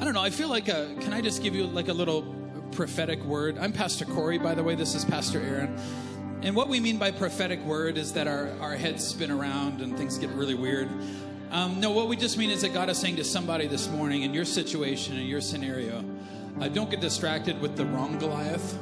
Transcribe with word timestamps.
I 0.00 0.04
don't 0.04 0.14
know. 0.14 0.22
I 0.22 0.30
feel 0.30 0.48
like 0.48 0.68
a, 0.68 0.96
can 1.00 1.12
I 1.12 1.20
just 1.20 1.42
give 1.42 1.54
you 1.54 1.66
like 1.66 1.88
a 1.88 1.92
little 1.92 2.22
prophetic 2.72 3.22
word? 3.22 3.58
I'm 3.58 3.70
Pastor 3.70 4.06
Corey, 4.06 4.38
by 4.38 4.54
the 4.54 4.62
way. 4.62 4.74
This 4.74 4.94
is 4.94 5.04
Pastor 5.04 5.42
Aaron. 5.42 5.78
And 6.40 6.56
what 6.56 6.68
we 6.68 6.80
mean 6.80 6.96
by 6.96 7.10
prophetic 7.10 7.62
word 7.64 7.98
is 7.98 8.14
that 8.14 8.26
our, 8.26 8.48
our 8.60 8.76
heads 8.76 9.06
spin 9.06 9.30
around 9.30 9.82
and 9.82 9.98
things 9.98 10.16
get 10.16 10.30
really 10.30 10.54
weird. 10.54 10.88
Um, 11.50 11.80
no, 11.80 11.90
what 11.90 12.08
we 12.08 12.16
just 12.16 12.38
mean 12.38 12.48
is 12.48 12.62
that 12.62 12.72
God 12.72 12.88
is 12.88 12.96
saying 12.96 13.16
to 13.16 13.24
somebody 13.24 13.66
this 13.66 13.90
morning 13.90 14.22
in 14.22 14.32
your 14.32 14.46
situation, 14.46 15.18
in 15.18 15.26
your 15.26 15.42
scenario, 15.42 16.02
uh, 16.58 16.68
don't 16.68 16.88
get 16.88 17.02
distracted 17.02 17.60
with 17.60 17.76
the 17.76 17.84
wrong 17.84 18.18
Goliath. 18.18 18.78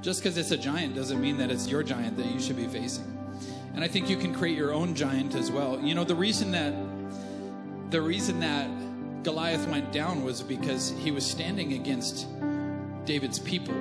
Just 0.00 0.22
because 0.22 0.38
it's 0.38 0.52
a 0.52 0.56
giant 0.56 0.94
doesn't 0.94 1.20
mean 1.20 1.38
that 1.38 1.50
it's 1.50 1.66
your 1.66 1.82
giant 1.82 2.16
that 2.18 2.26
you 2.26 2.38
should 2.38 2.56
be 2.56 2.68
facing. 2.68 3.18
And 3.74 3.82
I 3.82 3.88
think 3.88 4.08
you 4.08 4.16
can 4.16 4.32
create 4.32 4.56
your 4.56 4.72
own 4.72 4.94
giant 4.94 5.34
as 5.34 5.50
well. 5.50 5.80
You 5.80 5.96
know, 5.96 6.04
the 6.04 6.14
reason 6.14 6.52
that 6.52 6.72
the 7.90 8.00
reason 8.00 8.40
that 8.40 8.70
Goliath 9.22 9.68
went 9.68 9.92
down 9.92 10.24
was 10.24 10.42
because 10.42 10.90
he 10.98 11.10
was 11.10 11.24
standing 11.24 11.74
against 11.74 12.26
David's 13.04 13.38
people. 13.38 13.74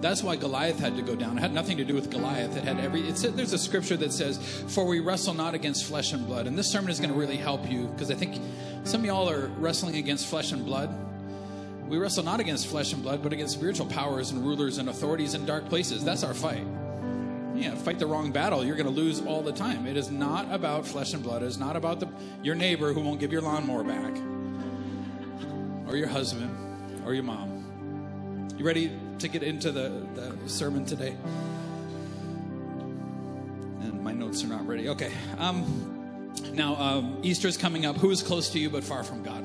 That's 0.00 0.22
why 0.22 0.36
Goliath 0.36 0.78
had 0.78 0.96
to 0.96 1.02
go 1.02 1.16
down. 1.16 1.38
It 1.38 1.40
had 1.40 1.52
nothing 1.52 1.76
to 1.78 1.84
do 1.84 1.94
with 1.94 2.08
Goliath. 2.10 2.56
It 2.56 2.62
had 2.62 2.78
every. 2.78 3.00
It 3.08 3.18
said 3.18 3.36
there's 3.36 3.52
a 3.52 3.58
scripture 3.58 3.96
that 3.96 4.12
says, 4.12 4.38
"For 4.68 4.86
we 4.86 5.00
wrestle 5.00 5.34
not 5.34 5.54
against 5.54 5.86
flesh 5.86 6.12
and 6.12 6.24
blood." 6.24 6.46
And 6.46 6.56
this 6.56 6.70
sermon 6.70 6.90
is 6.90 7.00
going 7.00 7.10
to 7.10 7.18
really 7.18 7.36
help 7.36 7.68
you 7.68 7.88
because 7.88 8.10
I 8.10 8.14
think 8.14 8.40
some 8.84 9.00
of 9.00 9.06
y'all 9.06 9.28
are 9.28 9.48
wrestling 9.58 9.96
against 9.96 10.26
flesh 10.26 10.52
and 10.52 10.64
blood. 10.64 10.94
We 11.88 11.98
wrestle 11.98 12.22
not 12.22 12.38
against 12.38 12.68
flesh 12.68 12.92
and 12.92 13.02
blood, 13.02 13.22
but 13.22 13.32
against 13.32 13.54
spiritual 13.54 13.86
powers 13.86 14.30
and 14.30 14.44
rulers 14.44 14.78
and 14.78 14.88
authorities 14.88 15.34
in 15.34 15.46
dark 15.46 15.68
places. 15.68 16.04
That's 16.04 16.22
our 16.22 16.34
fight. 16.34 16.64
Yeah, 17.58 17.74
fight 17.74 17.98
the 17.98 18.06
wrong 18.06 18.30
battle, 18.30 18.64
you're 18.64 18.76
going 18.76 18.86
to 18.86 18.92
lose 18.92 19.20
all 19.20 19.42
the 19.42 19.52
time. 19.52 19.86
It 19.88 19.96
is 19.96 20.12
not 20.12 20.46
about 20.52 20.86
flesh 20.86 21.12
and 21.12 21.24
blood. 21.24 21.42
It 21.42 21.46
is 21.46 21.58
not 21.58 21.74
about 21.74 21.98
the, 21.98 22.08
your 22.40 22.54
neighbor 22.54 22.92
who 22.92 23.00
won't 23.00 23.18
give 23.18 23.32
your 23.32 23.42
lawnmower 23.42 23.82
back, 23.82 24.12
or 25.88 25.96
your 25.96 26.06
husband, 26.06 26.56
or 27.04 27.14
your 27.14 27.24
mom. 27.24 28.46
You 28.56 28.64
ready 28.64 28.92
to 29.18 29.26
get 29.26 29.42
into 29.42 29.72
the, 29.72 30.06
the 30.14 30.48
sermon 30.48 30.84
today? 30.84 31.16
And 33.80 34.04
my 34.04 34.12
notes 34.12 34.44
are 34.44 34.48
not 34.48 34.64
ready. 34.64 34.88
Okay. 34.90 35.12
Um, 35.38 36.32
now, 36.52 36.76
um, 36.76 37.18
Easter 37.22 37.48
is 37.48 37.56
coming 37.56 37.86
up. 37.86 37.96
Who 37.96 38.10
is 38.10 38.22
close 38.22 38.50
to 38.50 38.60
you 38.60 38.70
but 38.70 38.84
far 38.84 39.02
from 39.02 39.24
God? 39.24 39.44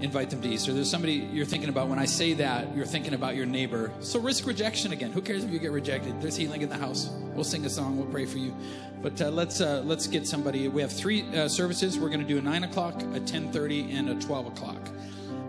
Invite 0.00 0.30
them 0.30 0.40
to 0.42 0.48
Easter. 0.48 0.72
There's 0.72 0.90
somebody 0.90 1.28
you're 1.32 1.46
thinking 1.46 1.68
about. 1.68 1.88
When 1.88 1.98
I 1.98 2.06
say 2.06 2.34
that, 2.34 2.74
you're 2.74 2.86
thinking 2.86 3.14
about 3.14 3.36
your 3.36 3.46
neighbor. 3.46 3.92
So 4.00 4.20
risk 4.20 4.46
rejection 4.46 4.92
again. 4.92 5.12
Who 5.12 5.20
cares 5.20 5.44
if 5.44 5.50
you 5.50 5.58
get 5.58 5.72
rejected? 5.72 6.20
There's 6.20 6.36
healing 6.36 6.62
in 6.62 6.68
the 6.68 6.76
house. 6.76 7.10
We'll 7.34 7.44
sing 7.44 7.64
a 7.66 7.70
song. 7.70 7.96
We'll 7.96 8.06
pray 8.06 8.26
for 8.26 8.38
you. 8.38 8.54
But 9.02 9.20
uh, 9.20 9.30
let's 9.30 9.60
uh, 9.60 9.82
let's 9.84 10.06
get 10.06 10.26
somebody. 10.26 10.68
We 10.68 10.82
have 10.82 10.92
three 10.92 11.22
uh, 11.36 11.48
services. 11.48 11.98
We're 11.98 12.08
going 12.08 12.20
to 12.20 12.26
do 12.26 12.38
a 12.38 12.42
nine 12.42 12.64
o'clock, 12.64 13.02
a 13.14 13.20
ten 13.20 13.50
thirty, 13.52 13.90
and 13.92 14.10
a 14.10 14.14
twelve 14.16 14.46
o'clock 14.46 14.88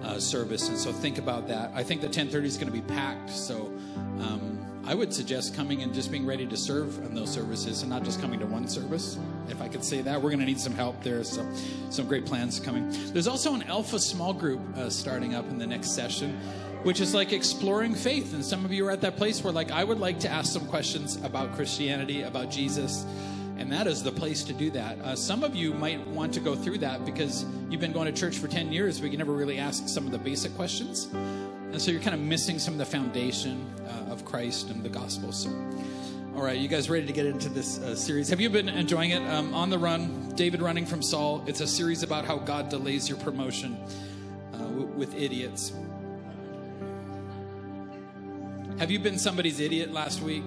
uh, 0.03 0.19
service. 0.19 0.69
And 0.69 0.77
so 0.77 0.91
think 0.91 1.17
about 1.17 1.47
that. 1.47 1.72
I 1.73 1.83
think 1.83 2.02
the 2.02 2.09
ten 2.09 2.29
thirty 2.29 2.47
is 2.47 2.57
going 2.57 2.72
to 2.72 2.73
be 2.73 2.81
packed. 2.81 3.29
So. 3.29 3.72
Um, 4.19 4.60
I 4.83 4.95
would 4.95 5.13
suggest 5.13 5.55
coming 5.55 5.83
and 5.83 5.93
just 5.93 6.11
being 6.11 6.25
ready 6.25 6.47
to 6.47 6.57
serve 6.57 6.97
in 7.05 7.13
those 7.13 7.29
services 7.29 7.81
and 7.81 7.89
not 7.89 8.03
just 8.03 8.19
coming 8.19 8.39
to 8.39 8.47
one 8.47 8.67
service. 8.67 9.17
If 9.47 9.61
I 9.61 9.67
could 9.67 9.83
say 9.83 10.01
that, 10.01 10.21
we're 10.21 10.29
going 10.29 10.39
to 10.39 10.45
need 10.45 10.59
some 10.59 10.73
help. 10.73 11.03
There's 11.03 11.29
some, 11.29 11.55
some 11.91 12.07
great 12.07 12.25
plans 12.25 12.59
coming. 12.59 12.89
There's 13.13 13.27
also 13.27 13.53
an 13.53 13.63
Alpha 13.63 13.99
small 13.99 14.33
group 14.33 14.59
uh, 14.75 14.89
starting 14.89 15.35
up 15.35 15.47
in 15.49 15.59
the 15.59 15.67
next 15.67 15.91
session, 15.91 16.35
which 16.81 16.99
is 16.99 17.13
like 17.13 17.31
exploring 17.31 17.93
faith. 17.93 18.33
And 18.33 18.43
some 18.43 18.65
of 18.65 18.71
you 18.71 18.88
are 18.88 18.91
at 18.91 19.01
that 19.01 19.17
place 19.17 19.43
where, 19.43 19.53
like, 19.53 19.69
I 19.71 19.83
would 19.83 19.99
like 19.99 20.19
to 20.21 20.29
ask 20.29 20.51
some 20.51 20.65
questions 20.67 21.17
about 21.23 21.53
Christianity, 21.53 22.23
about 22.23 22.49
Jesus. 22.49 23.05
And 23.57 23.71
that 23.71 23.85
is 23.85 24.01
the 24.01 24.11
place 24.11 24.43
to 24.45 24.53
do 24.53 24.71
that. 24.71 24.99
Uh, 25.01 25.16
some 25.16 25.43
of 25.43 25.55
you 25.55 25.75
might 25.75 26.05
want 26.07 26.33
to 26.33 26.39
go 26.39 26.55
through 26.55 26.79
that 26.79 27.05
because 27.05 27.45
you've 27.69 27.81
been 27.81 27.91
going 27.91 28.11
to 28.11 28.19
church 28.19 28.39
for 28.39 28.47
10 28.47 28.71
years, 28.71 28.99
but 28.99 29.11
you 29.11 29.19
never 29.19 29.33
really 29.33 29.59
ask 29.59 29.88
some 29.88 30.07
of 30.07 30.11
the 30.11 30.17
basic 30.17 30.55
questions. 30.55 31.07
And 31.72 31.81
so 31.81 31.89
you're 31.89 32.02
kind 32.02 32.14
of 32.14 32.19
missing 32.19 32.59
some 32.59 32.73
of 32.73 32.77
the 32.80 32.86
foundation 32.86 33.66
uh, 33.88 34.12
of 34.12 34.25
Christ 34.25 34.69
and 34.69 34.84
the 34.84 34.90
gospel. 34.90 35.31
So, 35.31 35.50
all 36.35 36.44
right, 36.44 36.57
you 36.57 36.68
guys 36.68 36.90
ready 36.90 37.06
to 37.06 37.13
get 37.13 37.25
into 37.25 37.47
this 37.47 37.79
uh, 37.79 37.95
series? 37.95 38.28
Have 38.29 38.41
you 38.41 38.50
been 38.50 38.68
enjoying 38.68 39.12
it? 39.12 39.22
Um, 39.22 39.53
On 39.53 39.69
the 39.69 39.79
Run, 39.79 40.34
David 40.35 40.62
running 40.62 40.85
from 40.85 41.01
Saul. 41.01 41.44
It's 41.47 41.62
a 41.62 41.68
series 41.68 42.03
about 42.03 42.25
how 42.25 42.38
God 42.38 42.69
delays 42.69 43.07
your 43.07 43.18
promotion 43.19 43.78
uh, 44.53 44.57
w- 44.57 44.85
with 44.88 45.16
idiots. 45.16 45.72
Have 48.79 48.91
you 48.91 49.00
been 49.00 49.18
somebody's 49.18 49.59
idiot 49.59 49.94
last 49.94 50.22
week? 50.22 50.44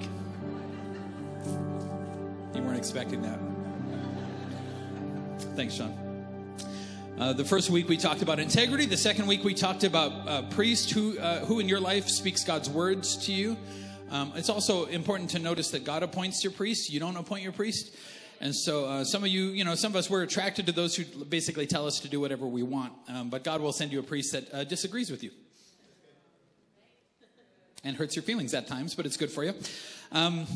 You 2.54 2.62
weren't 2.62 2.76
expecting 2.78 3.22
that. 3.22 3.38
Thanks, 5.56 5.74
Sean. 5.74 6.03
Uh, 7.16 7.32
the 7.32 7.44
first 7.44 7.70
week 7.70 7.88
we 7.88 7.96
talked 7.96 8.22
about 8.22 8.40
integrity. 8.40 8.86
The 8.86 8.96
second 8.96 9.28
week 9.28 9.44
we 9.44 9.54
talked 9.54 9.84
about 9.84 10.10
uh, 10.26 10.42
priest, 10.50 10.90
who 10.90 11.16
uh, 11.16 11.44
who 11.44 11.60
in 11.60 11.68
your 11.68 11.78
life 11.78 12.08
speaks 12.08 12.42
God's 12.42 12.68
words 12.68 13.16
to 13.26 13.32
you. 13.32 13.56
Um, 14.10 14.32
it's 14.34 14.48
also 14.48 14.86
important 14.86 15.30
to 15.30 15.38
notice 15.38 15.70
that 15.70 15.84
God 15.84 16.02
appoints 16.02 16.42
your 16.42 16.52
priest. 16.52 16.90
You 16.92 16.98
don't 16.98 17.16
appoint 17.16 17.44
your 17.44 17.52
priest. 17.52 17.94
And 18.40 18.52
so 18.52 18.86
uh, 18.86 19.04
some 19.04 19.22
of 19.22 19.28
you, 19.28 19.44
you 19.50 19.64
know, 19.64 19.76
some 19.76 19.92
of 19.92 19.96
us, 19.96 20.10
we're 20.10 20.24
attracted 20.24 20.66
to 20.66 20.72
those 20.72 20.96
who 20.96 21.04
basically 21.24 21.68
tell 21.68 21.86
us 21.86 22.00
to 22.00 22.08
do 22.08 22.18
whatever 22.18 22.48
we 22.48 22.64
want. 22.64 22.92
Um, 23.08 23.30
but 23.30 23.44
God 23.44 23.60
will 23.60 23.72
send 23.72 23.92
you 23.92 24.00
a 24.00 24.02
priest 24.02 24.32
that 24.32 24.52
uh, 24.52 24.64
disagrees 24.64 25.08
with 25.08 25.22
you 25.22 25.30
and 27.84 27.96
hurts 27.96 28.16
your 28.16 28.24
feelings 28.24 28.54
at 28.54 28.66
times, 28.66 28.96
but 28.96 29.06
it's 29.06 29.16
good 29.16 29.30
for 29.30 29.44
you. 29.44 29.54
Um, 30.10 30.48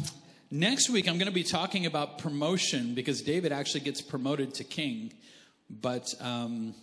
next 0.50 0.90
week, 0.90 1.08
I'm 1.08 1.18
going 1.18 1.28
to 1.28 1.32
be 1.32 1.44
talking 1.44 1.86
about 1.86 2.18
promotion 2.18 2.96
because 2.96 3.22
David 3.22 3.52
actually 3.52 3.80
gets 3.80 4.02
promoted 4.02 4.54
to 4.54 4.64
king. 4.64 5.12
But 5.70 6.14
um, 6.20 6.74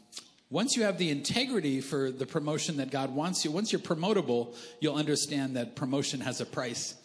once 0.50 0.76
you 0.78 0.84
have 0.84 0.98
the 0.98 1.10
integrity 1.10 1.82
for 1.82 2.12
the 2.12 2.26
promotion 2.26 2.78
that 2.78 2.92
God 2.92 3.16
wants 3.16 3.44
you, 3.44 3.52
once 3.52 3.72
you're 3.72 3.82
promotable, 3.82 4.56
you'll 4.80 4.96
understand 4.96 5.56
that 5.56 5.76
promotion 5.76 6.22
has 6.22 6.40
a 6.40 6.46
price. 6.46 6.96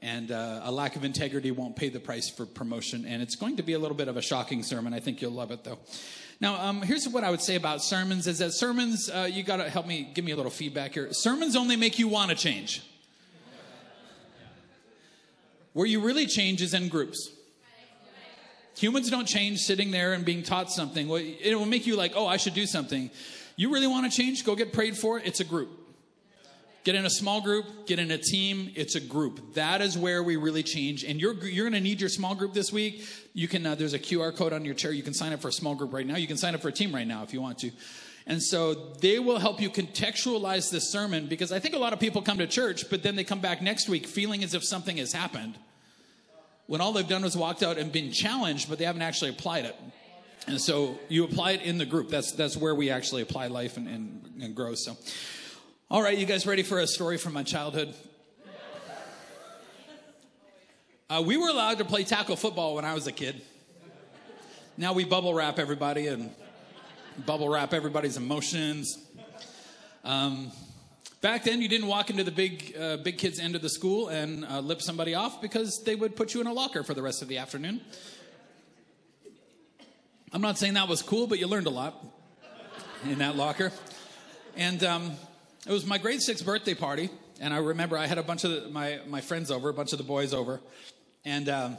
And 0.00 0.32
uh, 0.32 0.62
a 0.64 0.72
lack 0.72 0.96
of 0.96 1.04
integrity 1.04 1.50
won't 1.50 1.76
pay 1.76 1.88
the 1.88 2.00
price 2.00 2.28
for 2.28 2.44
promotion. 2.46 3.04
And 3.06 3.22
it's 3.22 3.36
going 3.36 3.56
to 3.56 3.62
be 3.62 3.74
a 3.74 3.78
little 3.78 3.96
bit 3.96 4.08
of 4.08 4.16
a 4.16 4.22
shocking 4.22 4.62
sermon. 4.62 4.94
I 4.94 5.00
think 5.00 5.22
you'll 5.22 5.32
love 5.32 5.50
it, 5.50 5.64
though. 5.64 5.78
Now, 6.40 6.60
um, 6.60 6.82
here's 6.82 7.08
what 7.08 7.22
I 7.22 7.30
would 7.30 7.40
say 7.40 7.54
about 7.54 7.84
sermons: 7.84 8.26
is 8.26 8.38
that 8.38 8.52
sermons, 8.52 9.08
uh, 9.08 9.28
you 9.30 9.44
got 9.44 9.58
to 9.58 9.70
help 9.70 9.86
me, 9.86 10.10
give 10.12 10.24
me 10.24 10.32
a 10.32 10.36
little 10.36 10.50
feedback 10.50 10.94
here. 10.94 11.12
Sermons 11.12 11.54
only 11.54 11.76
make 11.76 12.00
you 12.00 12.08
want 12.08 12.30
to 12.30 12.36
change. 12.36 12.82
Where 15.72 15.86
you 15.86 16.00
really 16.00 16.26
change 16.26 16.62
is 16.62 16.74
in 16.74 16.88
groups. 16.88 17.30
Humans 18.78 19.10
don't 19.10 19.26
change 19.26 19.60
sitting 19.60 19.90
there 19.90 20.12
and 20.12 20.24
being 20.24 20.42
taught 20.42 20.70
something. 20.70 21.08
It 21.10 21.56
will 21.56 21.66
make 21.66 21.86
you 21.86 21.96
like, 21.96 22.12
oh, 22.14 22.26
I 22.26 22.36
should 22.36 22.54
do 22.54 22.66
something. 22.66 23.10
You 23.56 23.72
really 23.72 23.86
want 23.86 24.10
to 24.10 24.16
change? 24.16 24.44
Go 24.44 24.56
get 24.56 24.72
prayed 24.72 24.96
for. 24.96 25.18
It's 25.18 25.40
a 25.40 25.44
group. 25.44 25.70
Get 26.84 26.96
in 26.96 27.06
a 27.06 27.10
small 27.10 27.40
group, 27.40 27.86
get 27.86 28.00
in 28.00 28.10
a 28.10 28.18
team. 28.18 28.72
It's 28.74 28.96
a 28.96 29.00
group. 29.00 29.54
That 29.54 29.80
is 29.80 29.96
where 29.96 30.20
we 30.20 30.34
really 30.34 30.64
change. 30.64 31.04
And 31.04 31.20
you're, 31.20 31.34
you're 31.44 31.64
going 31.64 31.80
to 31.80 31.80
need 31.80 32.00
your 32.00 32.08
small 32.08 32.34
group 32.34 32.54
this 32.54 32.72
week. 32.72 33.06
You 33.34 33.46
can, 33.46 33.64
uh, 33.64 33.76
there's 33.76 33.94
a 33.94 34.00
QR 34.00 34.34
code 34.34 34.52
on 34.52 34.64
your 34.64 34.74
chair. 34.74 34.90
You 34.90 35.04
can 35.04 35.14
sign 35.14 35.32
up 35.32 35.40
for 35.40 35.48
a 35.48 35.52
small 35.52 35.76
group 35.76 35.92
right 35.92 36.06
now. 36.06 36.16
You 36.16 36.26
can 36.26 36.36
sign 36.36 36.56
up 36.56 36.60
for 36.60 36.68
a 36.68 36.72
team 36.72 36.92
right 36.92 37.06
now 37.06 37.22
if 37.22 37.32
you 37.32 37.40
want 37.40 37.58
to. 37.58 37.70
And 38.26 38.42
so 38.42 38.74
they 38.74 39.20
will 39.20 39.38
help 39.38 39.60
you 39.60 39.70
contextualize 39.70 40.70
this 40.70 40.90
sermon 40.90 41.26
because 41.26 41.52
I 41.52 41.60
think 41.60 41.76
a 41.76 41.78
lot 41.78 41.92
of 41.92 42.00
people 42.00 42.20
come 42.20 42.38
to 42.38 42.48
church, 42.48 42.90
but 42.90 43.04
then 43.04 43.14
they 43.14 43.24
come 43.24 43.40
back 43.40 43.62
next 43.62 43.88
week 43.88 44.06
feeling 44.06 44.42
as 44.42 44.54
if 44.54 44.64
something 44.64 44.96
has 44.96 45.12
happened 45.12 45.54
when 46.72 46.80
all 46.80 46.94
they've 46.94 47.06
done 47.06 47.20
was 47.20 47.36
walked 47.36 47.62
out 47.62 47.76
and 47.76 47.92
been 47.92 48.10
challenged, 48.10 48.70
but 48.70 48.78
they 48.78 48.86
haven't 48.86 49.02
actually 49.02 49.28
applied 49.28 49.66
it. 49.66 49.76
And 50.46 50.58
so 50.58 50.98
you 51.10 51.22
apply 51.22 51.50
it 51.50 51.60
in 51.60 51.76
the 51.76 51.84
group. 51.84 52.08
That's 52.08 52.32
that's 52.32 52.56
where 52.56 52.74
we 52.74 52.88
actually 52.88 53.20
apply 53.20 53.48
life 53.48 53.76
and, 53.76 53.86
and, 53.86 54.42
and 54.42 54.56
grow. 54.56 54.74
So, 54.74 54.96
all 55.90 56.02
right, 56.02 56.16
you 56.16 56.24
guys 56.24 56.46
ready 56.46 56.62
for 56.62 56.78
a 56.78 56.86
story 56.86 57.18
from 57.18 57.34
my 57.34 57.42
childhood? 57.42 57.94
Uh, 61.10 61.22
we 61.26 61.36
were 61.36 61.50
allowed 61.50 61.76
to 61.76 61.84
play 61.84 62.04
tackle 62.04 62.36
football 62.36 62.76
when 62.76 62.86
I 62.86 62.94
was 62.94 63.06
a 63.06 63.12
kid. 63.12 63.42
Now 64.78 64.94
we 64.94 65.04
bubble 65.04 65.34
wrap 65.34 65.58
everybody 65.58 66.06
and 66.06 66.30
bubble 67.26 67.50
wrap 67.50 67.74
everybody's 67.74 68.16
emotions. 68.16 68.96
Um, 70.04 70.50
Back 71.22 71.44
then, 71.44 71.62
you 71.62 71.68
didn't 71.68 71.86
walk 71.86 72.10
into 72.10 72.24
the 72.24 72.32
big, 72.32 72.74
uh, 72.76 72.96
big 72.96 73.16
kids' 73.16 73.38
end 73.38 73.54
of 73.54 73.62
the 73.62 73.68
school 73.68 74.08
and 74.08 74.44
uh, 74.44 74.58
lip 74.58 74.82
somebody 74.82 75.14
off 75.14 75.40
because 75.40 75.80
they 75.84 75.94
would 75.94 76.16
put 76.16 76.34
you 76.34 76.40
in 76.40 76.48
a 76.48 76.52
locker 76.52 76.82
for 76.82 76.94
the 76.94 77.02
rest 77.02 77.22
of 77.22 77.28
the 77.28 77.38
afternoon. 77.38 77.80
I'm 80.32 80.40
not 80.40 80.58
saying 80.58 80.74
that 80.74 80.88
was 80.88 81.00
cool, 81.00 81.28
but 81.28 81.38
you 81.38 81.46
learned 81.46 81.68
a 81.68 81.70
lot 81.70 82.04
in 83.04 83.18
that 83.18 83.36
locker. 83.36 83.70
And 84.56 84.82
um, 84.82 85.12
it 85.64 85.70
was 85.70 85.86
my 85.86 85.96
grade 85.96 86.20
six 86.20 86.42
birthday 86.42 86.74
party, 86.74 87.08
and 87.40 87.54
I 87.54 87.58
remember 87.58 87.96
I 87.96 88.06
had 88.08 88.18
a 88.18 88.24
bunch 88.24 88.42
of 88.42 88.72
my 88.72 88.98
my 89.06 89.20
friends 89.20 89.52
over, 89.52 89.68
a 89.68 89.74
bunch 89.74 89.92
of 89.92 89.98
the 89.98 90.04
boys 90.04 90.34
over, 90.34 90.60
and 91.24 91.48
um, 91.48 91.78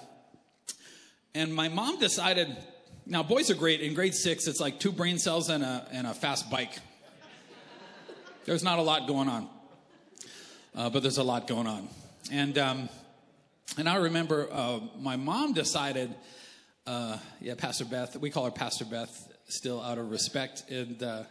and 1.35 1.53
my 1.53 1.67
mom 1.67 1.99
decided. 1.99 2.47
Now, 3.05 3.23
boys 3.23 3.51
are 3.51 3.55
great. 3.55 3.81
In 3.81 3.93
grade 3.93 4.13
six, 4.13 4.47
it's 4.47 4.61
like 4.61 4.79
two 4.79 4.93
brain 4.93 5.19
cells 5.19 5.49
and 5.49 5.65
a 5.65 5.85
and 5.91 6.07
a 6.07 6.13
fast 6.13 6.49
bike. 6.49 6.79
There's 8.45 8.63
not 8.63 8.77
a 8.77 8.81
lot 8.81 9.07
going 9.07 9.29
on, 9.29 9.47
uh, 10.75 10.89
but 10.89 11.01
there's 11.01 11.17
a 11.17 11.23
lot 11.23 11.47
going 11.47 11.65
on. 11.65 11.87
And, 12.29 12.57
um, 12.57 12.89
and 13.77 13.87
I 13.87 13.95
remember 13.95 14.49
uh, 14.51 14.81
my 14.99 15.15
mom 15.15 15.53
decided 15.53 16.13
uh, 16.85 17.17
yeah, 17.39 17.55
Pastor 17.55 17.85
Beth. 17.85 18.17
We 18.17 18.29
call 18.29 18.43
her 18.45 18.51
Pastor 18.51 18.83
Beth 18.83 19.31
still 19.47 19.81
out 19.81 19.97
of 19.97 20.11
respect. 20.11 20.69
And 20.69 21.01
uh, 21.01 21.23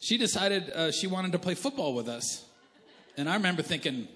she 0.00 0.16
decided 0.16 0.70
uh, 0.70 0.92
she 0.92 1.06
wanted 1.06 1.32
to 1.32 1.38
play 1.38 1.54
football 1.54 1.94
with 1.94 2.08
us. 2.08 2.44
And 3.18 3.28
I 3.28 3.34
remember 3.34 3.60
thinking, 3.60 4.08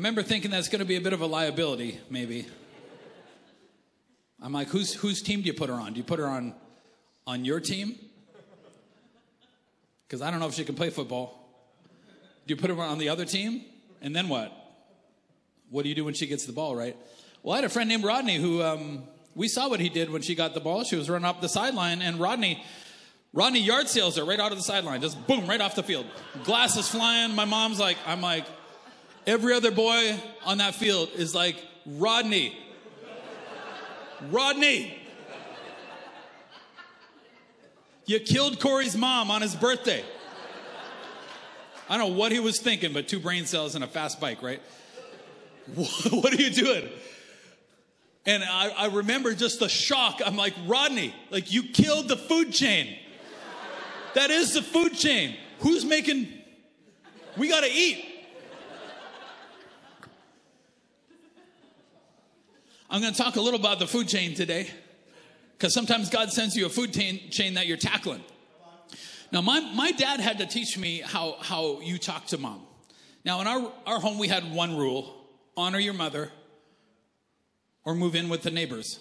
remember 0.00 0.22
thinking 0.22 0.50
that's 0.50 0.68
going 0.68 0.78
to 0.78 0.86
be 0.86 0.96
a 0.96 1.00
bit 1.00 1.12
of 1.12 1.20
a 1.20 1.26
liability, 1.26 2.00
maybe. 2.08 2.46
I'm 4.40 4.50
like, 4.50 4.68
whose 4.68 4.94
whose 4.94 5.20
team 5.20 5.42
do 5.42 5.46
you 5.46 5.52
put 5.52 5.68
her 5.68 5.74
on? 5.74 5.92
Do 5.92 5.98
you 5.98 6.04
put 6.04 6.18
her 6.18 6.26
on 6.26 6.54
on 7.26 7.44
your 7.44 7.60
team? 7.60 7.98
Because 10.06 10.22
I 10.22 10.30
don't 10.30 10.40
know 10.40 10.46
if 10.46 10.54
she 10.54 10.64
can 10.64 10.74
play 10.74 10.88
football. 10.88 11.46
Do 12.46 12.54
you 12.54 12.56
put 12.56 12.70
her 12.70 12.80
on 12.80 12.96
the 12.96 13.10
other 13.10 13.26
team? 13.26 13.62
And 14.00 14.16
then 14.16 14.30
what? 14.30 14.50
What 15.68 15.82
do 15.82 15.90
you 15.90 15.94
do 15.94 16.06
when 16.06 16.14
she 16.14 16.26
gets 16.26 16.46
the 16.46 16.54
ball, 16.54 16.74
right? 16.74 16.96
Well, 17.42 17.52
I 17.52 17.56
had 17.56 17.64
a 17.66 17.68
friend 17.68 17.86
named 17.86 18.02
Rodney 18.02 18.36
who 18.36 18.62
um, 18.62 19.02
we 19.34 19.48
saw 19.48 19.68
what 19.68 19.80
he 19.80 19.90
did 19.90 20.08
when 20.08 20.22
she 20.22 20.34
got 20.34 20.54
the 20.54 20.60
ball. 20.60 20.82
She 20.82 20.96
was 20.96 21.10
running 21.10 21.26
up 21.26 21.42
the 21.42 21.48
sideline, 21.48 22.00
and 22.00 22.18
Rodney, 22.18 22.64
Rodney 23.34 23.60
yard 23.60 23.86
sales 23.86 24.16
her 24.16 24.24
right 24.24 24.40
out 24.40 24.50
of 24.50 24.56
the 24.56 24.64
sideline, 24.64 25.02
just 25.02 25.26
boom, 25.26 25.46
right 25.46 25.60
off 25.60 25.74
the 25.74 25.82
field. 25.82 26.06
Glasses 26.42 26.88
flying. 26.88 27.34
My 27.34 27.44
mom's 27.44 27.78
like, 27.78 27.98
I'm 28.06 28.22
like, 28.22 28.46
every 29.26 29.54
other 29.54 29.70
boy 29.70 30.18
on 30.44 30.58
that 30.58 30.74
field 30.74 31.10
is 31.14 31.34
like, 31.34 31.56
Rodney, 31.86 32.56
Rodney. 34.30 34.96
You 38.06 38.18
killed 38.20 38.58
Corey's 38.58 38.96
mom 38.96 39.30
on 39.30 39.40
his 39.40 39.54
birthday. 39.54 40.04
I 41.88 41.96
don't 41.96 42.10
know 42.10 42.16
what 42.16 42.32
he 42.32 42.40
was 42.40 42.58
thinking, 42.58 42.92
but 42.92 43.08
two 43.08 43.20
brain 43.20 43.46
cells 43.46 43.74
and 43.74 43.84
a 43.84 43.86
fast 43.86 44.20
bike, 44.20 44.42
right? 44.42 44.60
what 45.74 46.32
are 46.32 46.40
you 46.40 46.50
doing? 46.50 46.88
And 48.26 48.44
I, 48.44 48.68
I, 48.76 48.86
remember 48.86 49.34
just 49.34 49.60
the 49.60 49.68
shock. 49.68 50.20
I'm 50.24 50.36
like, 50.36 50.54
Rodney, 50.66 51.14
like 51.30 51.52
you 51.52 51.62
killed 51.62 52.08
the 52.08 52.16
food 52.16 52.52
chain. 52.52 52.96
That 54.14 54.30
is 54.30 54.54
the 54.54 54.62
food 54.62 54.94
chain. 54.94 55.36
Who's 55.60 55.84
making, 55.84 56.28
we 57.36 57.48
got 57.48 57.62
to 57.62 57.70
eat. 57.70 58.04
I'm 62.92 63.00
going 63.00 63.12
to 63.12 63.22
talk 63.22 63.36
a 63.36 63.40
little 63.40 63.60
about 63.60 63.78
the 63.78 63.86
food 63.86 64.08
chain 64.08 64.34
today 64.34 64.68
because 65.56 65.72
sometimes 65.72 66.10
God 66.10 66.32
sends 66.32 66.56
you 66.56 66.66
a 66.66 66.68
food 66.68 66.92
chain 66.92 67.54
that 67.54 67.68
you're 67.68 67.76
tackling. 67.76 68.24
Now, 69.30 69.42
my, 69.42 69.60
my 69.60 69.92
dad 69.92 70.18
had 70.18 70.38
to 70.38 70.46
teach 70.46 70.76
me 70.76 71.00
how, 71.00 71.36
how 71.38 71.80
you 71.82 71.98
talk 71.98 72.26
to 72.28 72.38
mom. 72.38 72.62
Now, 73.24 73.40
in 73.42 73.46
our, 73.46 73.72
our 73.86 74.00
home, 74.00 74.18
we 74.18 74.26
had 74.26 74.52
one 74.52 74.76
rule 74.76 75.16
honor 75.56 75.78
your 75.78 75.94
mother 75.94 76.32
or 77.84 77.94
move 77.94 78.16
in 78.16 78.28
with 78.28 78.42
the 78.42 78.50
neighbors. 78.50 78.98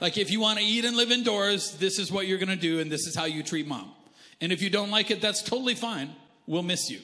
like, 0.00 0.18
if 0.18 0.32
you 0.32 0.40
want 0.40 0.58
to 0.58 0.64
eat 0.64 0.84
and 0.84 0.96
live 0.96 1.12
indoors, 1.12 1.76
this 1.76 2.00
is 2.00 2.10
what 2.10 2.26
you're 2.26 2.38
going 2.38 2.48
to 2.48 2.56
do, 2.56 2.80
and 2.80 2.90
this 2.90 3.06
is 3.06 3.14
how 3.14 3.26
you 3.26 3.44
treat 3.44 3.68
mom. 3.68 3.92
And 4.40 4.50
if 4.50 4.60
you 4.60 4.70
don't 4.70 4.90
like 4.90 5.12
it, 5.12 5.20
that's 5.20 5.40
totally 5.40 5.76
fine. 5.76 6.10
We'll 6.48 6.64
miss 6.64 6.90
you. 6.90 6.98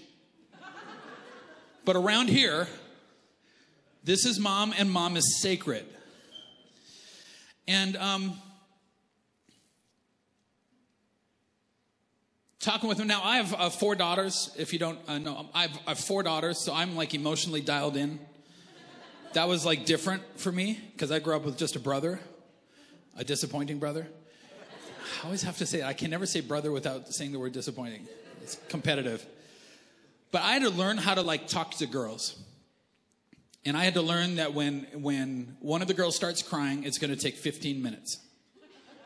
But 1.84 1.94
around 1.94 2.30
here, 2.30 2.66
this 4.02 4.24
is 4.24 4.38
mom, 4.38 4.72
and 4.76 4.90
mom 4.90 5.16
is 5.16 5.40
sacred. 5.40 5.84
And 7.68 7.96
um, 7.96 8.40
talking 12.60 12.88
with 12.88 12.98
him 12.98 13.06
now, 13.06 13.22
I 13.22 13.36
have 13.36 13.54
uh, 13.54 13.70
four 13.70 13.94
daughters. 13.94 14.50
If 14.58 14.72
you 14.72 14.78
don't 14.78 14.98
uh, 15.06 15.18
know, 15.18 15.46
I 15.54 15.62
have, 15.62 15.80
I 15.86 15.90
have 15.90 15.98
four 15.98 16.22
daughters, 16.22 16.64
so 16.64 16.74
I'm 16.74 16.96
like 16.96 17.14
emotionally 17.14 17.60
dialed 17.60 17.96
in. 17.96 18.18
That 19.34 19.46
was 19.48 19.64
like 19.64 19.84
different 19.84 20.22
for 20.40 20.50
me 20.50 20.80
because 20.92 21.12
I 21.12 21.20
grew 21.20 21.36
up 21.36 21.44
with 21.44 21.56
just 21.56 21.76
a 21.76 21.80
brother, 21.80 22.18
a 23.16 23.24
disappointing 23.24 23.78
brother. 23.78 24.08
I 25.22 25.24
always 25.26 25.42
have 25.42 25.58
to 25.58 25.66
say. 25.66 25.82
I 25.82 25.92
can 25.92 26.10
never 26.10 26.26
say 26.26 26.40
brother 26.40 26.72
without 26.72 27.12
saying 27.12 27.32
the 27.32 27.38
word 27.38 27.52
disappointing. 27.52 28.08
It's 28.42 28.56
competitive. 28.68 29.24
But 30.32 30.42
I 30.42 30.52
had 30.52 30.62
to 30.62 30.70
learn 30.70 30.96
how 30.96 31.14
to 31.14 31.22
like 31.22 31.46
talk 31.46 31.72
to 31.76 31.86
girls. 31.86 32.40
And 33.64 33.76
I 33.76 33.84
had 33.84 33.94
to 33.94 34.02
learn 34.02 34.36
that 34.36 34.54
when, 34.54 34.86
when 34.94 35.56
one 35.60 35.82
of 35.82 35.88
the 35.88 35.94
girls 35.94 36.16
starts 36.16 36.42
crying, 36.42 36.84
it's 36.84 36.98
going 36.98 37.14
to 37.14 37.20
take 37.20 37.36
15 37.36 37.82
minutes. 37.82 38.18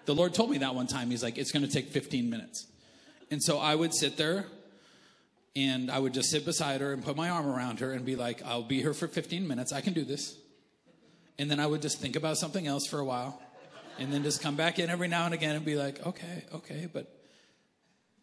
The 0.06 0.14
Lord 0.14 0.34
told 0.34 0.50
me 0.50 0.58
that 0.58 0.74
one 0.74 0.86
time. 0.86 1.10
He's 1.10 1.22
like, 1.22 1.38
it's 1.38 1.50
going 1.50 1.66
to 1.66 1.70
take 1.70 1.88
15 1.88 2.30
minutes. 2.30 2.66
And 3.30 3.42
so 3.42 3.58
I 3.58 3.74
would 3.74 3.94
sit 3.94 4.16
there 4.16 4.46
and 5.56 5.90
I 5.90 5.98
would 5.98 6.14
just 6.14 6.30
sit 6.30 6.44
beside 6.44 6.80
her 6.80 6.92
and 6.92 7.04
put 7.04 7.16
my 7.16 7.30
arm 7.30 7.46
around 7.46 7.80
her 7.80 7.92
and 7.92 8.04
be 8.04 8.16
like, 8.16 8.42
I'll 8.44 8.62
be 8.62 8.80
here 8.80 8.94
for 8.94 9.08
15 9.08 9.46
minutes. 9.46 9.72
I 9.72 9.80
can 9.80 9.92
do 9.92 10.04
this. 10.04 10.36
And 11.38 11.50
then 11.50 11.58
I 11.58 11.66
would 11.66 11.82
just 11.82 12.00
think 12.00 12.16
about 12.16 12.36
something 12.36 12.66
else 12.66 12.86
for 12.86 13.00
a 13.00 13.04
while 13.04 13.40
and 13.98 14.12
then 14.12 14.22
just 14.22 14.40
come 14.40 14.56
back 14.56 14.78
in 14.78 14.90
every 14.90 15.08
now 15.08 15.24
and 15.24 15.34
again 15.34 15.56
and 15.56 15.64
be 15.64 15.76
like, 15.76 16.04
okay, 16.06 16.44
okay, 16.52 16.88
but 16.92 17.12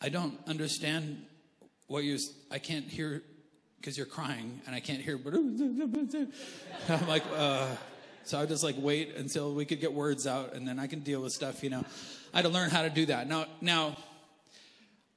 I 0.01 0.09
don't 0.09 0.37
understand 0.47 1.25
what 1.87 2.03
you, 2.03 2.17
I 2.49 2.59
can't 2.59 2.85
hear 2.85 3.23
because 3.81 3.97
you're 3.97 4.05
crying 4.05 4.61
and 4.67 4.75
I 4.75 4.79
can't 4.79 5.01
hear. 5.01 5.19
I'm 5.25 7.07
like, 7.07 7.23
uh, 7.35 7.67
so 8.23 8.39
I 8.39 8.45
just 8.45 8.63
like 8.63 8.75
wait 8.77 9.15
until 9.15 9.55
we 9.55 9.65
could 9.65 9.81
get 9.81 9.91
words 9.91 10.27
out 10.27 10.53
and 10.53 10.67
then 10.67 10.77
I 10.77 10.85
can 10.85 10.99
deal 10.99 11.21
with 11.21 11.33
stuff, 11.33 11.63
you 11.63 11.71
know. 11.71 11.83
I 12.31 12.37
had 12.37 12.43
to 12.43 12.49
learn 12.49 12.69
how 12.69 12.83
to 12.83 12.91
do 12.91 13.07
that. 13.07 13.27
Now, 13.27 13.47
now, 13.59 13.97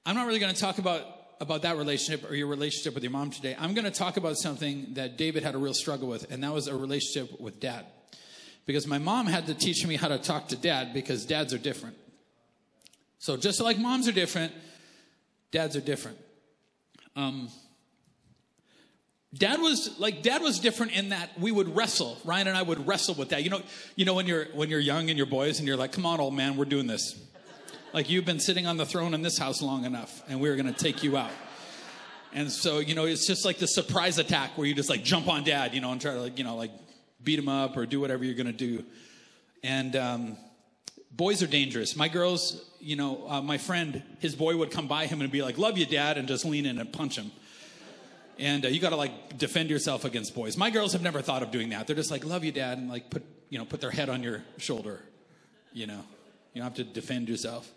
I'm 0.06 0.16
not 0.16 0.26
really 0.26 0.38
going 0.38 0.54
to 0.54 0.60
talk 0.60 0.78
about 0.78 1.02
about 1.40 1.62
that 1.62 1.76
relationship 1.76 2.30
or 2.30 2.34
your 2.34 2.46
relationship 2.46 2.94
with 2.94 3.02
your 3.02 3.10
mom 3.10 3.30
today. 3.30 3.54
I'm 3.58 3.74
going 3.74 3.84
to 3.84 3.90
talk 3.90 4.16
about 4.16 4.36
something 4.38 4.94
that 4.94 5.18
David 5.18 5.42
had 5.42 5.54
a 5.54 5.58
real 5.58 5.74
struggle 5.74 6.08
with, 6.08 6.30
and 6.30 6.42
that 6.42 6.54
was 6.54 6.68
a 6.68 6.76
relationship 6.76 7.38
with 7.40 7.60
dad. 7.60 7.84
Because 8.66 8.86
my 8.86 8.98
mom 8.98 9.26
had 9.26 9.46
to 9.48 9.54
teach 9.54 9.84
me 9.84 9.96
how 9.96 10.08
to 10.08 10.16
talk 10.16 10.48
to 10.48 10.56
dad 10.56 10.94
because 10.94 11.26
dads 11.26 11.52
are 11.52 11.58
different. 11.58 11.96
So 13.18 13.36
just 13.36 13.60
like 13.60 13.78
moms 13.78 14.08
are 14.08 14.12
different, 14.12 14.52
dads 15.50 15.76
are 15.76 15.82
different. 15.82 16.18
Um, 17.16 17.50
Dad 19.36 19.60
was 19.60 19.98
like 19.98 20.22
dad 20.22 20.42
was 20.42 20.60
different 20.60 20.92
in 20.92 21.08
that 21.08 21.30
we 21.40 21.50
would 21.50 21.74
wrestle. 21.74 22.18
Ryan 22.24 22.48
and 22.48 22.56
I 22.56 22.62
would 22.62 22.86
wrestle 22.86 23.14
with 23.14 23.30
that. 23.30 23.42
You 23.42 23.50
know, 23.50 23.62
you 23.96 24.04
know 24.04 24.14
when 24.14 24.26
you're 24.26 24.44
when 24.54 24.70
you're 24.70 24.80
young 24.80 25.08
and 25.08 25.16
you're 25.16 25.26
boys 25.26 25.58
and 25.58 25.66
you're 25.66 25.76
like, 25.76 25.92
"Come 25.92 26.06
on, 26.06 26.20
old 26.20 26.34
man, 26.34 26.56
we're 26.56 26.66
doing 26.66 26.86
this." 26.86 27.18
Like 27.92 28.10
you've 28.10 28.24
been 28.24 28.40
sitting 28.40 28.66
on 28.66 28.76
the 28.76 28.86
throne 28.86 29.14
in 29.14 29.22
this 29.22 29.38
house 29.38 29.60
long 29.60 29.84
enough, 29.84 30.22
and 30.28 30.40
we're 30.40 30.56
going 30.56 30.72
to 30.72 30.78
take 30.78 31.02
you 31.02 31.16
out. 31.16 31.30
And 32.32 32.50
so, 32.50 32.80
you 32.80 32.96
know, 32.96 33.04
it's 33.04 33.26
just 33.26 33.44
like 33.44 33.58
the 33.58 33.68
surprise 33.68 34.18
attack 34.18 34.58
where 34.58 34.66
you 34.66 34.74
just 34.74 34.90
like 34.90 35.04
jump 35.04 35.28
on 35.28 35.44
dad, 35.44 35.72
you 35.72 35.80
know, 35.80 35.92
and 35.92 36.00
try 36.00 36.12
to 36.12 36.20
like, 36.20 36.36
you 36.36 36.42
know, 36.42 36.56
like 36.56 36.72
beat 37.22 37.38
him 37.38 37.48
up 37.48 37.76
or 37.76 37.86
do 37.86 38.00
whatever 38.00 38.24
you're 38.24 38.34
going 38.34 38.48
to 38.48 38.52
do. 38.52 38.84
And 39.62 39.94
um, 39.94 40.36
boys 41.12 41.44
are 41.44 41.46
dangerous. 41.46 41.94
My 41.94 42.08
girls, 42.08 42.68
you 42.80 42.96
know, 42.96 43.28
uh, 43.28 43.40
my 43.40 43.58
friend, 43.58 44.02
his 44.18 44.34
boy 44.34 44.56
would 44.56 44.72
come 44.72 44.88
by 44.88 45.06
him 45.06 45.22
and 45.22 45.30
be 45.30 45.42
like, 45.42 45.56
"Love 45.56 45.78
you, 45.78 45.86
dad," 45.86 46.18
and 46.18 46.26
just 46.26 46.44
lean 46.44 46.66
in 46.66 46.78
and 46.78 46.92
punch 46.92 47.16
him 47.16 47.30
and 48.38 48.64
uh, 48.64 48.68
you 48.68 48.80
got 48.80 48.90
to 48.90 48.96
like 48.96 49.38
defend 49.38 49.70
yourself 49.70 50.04
against 50.04 50.34
boys. 50.34 50.56
My 50.56 50.70
girls 50.70 50.92
have 50.92 51.02
never 51.02 51.20
thought 51.20 51.42
of 51.42 51.50
doing 51.50 51.70
that. 51.70 51.86
They're 51.86 51.96
just 51.96 52.10
like, 52.10 52.24
"Love 52.24 52.44
you, 52.44 52.52
dad," 52.52 52.78
and 52.78 52.88
like 52.88 53.10
put 53.10 53.22
you 53.50 53.58
know 53.58 53.64
put 53.64 53.80
their 53.80 53.90
head 53.90 54.08
on 54.08 54.22
your 54.22 54.42
shoulder. 54.58 55.00
You 55.72 55.86
know, 55.86 56.00
you 56.52 56.62
don't 56.62 56.64
have 56.64 56.74
to 56.74 56.84
defend 56.84 57.28
yourself. 57.28 57.70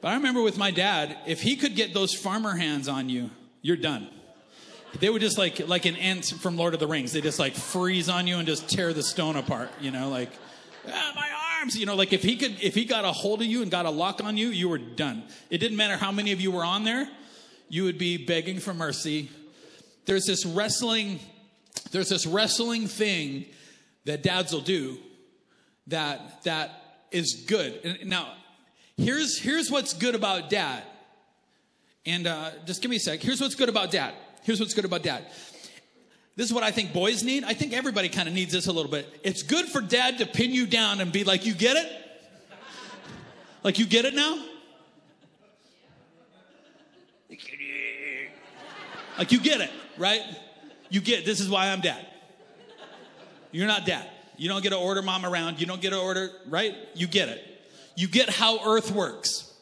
But 0.00 0.08
I 0.08 0.14
remember 0.14 0.42
with 0.42 0.58
my 0.58 0.70
dad, 0.70 1.16
if 1.26 1.42
he 1.42 1.56
could 1.56 1.74
get 1.74 1.94
those 1.94 2.14
farmer 2.14 2.54
hands 2.56 2.88
on 2.88 3.08
you, 3.08 3.30
you're 3.62 3.76
done. 3.76 4.08
They 5.00 5.10
would 5.10 5.20
just 5.20 5.38
like 5.38 5.66
like 5.66 5.84
an 5.84 5.96
ant 5.96 6.26
from 6.40 6.56
Lord 6.56 6.74
of 6.74 6.80
the 6.80 6.86
Rings. 6.86 7.12
They 7.12 7.20
just 7.20 7.38
like 7.38 7.54
freeze 7.54 8.08
on 8.08 8.26
you 8.26 8.36
and 8.36 8.46
just 8.46 8.68
tear 8.68 8.92
the 8.92 9.02
stone 9.02 9.36
apart. 9.36 9.70
You 9.80 9.90
know, 9.90 10.08
like 10.08 10.30
ah, 10.88 11.12
my 11.14 11.28
arms. 11.58 11.76
You 11.76 11.86
know, 11.86 11.96
like 11.96 12.12
if 12.12 12.22
he 12.22 12.36
could 12.36 12.56
if 12.62 12.74
he 12.74 12.84
got 12.84 13.04
a 13.04 13.12
hold 13.12 13.40
of 13.40 13.46
you 13.46 13.62
and 13.62 13.70
got 13.70 13.86
a 13.86 13.90
lock 13.90 14.22
on 14.22 14.36
you, 14.36 14.48
you 14.48 14.68
were 14.68 14.78
done. 14.78 15.24
It 15.50 15.58
didn't 15.58 15.76
matter 15.76 15.96
how 15.96 16.12
many 16.12 16.32
of 16.32 16.40
you 16.40 16.50
were 16.50 16.64
on 16.64 16.84
there. 16.84 17.08
You 17.68 17.84
would 17.84 17.98
be 17.98 18.16
begging 18.16 18.60
for 18.60 18.72
mercy 18.72 19.28
there's 20.06 20.24
this 20.24 20.46
wrestling, 20.46 21.20
there's 21.90 22.08
this 22.08 22.26
wrestling 22.26 22.86
thing 22.86 23.44
that 24.04 24.22
dads 24.22 24.52
will 24.52 24.60
do 24.60 24.98
that 25.88 26.42
that 26.44 26.70
is 27.10 27.44
good. 27.46 27.80
And 27.84 28.08
now, 28.08 28.32
here's 28.96 29.38
here's 29.38 29.70
what's 29.70 29.92
good 29.92 30.14
about 30.14 30.48
dad. 30.48 30.82
And 32.06 32.26
uh, 32.26 32.50
just 32.66 32.82
give 32.82 32.90
me 32.90 32.96
a 32.96 33.00
sec. 33.00 33.20
Here's 33.20 33.40
what's 33.40 33.56
good 33.56 33.68
about 33.68 33.90
dad. 33.90 34.14
Here's 34.44 34.60
what's 34.60 34.74
good 34.74 34.84
about 34.84 35.02
dad. 35.02 35.26
This 36.36 36.46
is 36.46 36.52
what 36.52 36.62
I 36.62 36.70
think 36.70 36.92
boys 36.92 37.24
need. 37.24 37.42
I 37.42 37.54
think 37.54 37.72
everybody 37.72 38.08
kind 38.08 38.28
of 38.28 38.34
needs 38.34 38.52
this 38.52 38.68
a 38.68 38.72
little 38.72 38.90
bit. 38.90 39.08
It's 39.24 39.42
good 39.42 39.66
for 39.66 39.80
dad 39.80 40.18
to 40.18 40.26
pin 40.26 40.52
you 40.52 40.66
down 40.66 41.00
and 41.00 41.10
be 41.10 41.24
like, 41.24 41.46
"You 41.46 41.54
get 41.54 41.76
it? 41.76 41.90
Like 43.64 43.78
you 43.80 43.86
get 43.86 44.04
it 44.04 44.14
now?" 44.14 44.44
Like 49.18 49.32
you 49.32 49.40
get 49.40 49.62
it 49.62 49.70
right? 49.98 50.22
You 50.90 51.00
get 51.00 51.24
this 51.24 51.40
is 51.40 51.48
why 51.48 51.68
I'm 51.68 51.80
dad. 51.80 52.06
You're 53.52 53.66
not 53.66 53.86
dad. 53.86 54.08
You 54.36 54.48
don't 54.48 54.62
get 54.62 54.70
to 54.70 54.76
order 54.76 55.02
mom 55.02 55.24
around. 55.24 55.60
You 55.60 55.66
don't 55.66 55.80
get 55.80 55.90
to 55.90 55.98
order, 55.98 56.30
right? 56.48 56.74
You 56.94 57.06
get 57.06 57.28
it. 57.28 57.42
you 57.96 58.08
get 58.08 58.28
how 58.28 58.58
earth 58.66 58.90
works. 58.90 59.52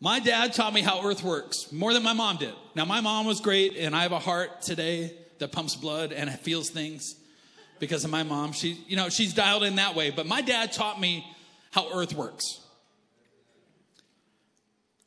My 0.00 0.20
dad 0.20 0.52
taught 0.52 0.74
me 0.74 0.82
how 0.82 1.06
earth 1.06 1.22
works 1.24 1.72
more 1.72 1.94
than 1.94 2.02
my 2.02 2.12
mom 2.12 2.36
did. 2.36 2.52
Now, 2.74 2.84
my 2.84 3.00
mom 3.00 3.24
was 3.24 3.40
great, 3.40 3.76
and 3.76 3.96
I 3.96 4.02
have 4.02 4.12
a 4.12 4.18
heart 4.18 4.60
today 4.60 5.16
that 5.38 5.52
pumps 5.52 5.74
blood 5.74 6.12
and 6.12 6.30
feels 6.40 6.68
things 6.68 7.16
because 7.78 8.04
of 8.04 8.10
my 8.10 8.22
mom. 8.22 8.52
She, 8.52 8.78
you 8.86 8.96
know, 8.96 9.08
she's 9.08 9.32
dialed 9.32 9.62
in 9.62 9.76
that 9.76 9.94
way. 9.94 10.10
But 10.10 10.26
my 10.26 10.42
dad 10.42 10.72
taught 10.72 11.00
me 11.00 11.26
how 11.72 11.88
earth 11.92 12.14
works. 12.14 12.60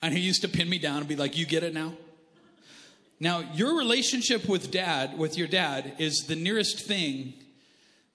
And 0.01 0.13
he 0.13 0.19
used 0.19 0.41
to 0.41 0.47
pin 0.47 0.69
me 0.69 0.79
down 0.79 0.97
and 0.97 1.07
be 1.07 1.15
like, 1.15 1.37
You 1.37 1.45
get 1.45 1.63
it 1.63 1.73
now? 1.73 1.93
Now, 3.19 3.39
your 3.53 3.77
relationship 3.77 4.47
with 4.47 4.71
dad, 4.71 5.17
with 5.17 5.37
your 5.37 5.47
dad, 5.47 5.93
is 5.97 6.25
the 6.27 6.37
nearest 6.37 6.79
thing 6.79 7.33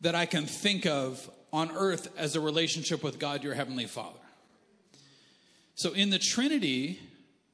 that 0.00 0.14
I 0.14 0.24
can 0.24 0.46
think 0.46 0.86
of 0.86 1.30
on 1.52 1.70
earth 1.70 2.08
as 2.16 2.36
a 2.36 2.40
relationship 2.40 3.02
with 3.02 3.18
God, 3.18 3.44
your 3.44 3.54
heavenly 3.54 3.86
father. 3.86 4.18
So 5.74 5.92
in 5.92 6.10
the 6.10 6.18
Trinity, 6.18 7.00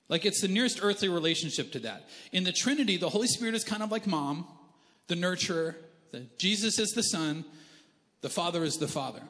like 0.09 0.25
it's 0.25 0.41
the 0.41 0.49
nearest 0.49 0.81
earthly 0.83 1.09
relationship 1.09 1.73
to 1.73 1.81
that. 1.81 2.09
In 2.33 2.45
the 2.45 2.53
Trinity, 2.53 2.97
the 2.97 3.09
Holy 3.09 3.29
Spirit 3.29 3.55
is 3.55 3.65
kind 3.65 3.83
of 3.83 3.91
like 3.91 4.07
mom, 4.07 4.47
the 5.09 5.15
nurturer. 5.15 5.75
The, 6.13 6.27
Jesus 6.39 6.79
is 6.79 6.91
the 6.91 7.03
son, 7.03 7.45
the 8.21 8.29
Father 8.29 8.65
is 8.65 8.77
the 8.77 8.89
Father. 8.89 9.23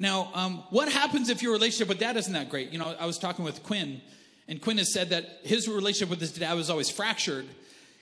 Now, 0.00 0.30
um, 0.32 0.64
what 0.70 0.90
happens 0.90 1.28
if 1.28 1.42
your 1.42 1.52
relationship 1.52 1.88
with 1.88 1.98
dad 1.98 2.16
isn't 2.16 2.32
that 2.32 2.48
great? 2.48 2.70
You 2.70 2.78
know, 2.78 2.96
I 2.98 3.04
was 3.04 3.18
talking 3.18 3.44
with 3.44 3.62
Quinn, 3.62 4.00
and 4.48 4.60
Quinn 4.60 4.78
has 4.78 4.94
said 4.94 5.10
that 5.10 5.40
his 5.42 5.68
relationship 5.68 6.08
with 6.08 6.20
his 6.20 6.32
dad 6.32 6.54
was 6.54 6.70
always 6.70 6.88
fractured. 6.88 7.46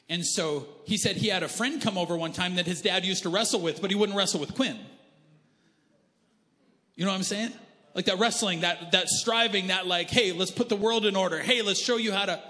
And 0.09 0.25
so 0.25 0.69
he 0.85 0.97
said 0.97 1.17
he 1.17 1.27
had 1.27 1.43
a 1.43 1.49
friend 1.49 1.83
come 1.83 1.99
over 1.99 2.17
one 2.17 2.33
time 2.33 2.55
that 2.55 2.67
his 2.67 2.81
dad 2.81 3.05
used 3.05 3.25
to 3.25 3.29
wrestle 3.29 3.61
with, 3.61 3.83
but 3.83 3.91
he 3.91 3.97
wouldn't 3.97 4.17
wrestle 4.17 4.39
with 4.39 4.55
Quinn. 4.55 4.79
You 6.95 7.05
know 7.05 7.11
what 7.11 7.17
I'm 7.17 7.25
saying? 7.25 7.51
Like 7.95 8.05
that 8.05 8.21
wrestling, 8.21 8.61
that, 8.61 8.93
that 8.93 9.09
striving, 9.09 9.67
that 9.67 9.89
like, 9.89 10.09
hey, 10.09 10.31
let's 10.31 10.53
put 10.53 10.69
the 10.69 10.77
world 10.77 11.05
in 11.05 11.17
order. 11.17 11.41
Hey, 11.41 11.63
let's 11.63 11.81
show 11.81 11.97
you 11.97 12.13
how 12.13 12.27
to. 12.27 12.41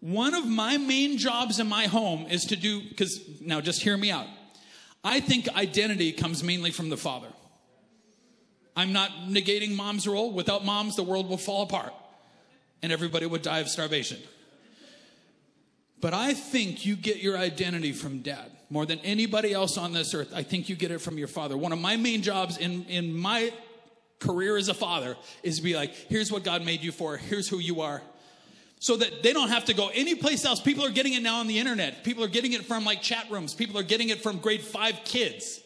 One 0.00 0.34
of 0.34 0.44
my 0.44 0.78
main 0.78 1.16
jobs 1.16 1.60
in 1.60 1.68
my 1.68 1.84
home 1.86 2.26
is 2.28 2.44
to 2.46 2.56
do, 2.56 2.82
because 2.88 3.20
now 3.40 3.60
just 3.60 3.82
hear 3.82 3.96
me 3.96 4.10
out. 4.10 4.26
I 5.04 5.20
think 5.20 5.48
identity 5.54 6.10
comes 6.10 6.42
mainly 6.42 6.72
from 6.72 6.88
the 6.88 6.96
father. 6.96 7.28
I'm 8.76 8.92
not 8.92 9.10
negating 9.26 9.74
mom's 9.74 10.06
role. 10.06 10.30
Without 10.32 10.64
moms, 10.64 10.96
the 10.96 11.02
world 11.02 11.28
will 11.28 11.38
fall 11.38 11.62
apart 11.62 11.94
and 12.82 12.92
everybody 12.92 13.26
would 13.26 13.42
die 13.42 13.60
of 13.60 13.68
starvation. 13.68 14.18
But 16.00 16.12
I 16.12 16.34
think 16.34 16.84
you 16.84 16.94
get 16.94 17.16
your 17.16 17.38
identity 17.38 17.92
from 17.92 18.20
dad 18.20 18.50
more 18.68 18.84
than 18.84 18.98
anybody 19.00 19.52
else 19.52 19.78
on 19.78 19.92
this 19.92 20.12
earth. 20.12 20.32
I 20.34 20.42
think 20.42 20.68
you 20.68 20.76
get 20.76 20.90
it 20.90 21.00
from 21.00 21.16
your 21.16 21.28
father. 21.28 21.56
One 21.56 21.72
of 21.72 21.78
my 21.78 21.96
main 21.96 22.22
jobs 22.22 22.58
in, 22.58 22.84
in 22.84 23.16
my 23.16 23.52
career 24.18 24.56
as 24.56 24.68
a 24.68 24.74
father 24.74 25.16
is 25.42 25.56
to 25.56 25.62
be 25.62 25.74
like, 25.74 25.94
here's 25.94 26.30
what 26.30 26.44
God 26.44 26.64
made 26.64 26.82
you 26.82 26.92
for, 26.92 27.16
here's 27.16 27.48
who 27.48 27.58
you 27.58 27.80
are. 27.80 28.02
So 28.78 28.96
that 28.98 29.22
they 29.22 29.32
don't 29.32 29.48
have 29.48 29.64
to 29.64 29.74
go 29.74 29.88
anyplace 29.94 30.44
else. 30.44 30.60
People 30.60 30.84
are 30.84 30.90
getting 30.90 31.14
it 31.14 31.22
now 31.22 31.40
on 31.40 31.46
the 31.46 31.58
internet. 31.58 32.04
People 32.04 32.22
are 32.22 32.28
getting 32.28 32.52
it 32.52 32.66
from 32.66 32.84
like 32.84 33.00
chat 33.00 33.26
rooms. 33.30 33.54
People 33.54 33.78
are 33.78 33.82
getting 33.82 34.10
it 34.10 34.22
from 34.22 34.36
grade 34.36 34.60
five 34.60 35.00
kids. 35.04 35.60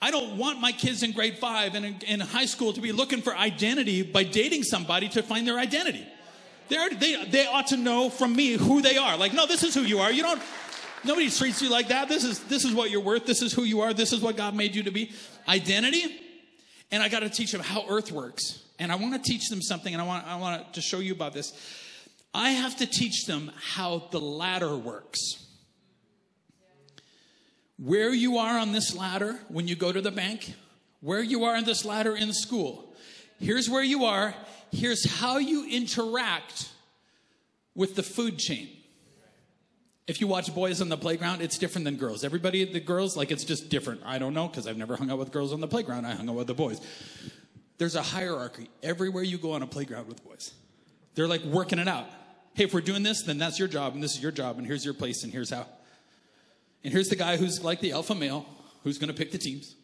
I 0.00 0.10
don't 0.10 0.36
want 0.36 0.60
my 0.60 0.72
kids 0.72 1.02
in 1.02 1.12
grade 1.12 1.38
five 1.38 1.74
and 1.74 2.02
in, 2.02 2.20
high 2.20 2.44
school 2.44 2.72
to 2.72 2.80
be 2.80 2.92
looking 2.92 3.22
for 3.22 3.34
identity 3.34 4.02
by 4.02 4.24
dating 4.24 4.62
somebody 4.62 5.08
to 5.10 5.22
find 5.22 5.48
their 5.48 5.58
identity. 5.58 6.06
They're, 6.68 6.90
they 6.90 7.24
they 7.24 7.46
ought 7.46 7.68
to 7.68 7.76
know 7.76 8.10
from 8.10 8.34
me 8.34 8.52
who 8.52 8.82
they 8.82 8.96
are. 8.96 9.16
Like, 9.16 9.32
no, 9.32 9.46
this 9.46 9.62
is 9.62 9.74
who 9.74 9.82
you 9.82 10.00
are. 10.00 10.10
You 10.10 10.22
don't. 10.22 10.42
Nobody 11.04 11.30
treats 11.30 11.62
you 11.62 11.70
like 11.70 11.88
that. 11.88 12.08
This 12.08 12.24
is 12.24 12.40
this 12.44 12.64
is 12.64 12.74
what 12.74 12.90
you're 12.90 13.00
worth. 13.00 13.24
This 13.24 13.40
is 13.40 13.52
who 13.52 13.62
you 13.62 13.80
are. 13.80 13.94
This 13.94 14.12
is 14.12 14.20
what 14.20 14.36
God 14.36 14.54
made 14.54 14.74
you 14.74 14.82
to 14.82 14.90
be. 14.90 15.12
Identity. 15.48 16.04
And 16.90 17.02
I 17.02 17.08
got 17.08 17.20
to 17.20 17.30
teach 17.30 17.52
them 17.52 17.62
how 17.62 17.84
Earth 17.88 18.12
works. 18.12 18.62
And 18.78 18.92
I 18.92 18.96
want 18.96 19.14
to 19.14 19.30
teach 19.30 19.48
them 19.48 19.62
something. 19.62 19.92
And 19.92 20.02
I 20.02 20.06
want 20.06 20.26
I 20.26 20.36
want 20.36 20.74
to 20.74 20.80
show 20.80 20.98
you 20.98 21.12
about 21.12 21.32
this. 21.32 21.52
I 22.34 22.50
have 22.50 22.76
to 22.78 22.86
teach 22.86 23.24
them 23.26 23.50
how 23.56 24.08
the 24.10 24.20
ladder 24.20 24.76
works 24.76 25.45
where 27.78 28.12
you 28.12 28.38
are 28.38 28.58
on 28.58 28.72
this 28.72 28.94
ladder 28.94 29.38
when 29.48 29.68
you 29.68 29.76
go 29.76 29.92
to 29.92 30.00
the 30.00 30.10
bank, 30.10 30.54
where 31.00 31.22
you 31.22 31.44
are 31.44 31.56
on 31.56 31.64
this 31.64 31.84
ladder 31.84 32.16
in 32.16 32.32
school. 32.32 32.94
Here's 33.38 33.68
where 33.68 33.82
you 33.82 34.04
are. 34.04 34.34
Here's 34.72 35.04
how 35.20 35.38
you 35.38 35.68
interact 35.68 36.70
with 37.74 37.94
the 37.94 38.02
food 38.02 38.38
chain. 38.38 38.68
If 40.06 40.20
you 40.20 40.26
watch 40.26 40.54
boys 40.54 40.80
on 40.80 40.88
the 40.88 40.96
playground, 40.96 41.42
it's 41.42 41.58
different 41.58 41.84
than 41.84 41.96
girls. 41.96 42.22
Everybody, 42.24 42.64
the 42.64 42.80
girls, 42.80 43.16
like 43.16 43.32
it's 43.32 43.44
just 43.44 43.68
different. 43.68 44.02
I 44.04 44.18
don't 44.18 44.34
know 44.34 44.46
because 44.46 44.66
I've 44.66 44.76
never 44.76 44.96
hung 44.96 45.10
out 45.10 45.18
with 45.18 45.32
girls 45.32 45.52
on 45.52 45.60
the 45.60 45.68
playground. 45.68 46.06
I 46.06 46.14
hung 46.14 46.28
out 46.28 46.36
with 46.36 46.46
the 46.46 46.54
boys. 46.54 46.80
There's 47.78 47.96
a 47.96 48.02
hierarchy 48.02 48.70
everywhere 48.82 49.24
you 49.24 49.36
go 49.36 49.52
on 49.52 49.62
a 49.62 49.66
playground 49.66 50.06
with 50.06 50.24
boys. 50.24 50.52
They're 51.14 51.28
like 51.28 51.42
working 51.42 51.78
it 51.78 51.88
out. 51.88 52.06
Hey, 52.54 52.64
if 52.64 52.72
we're 52.72 52.80
doing 52.80 53.02
this, 53.02 53.22
then 53.22 53.36
that's 53.36 53.58
your 53.58 53.68
job, 53.68 53.94
and 53.94 54.02
this 54.02 54.14
is 54.14 54.22
your 54.22 54.32
job, 54.32 54.56
and 54.58 54.66
here's 54.66 54.84
your 54.84 54.94
place, 54.94 55.24
and 55.24 55.32
here's 55.32 55.50
how. 55.50 55.66
And 56.86 56.92
here's 56.92 57.08
the 57.08 57.16
guy 57.16 57.36
who's 57.36 57.64
like 57.64 57.80
the 57.80 57.90
alpha 57.90 58.14
male 58.14 58.46
who's 58.84 58.96
going 58.96 59.08
to 59.08 59.14
pick 59.14 59.32
the 59.32 59.38
teams. 59.38 59.74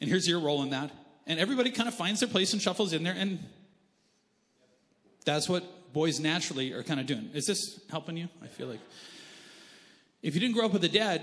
And 0.00 0.08
here's 0.08 0.26
your 0.26 0.40
role 0.40 0.62
in 0.62 0.70
that. 0.70 0.90
And 1.26 1.38
everybody 1.38 1.70
kind 1.70 1.86
of 1.86 1.94
finds 1.94 2.20
their 2.20 2.30
place 2.30 2.54
and 2.54 2.62
shuffles 2.62 2.94
in 2.94 3.02
there. 3.02 3.12
And 3.14 3.40
that's 5.26 5.50
what 5.50 5.92
boys 5.92 6.18
naturally 6.18 6.72
are 6.72 6.82
kind 6.82 6.98
of 6.98 7.04
doing. 7.04 7.28
Is 7.34 7.44
this 7.44 7.80
helping 7.90 8.16
you? 8.16 8.30
I 8.42 8.46
feel 8.46 8.68
like. 8.68 8.80
If 10.22 10.34
you 10.34 10.40
didn't 10.40 10.54
grow 10.54 10.64
up 10.64 10.72
with 10.72 10.82
a 10.82 10.88
dad, 10.88 11.22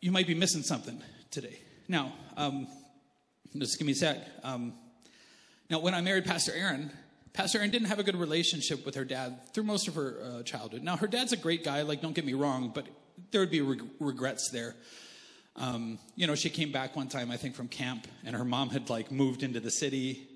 you 0.00 0.12
might 0.12 0.28
be 0.28 0.36
missing 0.36 0.62
something 0.62 1.02
today. 1.32 1.58
Now, 1.88 2.12
um, 2.36 2.68
just 3.56 3.76
give 3.76 3.86
me 3.86 3.92
a 3.94 3.96
sec. 3.96 4.18
Um, 4.44 4.72
now, 5.68 5.80
when 5.80 5.94
I 5.94 6.00
married 6.00 6.26
Pastor 6.26 6.52
Aaron, 6.54 6.92
Pastor 7.32 7.58
Aaron 7.58 7.72
didn't 7.72 7.88
have 7.88 7.98
a 7.98 8.04
good 8.04 8.14
relationship 8.14 8.86
with 8.86 8.94
her 8.94 9.04
dad 9.04 9.52
through 9.52 9.64
most 9.64 9.88
of 9.88 9.96
her 9.96 10.20
uh, 10.22 10.42
childhood. 10.44 10.84
Now, 10.84 10.96
her 10.96 11.08
dad's 11.08 11.32
a 11.32 11.36
great 11.36 11.64
guy, 11.64 11.82
like, 11.82 12.00
don't 12.00 12.14
get 12.14 12.24
me 12.24 12.34
wrong, 12.34 12.70
but 12.72 12.86
there 13.30 13.40
would 13.40 13.50
be 13.50 13.60
reg- 13.60 13.84
regrets 14.00 14.50
there. 14.50 14.74
Um, 15.56 15.98
you 16.14 16.26
know, 16.26 16.34
she 16.34 16.50
came 16.50 16.70
back 16.70 16.94
one 16.94 17.08
time, 17.08 17.30
I 17.30 17.36
think, 17.36 17.54
from 17.54 17.68
camp, 17.68 18.06
and 18.24 18.36
her 18.36 18.44
mom 18.44 18.70
had 18.70 18.88
like 18.90 19.10
moved 19.10 19.42
into 19.42 19.58
the 19.58 19.70
city, 19.70 20.28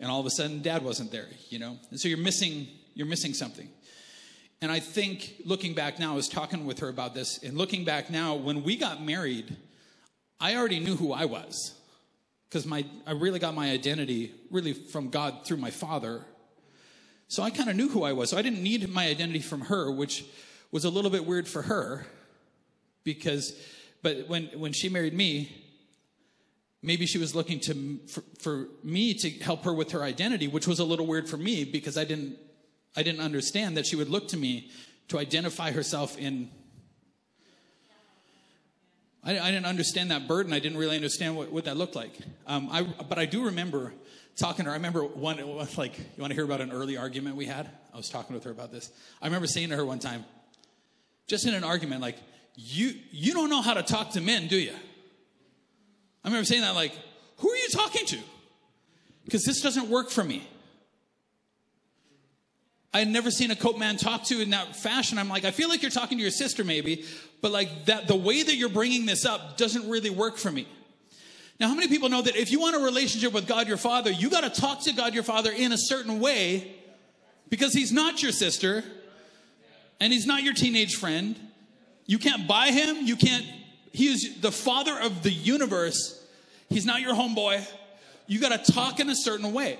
and 0.00 0.10
all 0.10 0.18
of 0.18 0.26
a 0.26 0.30
sudden, 0.30 0.62
dad 0.62 0.82
wasn't 0.82 1.12
there. 1.12 1.28
You 1.50 1.58
know, 1.58 1.78
and 1.90 2.00
so 2.00 2.08
you're 2.08 2.18
missing 2.18 2.66
you're 2.94 3.06
missing 3.06 3.34
something. 3.34 3.68
And 4.62 4.70
I 4.70 4.80
think 4.80 5.42
looking 5.44 5.74
back 5.74 5.98
now, 5.98 6.12
I 6.12 6.16
was 6.16 6.28
talking 6.28 6.64
with 6.64 6.78
her 6.78 6.88
about 6.88 7.14
this, 7.14 7.42
and 7.42 7.58
looking 7.58 7.84
back 7.84 8.10
now, 8.10 8.34
when 8.34 8.62
we 8.62 8.76
got 8.76 9.02
married, 9.02 9.56
I 10.40 10.56
already 10.56 10.80
knew 10.80 10.96
who 10.96 11.12
I 11.12 11.26
was 11.26 11.74
because 12.48 12.64
my 12.64 12.84
I 13.06 13.12
really 13.12 13.38
got 13.38 13.54
my 13.54 13.70
identity 13.70 14.32
really 14.50 14.72
from 14.72 15.10
God 15.10 15.44
through 15.44 15.58
my 15.58 15.70
father. 15.70 16.24
So 17.28 17.42
I 17.42 17.50
kind 17.50 17.68
of 17.68 17.76
knew 17.76 17.88
who 17.88 18.04
I 18.04 18.12
was. 18.12 18.30
So 18.30 18.38
I 18.38 18.42
didn't 18.42 18.62
need 18.62 18.88
my 18.90 19.08
identity 19.08 19.40
from 19.40 19.62
her, 19.62 19.90
which 19.90 20.24
was 20.70 20.84
a 20.84 20.90
little 20.90 21.10
bit 21.10 21.26
weird 21.26 21.48
for 21.48 21.62
her 21.62 22.06
because, 23.04 23.54
but 24.02 24.28
when, 24.28 24.46
when 24.54 24.72
she 24.72 24.88
married 24.88 25.14
me, 25.14 25.54
maybe 26.82 27.06
she 27.06 27.18
was 27.18 27.34
looking 27.34 27.60
to, 27.60 27.98
for, 28.08 28.22
for 28.40 28.68
me 28.82 29.14
to 29.14 29.30
help 29.30 29.64
her 29.64 29.72
with 29.72 29.92
her 29.92 30.02
identity, 30.02 30.48
which 30.48 30.66
was 30.66 30.78
a 30.78 30.84
little 30.84 31.06
weird 31.06 31.28
for 31.28 31.36
me 31.36 31.64
because 31.64 31.96
I 31.96 32.04
didn't, 32.04 32.36
I 32.96 33.02
didn't 33.02 33.20
understand 33.20 33.76
that 33.76 33.86
she 33.86 33.96
would 33.96 34.08
look 34.08 34.28
to 34.28 34.36
me 34.36 34.70
to 35.08 35.18
identify 35.18 35.70
herself 35.70 36.18
in 36.18 36.50
I, 39.24 39.38
I, 39.38 39.50
didn't 39.52 39.66
understand 39.66 40.10
that 40.10 40.26
burden. 40.26 40.52
I 40.52 40.58
didn't 40.58 40.78
really 40.78 40.96
understand 40.96 41.36
what, 41.36 41.52
what 41.52 41.66
that 41.66 41.76
looked 41.76 41.94
like. 41.94 42.18
Um, 42.46 42.68
I, 42.72 42.82
but 42.82 43.18
I 43.18 43.24
do 43.24 43.44
remember 43.44 43.92
talking 44.36 44.64
to 44.64 44.70
her. 44.70 44.72
I 44.72 44.76
remember 44.76 45.04
one, 45.04 45.36
like, 45.76 45.96
you 45.96 46.04
want 46.18 46.32
to 46.32 46.34
hear 46.34 46.44
about 46.44 46.60
an 46.60 46.72
early 46.72 46.96
argument 46.96 47.36
we 47.36 47.46
had? 47.46 47.70
I 47.94 47.96
was 47.96 48.08
talking 48.08 48.34
with 48.34 48.44
her 48.44 48.50
about 48.50 48.72
this. 48.72 48.90
I 49.20 49.26
remember 49.26 49.46
saying 49.46 49.68
to 49.68 49.76
her 49.76 49.84
one 49.84 50.00
time, 50.00 50.24
just 51.28 51.46
in 51.46 51.54
an 51.54 51.62
argument, 51.62 52.00
like, 52.00 52.16
you, 52.54 52.94
you 53.10 53.32
don't 53.32 53.48
know 53.48 53.62
how 53.62 53.74
to 53.74 53.82
talk 53.82 54.10
to 54.12 54.20
men, 54.20 54.46
do 54.46 54.56
you? 54.56 54.74
I 56.24 56.28
remember 56.28 56.44
saying 56.44 56.62
that, 56.62 56.74
like, 56.74 56.92
who 57.38 57.50
are 57.50 57.56
you 57.56 57.68
talking 57.70 58.06
to? 58.06 58.18
Because 59.24 59.44
this 59.44 59.60
doesn't 59.60 59.88
work 59.88 60.10
for 60.10 60.22
me. 60.22 60.46
I 62.94 62.98
had 62.98 63.08
never 63.08 63.30
seen 63.30 63.50
a 63.50 63.56
coat 63.56 63.78
man 63.78 63.96
talk 63.96 64.24
to 64.24 64.40
in 64.40 64.50
that 64.50 64.76
fashion. 64.76 65.18
I'm 65.18 65.28
like, 65.28 65.44
I 65.44 65.50
feel 65.50 65.68
like 65.68 65.80
you're 65.80 65.90
talking 65.90 66.18
to 66.18 66.22
your 66.22 66.30
sister, 66.30 66.62
maybe, 66.62 67.04
but 67.40 67.50
like 67.50 67.86
that, 67.86 68.06
the 68.06 68.16
way 68.16 68.42
that 68.42 68.54
you're 68.54 68.68
bringing 68.68 69.06
this 69.06 69.24
up 69.24 69.56
doesn't 69.56 69.88
really 69.88 70.10
work 70.10 70.36
for 70.36 70.52
me. 70.52 70.68
Now, 71.58 71.68
how 71.68 71.74
many 71.74 71.88
people 71.88 72.08
know 72.08 72.20
that 72.20 72.36
if 72.36 72.50
you 72.50 72.60
want 72.60 72.76
a 72.76 72.80
relationship 72.80 73.32
with 73.32 73.46
God 73.46 73.66
your 73.66 73.76
Father, 73.76 74.10
you 74.10 74.28
got 74.28 74.42
to 74.42 74.60
talk 74.60 74.82
to 74.82 74.92
God 74.92 75.14
your 75.14 75.22
Father 75.22 75.50
in 75.50 75.72
a 75.72 75.78
certain 75.78 76.20
way 76.20 76.74
because 77.48 77.72
He's 77.72 77.92
not 77.92 78.22
your 78.22 78.32
sister 78.32 78.84
and 79.98 80.12
He's 80.12 80.26
not 80.26 80.42
your 80.42 80.54
teenage 80.54 80.96
friend 80.96 81.36
you 82.06 82.18
can't 82.18 82.46
buy 82.46 82.68
him. 82.68 83.06
You 83.06 83.16
can't, 83.16 83.46
he 83.92 84.08
is 84.08 84.40
the 84.40 84.52
father 84.52 84.98
of 84.98 85.22
the 85.22 85.30
universe. 85.30 86.24
He's 86.68 86.86
not 86.86 87.00
your 87.00 87.14
homeboy. 87.14 87.66
You 88.26 88.40
got 88.40 88.64
to 88.64 88.72
talk 88.72 89.00
in 89.00 89.08
a 89.10 89.16
certain 89.16 89.52
way 89.52 89.78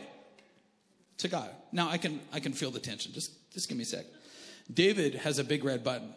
to 1.19 1.29
God. 1.29 1.51
Now 1.73 1.89
I 1.89 1.99
can, 1.99 2.21
I 2.33 2.41
can 2.41 2.53
feel 2.53 2.71
the 2.71 2.81
tension. 2.81 3.13
Just, 3.13 3.33
just 3.53 3.69
give 3.69 3.77
me 3.77 3.83
a 3.83 3.87
sec. 3.87 4.05
David 4.73 5.15
has 5.17 5.39
a 5.39 5.45
big 5.45 5.65
red 5.65 5.83
button. 5.83 6.15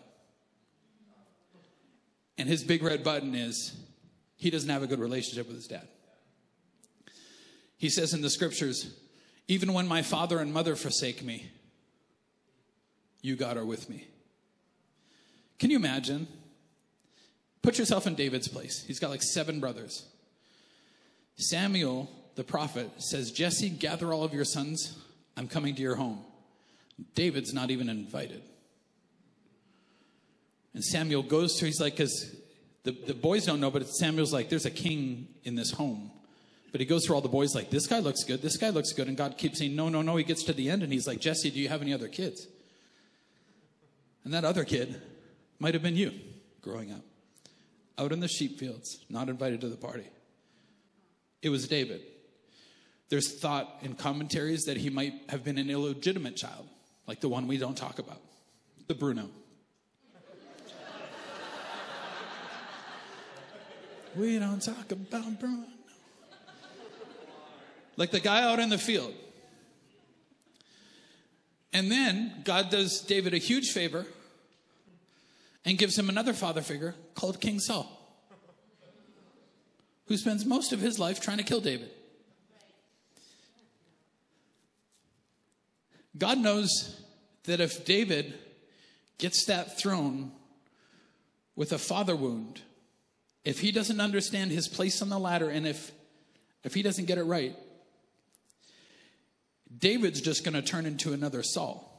And 2.37 2.49
his 2.49 2.63
big 2.63 2.83
red 2.83 3.03
button 3.03 3.33
is 3.33 3.73
he 4.35 4.49
doesn't 4.49 4.69
have 4.69 4.83
a 4.83 4.87
good 4.87 4.99
relationship 4.99 5.47
with 5.47 5.55
his 5.55 5.67
dad. 5.67 5.87
He 7.77 7.89
says 7.89 8.13
in 8.13 8.21
the 8.21 8.29
scriptures, 8.29 8.93
even 9.47 9.73
when 9.73 9.87
my 9.87 10.01
father 10.01 10.39
and 10.39 10.53
mother 10.53 10.75
forsake 10.75 11.23
me, 11.23 11.51
you, 13.21 13.35
God, 13.35 13.57
are 13.57 13.65
with 13.65 13.89
me. 13.89 14.07
Can 15.59 15.69
you 15.69 15.77
imagine? 15.77 16.27
Put 17.61 17.79
yourself 17.79 18.05
in 18.05 18.15
David's 18.15 18.47
place. 18.47 18.83
He's 18.85 18.99
got 18.99 19.09
like 19.09 19.23
seven 19.23 19.59
brothers. 19.59 20.05
Samuel, 21.37 22.09
the 22.35 22.43
prophet, 22.43 22.89
says, 22.97 23.31
Jesse, 23.31 23.69
gather 23.69 24.13
all 24.13 24.23
of 24.23 24.33
your 24.33 24.45
sons. 24.45 24.97
I'm 25.35 25.47
coming 25.47 25.75
to 25.75 25.81
your 25.81 25.95
home. 25.95 26.19
David's 27.13 27.53
not 27.53 27.71
even 27.71 27.89
invited. 27.89 28.41
And 30.73 30.83
Samuel 30.83 31.23
goes 31.23 31.55
to, 31.55 31.65
he's 31.65 31.79
like, 31.79 31.93
because 31.93 32.35
the, 32.83 32.91
the 32.91 33.13
boys 33.13 33.45
don't 33.45 33.59
know, 33.59 33.71
but 33.71 33.87
Samuel's 33.87 34.33
like, 34.33 34.49
there's 34.49 34.65
a 34.65 34.71
king 34.71 35.27
in 35.43 35.55
this 35.55 35.71
home. 35.71 36.11
But 36.71 36.81
he 36.81 36.85
goes 36.85 37.05
through 37.05 37.15
all 37.15 37.21
the 37.21 37.29
boys 37.29 37.55
like, 37.55 37.69
this 37.69 37.87
guy 37.87 37.99
looks 37.99 38.23
good, 38.25 38.41
this 38.41 38.57
guy 38.57 38.69
looks 38.69 38.91
good. 38.91 39.07
And 39.07 39.15
God 39.15 39.37
keeps 39.37 39.59
saying, 39.59 39.75
no, 39.75 39.89
no, 39.89 40.01
no. 40.01 40.17
He 40.17 40.23
gets 40.23 40.43
to 40.43 40.53
the 40.53 40.69
end 40.69 40.83
and 40.83 40.91
he's 40.91 41.07
like, 41.07 41.19
Jesse, 41.19 41.49
do 41.49 41.59
you 41.59 41.69
have 41.69 41.81
any 41.81 41.93
other 41.93 42.09
kids? 42.09 42.47
And 44.23 44.33
that 44.33 44.43
other 44.43 44.65
kid 44.65 45.01
might 45.59 45.73
have 45.73 45.83
been 45.83 45.95
you 45.95 46.11
growing 46.61 46.91
up, 46.91 47.03
out 47.97 48.11
in 48.11 48.19
the 48.19 48.27
sheep 48.27 48.59
fields, 48.59 49.05
not 49.09 49.29
invited 49.29 49.61
to 49.61 49.69
the 49.69 49.77
party. 49.77 50.07
It 51.41 51.49
was 51.49 51.67
David. 51.67 52.01
There's 53.09 53.39
thought 53.39 53.77
in 53.83 53.93
commentaries 53.93 54.63
that 54.63 54.77
he 54.77 54.89
might 54.89 55.13
have 55.29 55.43
been 55.43 55.57
an 55.59 55.69
illegitimate 55.69 56.35
child, 56.35 56.67
like 57.07 57.21
the 57.21 57.29
one 57.29 57.47
we 57.47 57.57
don't 57.57 57.77
talk 57.77 57.99
about, 57.99 58.19
the 58.87 58.95
Bruno. 58.95 59.29
we 64.15 64.39
don't 64.39 64.61
talk 64.61 64.91
about 64.91 65.39
Bruno. 65.39 65.65
Like 67.97 68.11
the 68.11 68.19
guy 68.19 68.43
out 68.43 68.59
in 68.59 68.69
the 68.69 68.77
field. 68.77 69.13
And 71.71 71.91
then 71.91 72.41
God 72.43 72.69
does 72.69 73.01
David 73.01 73.33
a 73.33 73.37
huge 73.37 73.71
favor 73.71 74.05
and 75.65 75.77
gives 75.77 75.97
him 75.97 76.09
another 76.09 76.33
father 76.33 76.61
figure 76.61 76.95
called 77.15 77.41
King 77.41 77.59
Saul, 77.59 77.89
who 80.05 80.15
spends 80.15 80.45
most 80.45 80.71
of 80.71 80.79
his 80.79 80.99
life 80.99 81.19
trying 81.19 81.37
to 81.37 81.43
kill 81.43 81.59
David. 81.59 81.89
God 86.17 86.37
knows 86.37 87.01
that 87.43 87.59
if 87.59 87.83
David 87.83 88.35
gets 89.17 89.45
that 89.45 89.77
throne 89.77 90.31
with 91.55 91.73
a 91.73 91.77
father 91.77 92.15
wound, 92.15 92.61
if 93.43 93.59
he 93.59 93.71
doesn't 93.71 93.99
understand 93.99 94.51
his 94.51 94.67
place 94.67 95.01
on 95.01 95.09
the 95.09 95.19
ladder 95.19 95.49
and 95.49 95.67
if 95.67 95.91
if 96.63 96.73
he 96.73 96.81
doesn't 96.81 97.05
get 97.05 97.19
it 97.19 97.23
right, 97.23 97.55
David's 99.77 100.19
just 100.19 100.43
going 100.43 100.55
to 100.55 100.63
turn 100.63 100.87
into 100.87 101.13
another 101.13 101.43
Saul. 101.43 101.94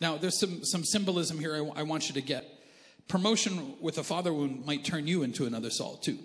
Now, 0.00 0.16
there's 0.16 0.38
some, 0.38 0.64
some 0.64 0.84
symbolism 0.84 1.38
here 1.38 1.54
I, 1.74 1.82
want 1.82 2.08
you 2.08 2.14
to 2.14 2.20
get. 2.20 2.44
Promotion 3.08 3.74
with 3.80 3.98
a 3.98 4.04
father 4.04 4.32
wound 4.32 4.66
might 4.66 4.84
turn 4.84 5.06
you 5.06 5.22
into 5.22 5.46
another 5.46 5.70
Saul, 5.70 5.96
too. 5.96 6.18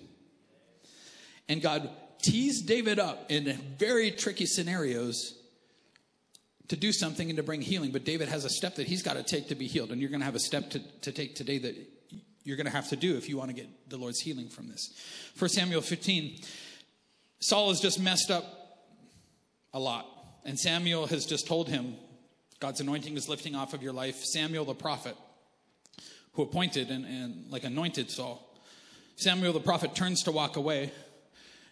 And 1.47 1.61
God 1.61 1.89
teased 2.21 2.67
David 2.67 2.99
up 2.99 3.25
in 3.29 3.45
very 3.77 4.11
tricky 4.11 4.45
scenarios 4.45 5.37
to 6.67 6.75
do 6.75 6.91
something 6.91 7.29
and 7.29 7.37
to 7.37 7.43
bring 7.43 7.61
healing. 7.61 7.91
But 7.91 8.05
David 8.05 8.29
has 8.29 8.45
a 8.45 8.49
step 8.49 8.75
that 8.75 8.87
he's 8.87 9.03
got 9.03 9.13
to 9.13 9.23
take 9.23 9.49
to 9.49 9.55
be 9.55 9.67
healed. 9.67 9.91
And 9.91 10.01
you're 10.01 10.09
going 10.09 10.21
to 10.21 10.25
have 10.25 10.35
a 10.35 10.39
step 10.39 10.69
to, 10.71 10.79
to 11.01 11.11
take 11.11 11.35
today 11.35 11.57
that 11.59 11.75
you're 12.43 12.57
going 12.57 12.65
to 12.65 12.71
have 12.71 12.89
to 12.89 12.95
do 12.95 13.17
if 13.17 13.29
you 13.29 13.37
want 13.37 13.49
to 13.49 13.55
get 13.55 13.89
the 13.89 13.97
Lord's 13.97 14.19
healing 14.19 14.49
from 14.49 14.67
this. 14.67 14.93
1 15.37 15.49
Samuel 15.49 15.81
15, 15.81 16.39
Saul 17.39 17.69
has 17.69 17.79
just 17.79 17.99
messed 17.99 18.31
up 18.31 18.45
a 19.73 19.79
lot. 19.79 20.07
And 20.43 20.59
Samuel 20.59 21.07
has 21.07 21.25
just 21.25 21.47
told 21.47 21.69
him, 21.69 21.95
God's 22.61 22.79
anointing 22.79 23.17
is 23.17 23.27
lifting 23.27 23.55
off 23.55 23.73
of 23.73 23.81
your 23.81 23.91
life. 23.91 24.23
Samuel 24.23 24.65
the 24.65 24.75
prophet, 24.75 25.17
who 26.33 26.43
appointed 26.43 26.91
and, 26.91 27.05
and 27.05 27.51
like 27.51 27.63
anointed 27.63 28.11
Saul. 28.11 28.47
Samuel 29.15 29.51
the 29.51 29.59
prophet 29.59 29.95
turns 29.95 30.23
to 30.23 30.31
walk 30.31 30.55
away. 30.57 30.91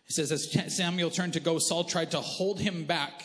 He 0.05 0.13
says, 0.13 0.31
as 0.31 0.75
Samuel 0.75 1.11
turned 1.11 1.33
to 1.33 1.39
go, 1.39 1.59
Saul 1.59 1.83
tried 1.83 2.11
to 2.11 2.19
hold 2.19 2.59
him 2.59 2.85
back. 2.85 3.23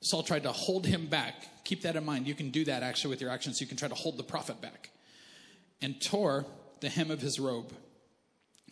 Saul 0.00 0.24
tried 0.24 0.42
to 0.42 0.50
hold 0.50 0.84
him 0.84 1.06
back. 1.06 1.34
Keep 1.62 1.82
that 1.82 1.94
in 1.94 2.04
mind. 2.04 2.26
You 2.26 2.34
can 2.34 2.50
do 2.50 2.64
that 2.64 2.82
actually 2.82 3.10
with 3.10 3.20
your 3.20 3.30
actions. 3.30 3.60
You 3.60 3.68
can 3.68 3.76
try 3.76 3.88
to 3.88 3.94
hold 3.94 4.16
the 4.16 4.24
prophet 4.24 4.60
back. 4.60 4.90
And 5.80 6.02
tore 6.02 6.44
the 6.80 6.88
hem 6.88 7.12
of 7.12 7.20
his 7.20 7.38
robe. 7.38 7.72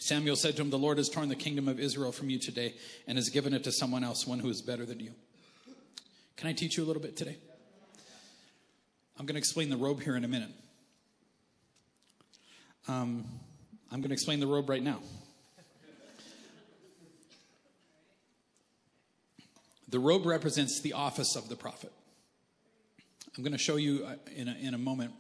Samuel 0.01 0.35
said 0.35 0.57
to 0.57 0.63
him, 0.63 0.71
The 0.71 0.79
Lord 0.79 0.99
has 0.99 1.09
torn 1.09 1.29
the 1.29 1.37
kingdom 1.37 1.69
of 1.69 1.79
Israel 1.79 2.11
from 2.11 2.29
you 2.29 2.41
today 2.41 2.75
and 3.07 3.17
has 3.17 3.29
given 3.29 3.55
it 3.55 3.63
to 3.65 3.71
someone 3.71 4.03
else, 4.03 4.27
one 4.27 4.41
who 4.41 4.49
is 4.49 4.61
better 4.61 4.85
than 4.85 4.99
you. 4.99 5.13
Can 6.41 6.49
I 6.49 6.55
teach 6.55 6.79
you 6.79 6.85
a 6.85 6.87
little 6.87 7.03
bit 7.03 7.19
today? 7.19 7.37
I'm 9.19 9.27
going 9.27 9.35
to 9.35 9.39
explain 9.39 9.69
the 9.69 9.77
robe 9.77 10.01
here 10.01 10.17
in 10.17 10.25
a 10.25 10.29
minute. 10.29 10.49
Um, 12.89 13.27
I'm 13.93 14.01
going 14.01 14.09
to 14.09 14.15
explain 14.15 14.41
the 14.41 14.47
robe 14.47 14.71
right 14.71 14.83
now. 14.83 15.01
The 19.91 19.99
robe 19.99 20.25
represents 20.25 20.81
the 20.81 20.95
office 20.95 21.37
of 21.37 21.51
the 21.51 21.57
prophet. 21.57 21.93
I'm 23.37 23.45
going 23.45 23.53
to 23.53 23.59
show 23.59 23.77
you 23.77 24.07
uh, 24.07 24.15
in 24.35 24.49
a, 24.49 24.55
in 24.63 24.73
a 24.73 24.79
moment 24.79 25.13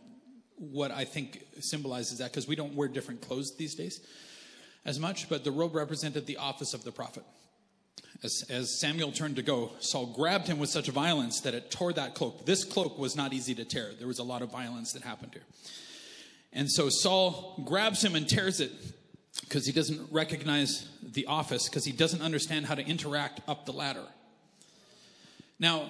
what 0.57 0.91
I 0.91 1.05
think 1.05 1.45
symbolizes 1.61 2.17
that 2.21 2.31
because 2.31 2.49
we 2.49 2.57
don't 2.57 2.75
wear 2.75 2.89
different 2.89 3.21
clothes 3.21 3.55
these 3.59 3.75
days 3.75 4.01
as 4.87 4.99
much, 4.99 5.29
but 5.29 5.45
the 5.45 5.53
robe 5.53 5.75
represented 5.75 6.25
the 6.25 6.39
office 6.39 6.73
of 6.73 6.83
the 6.83 6.93
prophet. 6.93 7.25
As, 8.23 8.45
as, 8.51 8.79
Samuel 8.79 9.13
turned 9.13 9.37
to 9.37 9.43
go, 9.43 9.71
Saul 9.81 10.07
grabbed 10.07 10.47
him 10.47 10.59
with 10.59 10.69
such 10.69 10.89
violence 10.89 11.41
that 11.41 11.55
it 11.55 11.71
tore 11.71 11.93
that 11.95 12.15
cloak. 12.15 12.45
This 12.45 12.65
cloak 12.65 12.99
was 12.99 13.17
not 13.17 13.33
easy 13.33 13.55
to 13.55 13.65
tear. 13.65 13.93
There 13.99 14.07
was 14.07 14.19
a 14.19 14.25
lot 14.25 14.43
of 14.43 14.51
violence 14.51 14.93
that 14.93 15.03
happened 15.03 15.33
here. 15.33 15.45
And 16.53 16.71
so 16.71 16.91
Saul 16.91 17.63
grabs 17.65 18.05
him 18.05 18.15
and 18.15 18.29
tears 18.29 18.61
it 18.61 18.73
because 19.41 19.65
he 19.65 19.73
doesn't 19.73 20.13
recognize 20.13 20.87
the 21.03 21.27
office, 21.27 21.69
because 21.69 21.85
he 21.85 21.93
doesn't 21.93 22.21
understand 22.21 22.67
how 22.67 22.75
to 22.75 22.85
interact 22.85 23.41
up 23.49 23.65
the 23.65 23.73
ladder. 23.73 24.05
Now, 25.59 25.89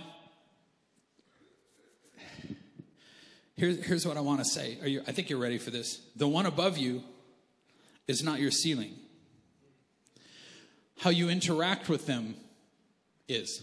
here's, 3.56 3.84
here's 3.84 4.06
what 4.06 4.16
I 4.16 4.20
want 4.20 4.38
to 4.40 4.44
say. 4.44 4.78
Are 4.82 4.88
you, 4.88 5.02
I 5.06 5.12
think 5.12 5.30
you're 5.30 5.38
ready 5.38 5.58
for 5.58 5.70
this. 5.70 6.00
The 6.16 6.28
one 6.28 6.46
above 6.46 6.78
you 6.78 7.02
is 8.06 8.22
not 8.22 8.40
your 8.40 8.50
ceiling. 8.50 8.94
How 11.00 11.08
you 11.08 11.30
interact 11.30 11.88
with 11.88 12.04
them 12.04 12.34
is. 13.26 13.62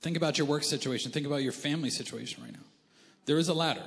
Think 0.00 0.16
about 0.16 0.38
your 0.38 0.46
work 0.46 0.64
situation. 0.64 1.12
Think 1.12 1.26
about 1.26 1.42
your 1.42 1.52
family 1.52 1.90
situation 1.90 2.42
right 2.42 2.52
now. 2.52 2.64
There 3.26 3.36
is 3.36 3.48
a 3.48 3.54
ladder. 3.54 3.82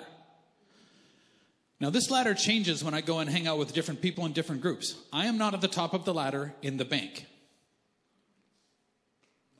Now, 1.80 1.90
this 1.90 2.12
ladder 2.12 2.36
changes 2.36 2.84
when 2.84 2.94
I 2.94 3.02
go 3.02 3.18
and 3.18 3.28
hang 3.28 3.48
out 3.48 3.58
with 3.58 3.74
different 3.74 4.04
people 4.04 4.24
in 4.28 4.34
different 4.34 4.62
groups. 4.62 4.94
I 5.12 5.26
am 5.26 5.40
not 5.40 5.56
at 5.56 5.62
the 5.62 5.68
top 5.68 5.96
of 5.96 6.06
the 6.06 6.14
ladder 6.14 6.54
in 6.62 6.78
the 6.78 6.86
bank. 6.86 7.26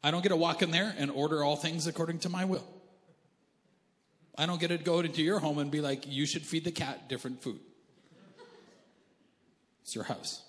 I 0.04 0.12
don't 0.12 0.22
get 0.22 0.30
to 0.30 0.36
walk 0.36 0.62
in 0.62 0.70
there 0.70 0.94
and 1.00 1.10
order 1.10 1.44
all 1.44 1.56
things 1.56 1.88
according 1.88 2.20
to 2.20 2.30
my 2.30 2.46
will. 2.46 2.68
I 4.38 4.46
don't 4.46 4.62
get 4.62 4.68
to 4.68 4.78
go 4.78 5.00
into 5.00 5.24
your 5.24 5.40
home 5.40 5.58
and 5.58 5.72
be 5.72 5.82
like, 5.82 6.06
you 6.06 6.28
should 6.28 6.44
feed 6.44 6.64
the 6.64 6.72
cat 6.72 7.10
different 7.10 7.42
food. 7.42 7.60
It's 9.82 9.96
your 9.96 10.04
house. 10.04 10.44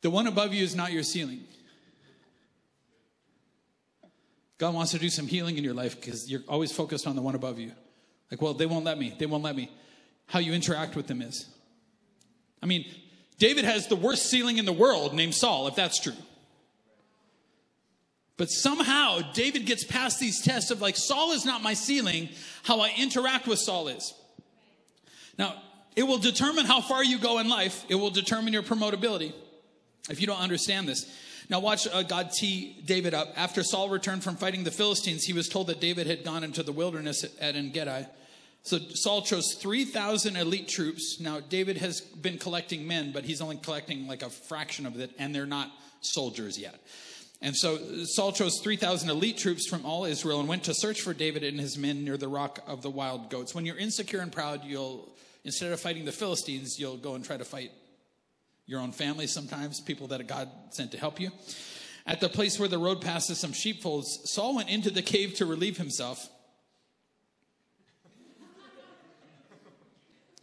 The 0.00 0.10
one 0.10 0.26
above 0.26 0.54
you 0.54 0.62
is 0.62 0.74
not 0.74 0.92
your 0.92 1.02
ceiling. 1.02 1.44
God 4.58 4.74
wants 4.74 4.90
to 4.90 4.98
do 4.98 5.08
some 5.08 5.26
healing 5.26 5.56
in 5.56 5.64
your 5.64 5.74
life 5.74 6.00
because 6.00 6.30
you're 6.30 6.42
always 6.48 6.72
focused 6.72 7.06
on 7.06 7.16
the 7.16 7.22
one 7.22 7.34
above 7.34 7.58
you. 7.58 7.72
Like, 8.30 8.42
well, 8.42 8.54
they 8.54 8.66
won't 8.66 8.84
let 8.84 8.98
me. 8.98 9.14
They 9.16 9.26
won't 9.26 9.44
let 9.44 9.56
me. 9.56 9.70
How 10.26 10.40
you 10.40 10.52
interact 10.52 10.96
with 10.96 11.06
them 11.06 11.22
is. 11.22 11.48
I 12.62 12.66
mean, 12.66 12.84
David 13.38 13.64
has 13.64 13.86
the 13.86 13.96
worst 13.96 14.28
ceiling 14.28 14.58
in 14.58 14.64
the 14.64 14.72
world 14.72 15.14
named 15.14 15.34
Saul, 15.34 15.68
if 15.68 15.76
that's 15.76 16.00
true. 16.00 16.16
But 18.36 18.50
somehow 18.50 19.20
David 19.32 19.64
gets 19.64 19.84
past 19.84 20.20
these 20.20 20.42
tests 20.42 20.70
of 20.70 20.80
like, 20.80 20.96
Saul 20.96 21.32
is 21.32 21.44
not 21.44 21.62
my 21.62 21.74
ceiling, 21.74 22.28
how 22.62 22.80
I 22.80 22.92
interact 22.96 23.46
with 23.46 23.58
Saul 23.58 23.88
is. 23.88 24.14
Now, 25.38 25.54
it 25.98 26.06
will 26.06 26.18
determine 26.18 26.64
how 26.64 26.80
far 26.80 27.02
you 27.02 27.18
go 27.18 27.40
in 27.40 27.48
life, 27.48 27.84
it 27.88 27.96
will 27.96 28.10
determine 28.10 28.52
your 28.52 28.62
promotability 28.62 29.32
if 30.08 30.20
you 30.20 30.28
don't 30.28 30.38
understand 30.38 30.86
this. 30.86 31.04
Now, 31.50 31.58
watch 31.58 31.88
uh, 31.92 32.04
God 32.04 32.30
tee 32.30 32.76
David 32.84 33.14
up. 33.14 33.32
After 33.36 33.64
Saul 33.64 33.88
returned 33.88 34.22
from 34.22 34.36
fighting 34.36 34.62
the 34.62 34.70
Philistines, 34.70 35.24
he 35.24 35.32
was 35.32 35.48
told 35.48 35.66
that 35.66 35.80
David 35.80 36.06
had 36.06 36.22
gone 36.22 36.44
into 36.44 36.62
the 36.62 36.70
wilderness 36.70 37.24
at 37.40 37.56
En 37.56 37.70
Gedi. 37.70 38.06
So 38.62 38.78
Saul 38.94 39.22
chose 39.22 39.54
3,000 39.54 40.36
elite 40.36 40.68
troops. 40.68 41.18
Now, 41.18 41.40
David 41.40 41.78
has 41.78 42.00
been 42.00 42.38
collecting 42.38 42.86
men, 42.86 43.10
but 43.10 43.24
he's 43.24 43.40
only 43.40 43.56
collecting 43.56 44.06
like 44.06 44.22
a 44.22 44.30
fraction 44.30 44.86
of 44.86 45.00
it, 45.00 45.10
and 45.18 45.34
they're 45.34 45.46
not 45.46 45.72
soldiers 46.00 46.60
yet. 46.60 46.80
And 47.42 47.56
so 47.56 48.04
Saul 48.04 48.30
chose 48.30 48.60
3,000 48.62 49.10
elite 49.10 49.38
troops 49.38 49.66
from 49.66 49.84
all 49.84 50.04
Israel 50.04 50.38
and 50.38 50.48
went 50.48 50.62
to 50.64 50.74
search 50.74 51.00
for 51.00 51.12
David 51.12 51.42
and 51.42 51.58
his 51.58 51.76
men 51.76 52.04
near 52.04 52.16
the 52.16 52.28
rock 52.28 52.60
of 52.68 52.82
the 52.82 52.90
wild 52.90 53.30
goats. 53.30 53.52
When 53.52 53.66
you're 53.66 53.76
insecure 53.76 54.20
and 54.20 54.30
proud, 54.30 54.64
you'll, 54.64 55.08
instead 55.44 55.72
of 55.72 55.80
fighting 55.80 56.04
the 56.04 56.12
Philistines, 56.12 56.78
you'll 56.78 56.96
go 56.96 57.14
and 57.14 57.24
try 57.24 57.36
to 57.36 57.44
fight 57.44 57.70
your 58.66 58.80
own 58.80 58.92
family 58.92 59.26
sometimes, 59.26 59.80
people 59.80 60.08
that 60.08 60.26
God 60.26 60.48
sent 60.70 60.92
to 60.92 60.98
help 60.98 61.18
you. 61.20 61.30
At 62.06 62.20
the 62.20 62.28
place 62.28 62.58
where 62.58 62.68
the 62.68 62.78
road 62.78 63.00
passes 63.00 63.38
some 63.38 63.52
sheepfolds, 63.52 64.30
Saul 64.30 64.54
went 64.54 64.68
into 64.68 64.90
the 64.90 65.02
cave 65.02 65.34
to 65.34 65.46
relieve 65.46 65.76
himself. 65.76 66.28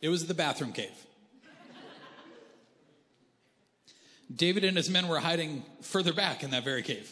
It 0.01 0.09
was 0.09 0.27
the 0.27 0.33
bathroom 0.33 0.73
cave. 0.73 0.91
David 4.33 4.63
and 4.63 4.75
his 4.75 4.89
men 4.89 5.07
were 5.07 5.19
hiding 5.19 5.63
further 5.81 6.13
back 6.13 6.43
in 6.43 6.51
that 6.51 6.63
very 6.63 6.81
cave. 6.81 7.11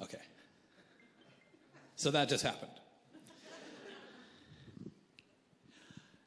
Okay. 0.00 0.18
So 1.96 2.10
that 2.12 2.28
just 2.28 2.42
happened. 2.42 2.72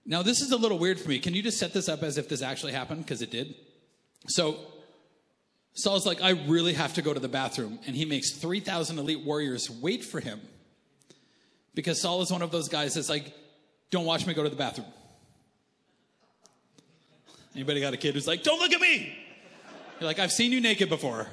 Now, 0.05 0.21
this 0.21 0.41
is 0.41 0.51
a 0.51 0.57
little 0.57 0.77
weird 0.77 0.99
for 0.99 1.07
me. 1.07 1.19
Can 1.19 1.33
you 1.33 1.41
just 1.41 1.57
set 1.57 1.73
this 1.73 1.87
up 1.87 2.03
as 2.03 2.17
if 2.17 2.27
this 2.27 2.41
actually 2.41 2.73
happened? 2.73 3.05
Because 3.05 3.21
it 3.21 3.31
did. 3.31 3.55
So, 4.27 4.57
Saul's 5.73 6.05
like, 6.05 6.21
I 6.21 6.31
really 6.31 6.73
have 6.73 6.93
to 6.95 7.01
go 7.01 7.13
to 7.13 7.19
the 7.19 7.29
bathroom. 7.29 7.79
And 7.87 7.95
he 7.95 8.05
makes 8.05 8.31
3,000 8.31 8.99
elite 8.99 9.25
warriors 9.25 9.69
wait 9.69 10.03
for 10.03 10.19
him. 10.19 10.41
Because 11.73 12.01
Saul 12.01 12.21
is 12.21 12.31
one 12.31 12.41
of 12.41 12.51
those 12.51 12.69
guys 12.69 12.95
that's 12.95 13.09
like, 13.09 13.33
don't 13.89 14.05
watch 14.05 14.27
me 14.27 14.33
go 14.33 14.43
to 14.43 14.49
the 14.49 14.55
bathroom. 14.55 14.87
Anybody 17.55 17.79
got 17.81 17.93
a 17.93 17.97
kid 17.97 18.15
who's 18.15 18.27
like, 18.27 18.43
don't 18.43 18.59
look 18.59 18.73
at 18.73 18.81
me? 18.81 19.15
You're 19.99 20.07
like, 20.07 20.19
I've 20.19 20.31
seen 20.31 20.51
you 20.51 20.59
naked 20.59 20.89
before. 20.89 21.27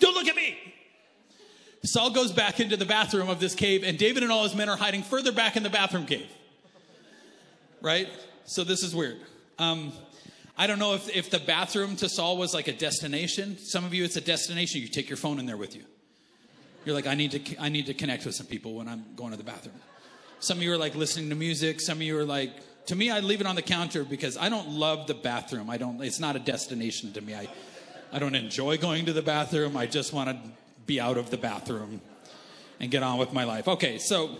Don't 0.00 0.14
look 0.14 0.26
at 0.26 0.36
me. 0.36 0.56
Saul 1.84 2.10
goes 2.10 2.32
back 2.32 2.60
into 2.60 2.76
the 2.76 2.84
bathroom 2.84 3.28
of 3.28 3.40
this 3.40 3.54
cave, 3.54 3.84
and 3.84 3.96
David 3.96 4.22
and 4.22 4.32
all 4.32 4.42
his 4.42 4.54
men 4.54 4.68
are 4.68 4.76
hiding 4.76 5.02
further 5.02 5.32
back 5.32 5.56
in 5.56 5.62
the 5.62 5.70
bathroom 5.70 6.06
cave. 6.06 6.28
Right? 7.80 8.08
So 8.44 8.64
this 8.64 8.82
is 8.82 8.94
weird. 8.94 9.18
Um, 9.58 9.92
I 10.56 10.66
don't 10.66 10.78
know 10.78 10.94
if, 10.94 11.14
if 11.14 11.30
the 11.30 11.38
bathroom 11.38 11.96
to 11.96 12.08
Saul 12.08 12.36
was 12.36 12.52
like 12.54 12.68
a 12.68 12.72
destination. 12.72 13.58
Some 13.58 13.84
of 13.84 13.94
you, 13.94 14.04
it's 14.04 14.16
a 14.16 14.20
destination. 14.20 14.80
You 14.80 14.88
take 14.88 15.08
your 15.08 15.16
phone 15.16 15.38
in 15.38 15.46
there 15.46 15.56
with 15.56 15.76
you. 15.76 15.84
You're 16.84 16.94
like, 16.94 17.06
I 17.06 17.14
need 17.14 17.32
to, 17.32 17.62
I 17.62 17.68
need 17.68 17.86
to 17.86 17.94
connect 17.94 18.24
with 18.24 18.34
some 18.34 18.46
people 18.46 18.74
when 18.74 18.88
I'm 18.88 19.04
going 19.14 19.30
to 19.30 19.36
the 19.36 19.44
bathroom. 19.44 19.76
Some 20.40 20.58
of 20.58 20.64
you 20.64 20.72
are 20.72 20.78
like 20.78 20.94
listening 20.94 21.28
to 21.28 21.34
music. 21.34 21.80
Some 21.80 21.98
of 21.98 22.02
you 22.02 22.18
are 22.18 22.24
like 22.24 22.52
to 22.88 22.96
me, 22.96 23.10
I 23.10 23.20
leave 23.20 23.42
it 23.42 23.46
on 23.46 23.54
the 23.54 23.62
counter 23.62 24.02
because 24.02 24.38
I 24.38 24.48
don't 24.48 24.70
love 24.70 25.06
the 25.06 25.14
bathroom. 25.14 25.68
I 25.68 25.76
don't. 25.76 26.02
It's 26.02 26.20
not 26.20 26.36
a 26.36 26.38
destination 26.38 27.12
to 27.12 27.20
me. 27.20 27.34
I, 27.34 27.46
I 28.10 28.18
don't 28.18 28.34
enjoy 28.34 28.78
going 28.78 29.04
to 29.04 29.12
the 29.12 29.20
bathroom. 29.20 29.76
I 29.76 29.84
just 29.84 30.14
want 30.14 30.30
to 30.30 30.50
be 30.86 30.98
out 30.98 31.18
of 31.18 31.28
the 31.28 31.36
bathroom 31.36 32.00
and 32.80 32.90
get 32.90 33.02
on 33.02 33.18
with 33.18 33.34
my 33.34 33.44
life. 33.44 33.68
Okay, 33.68 33.98
so 33.98 34.38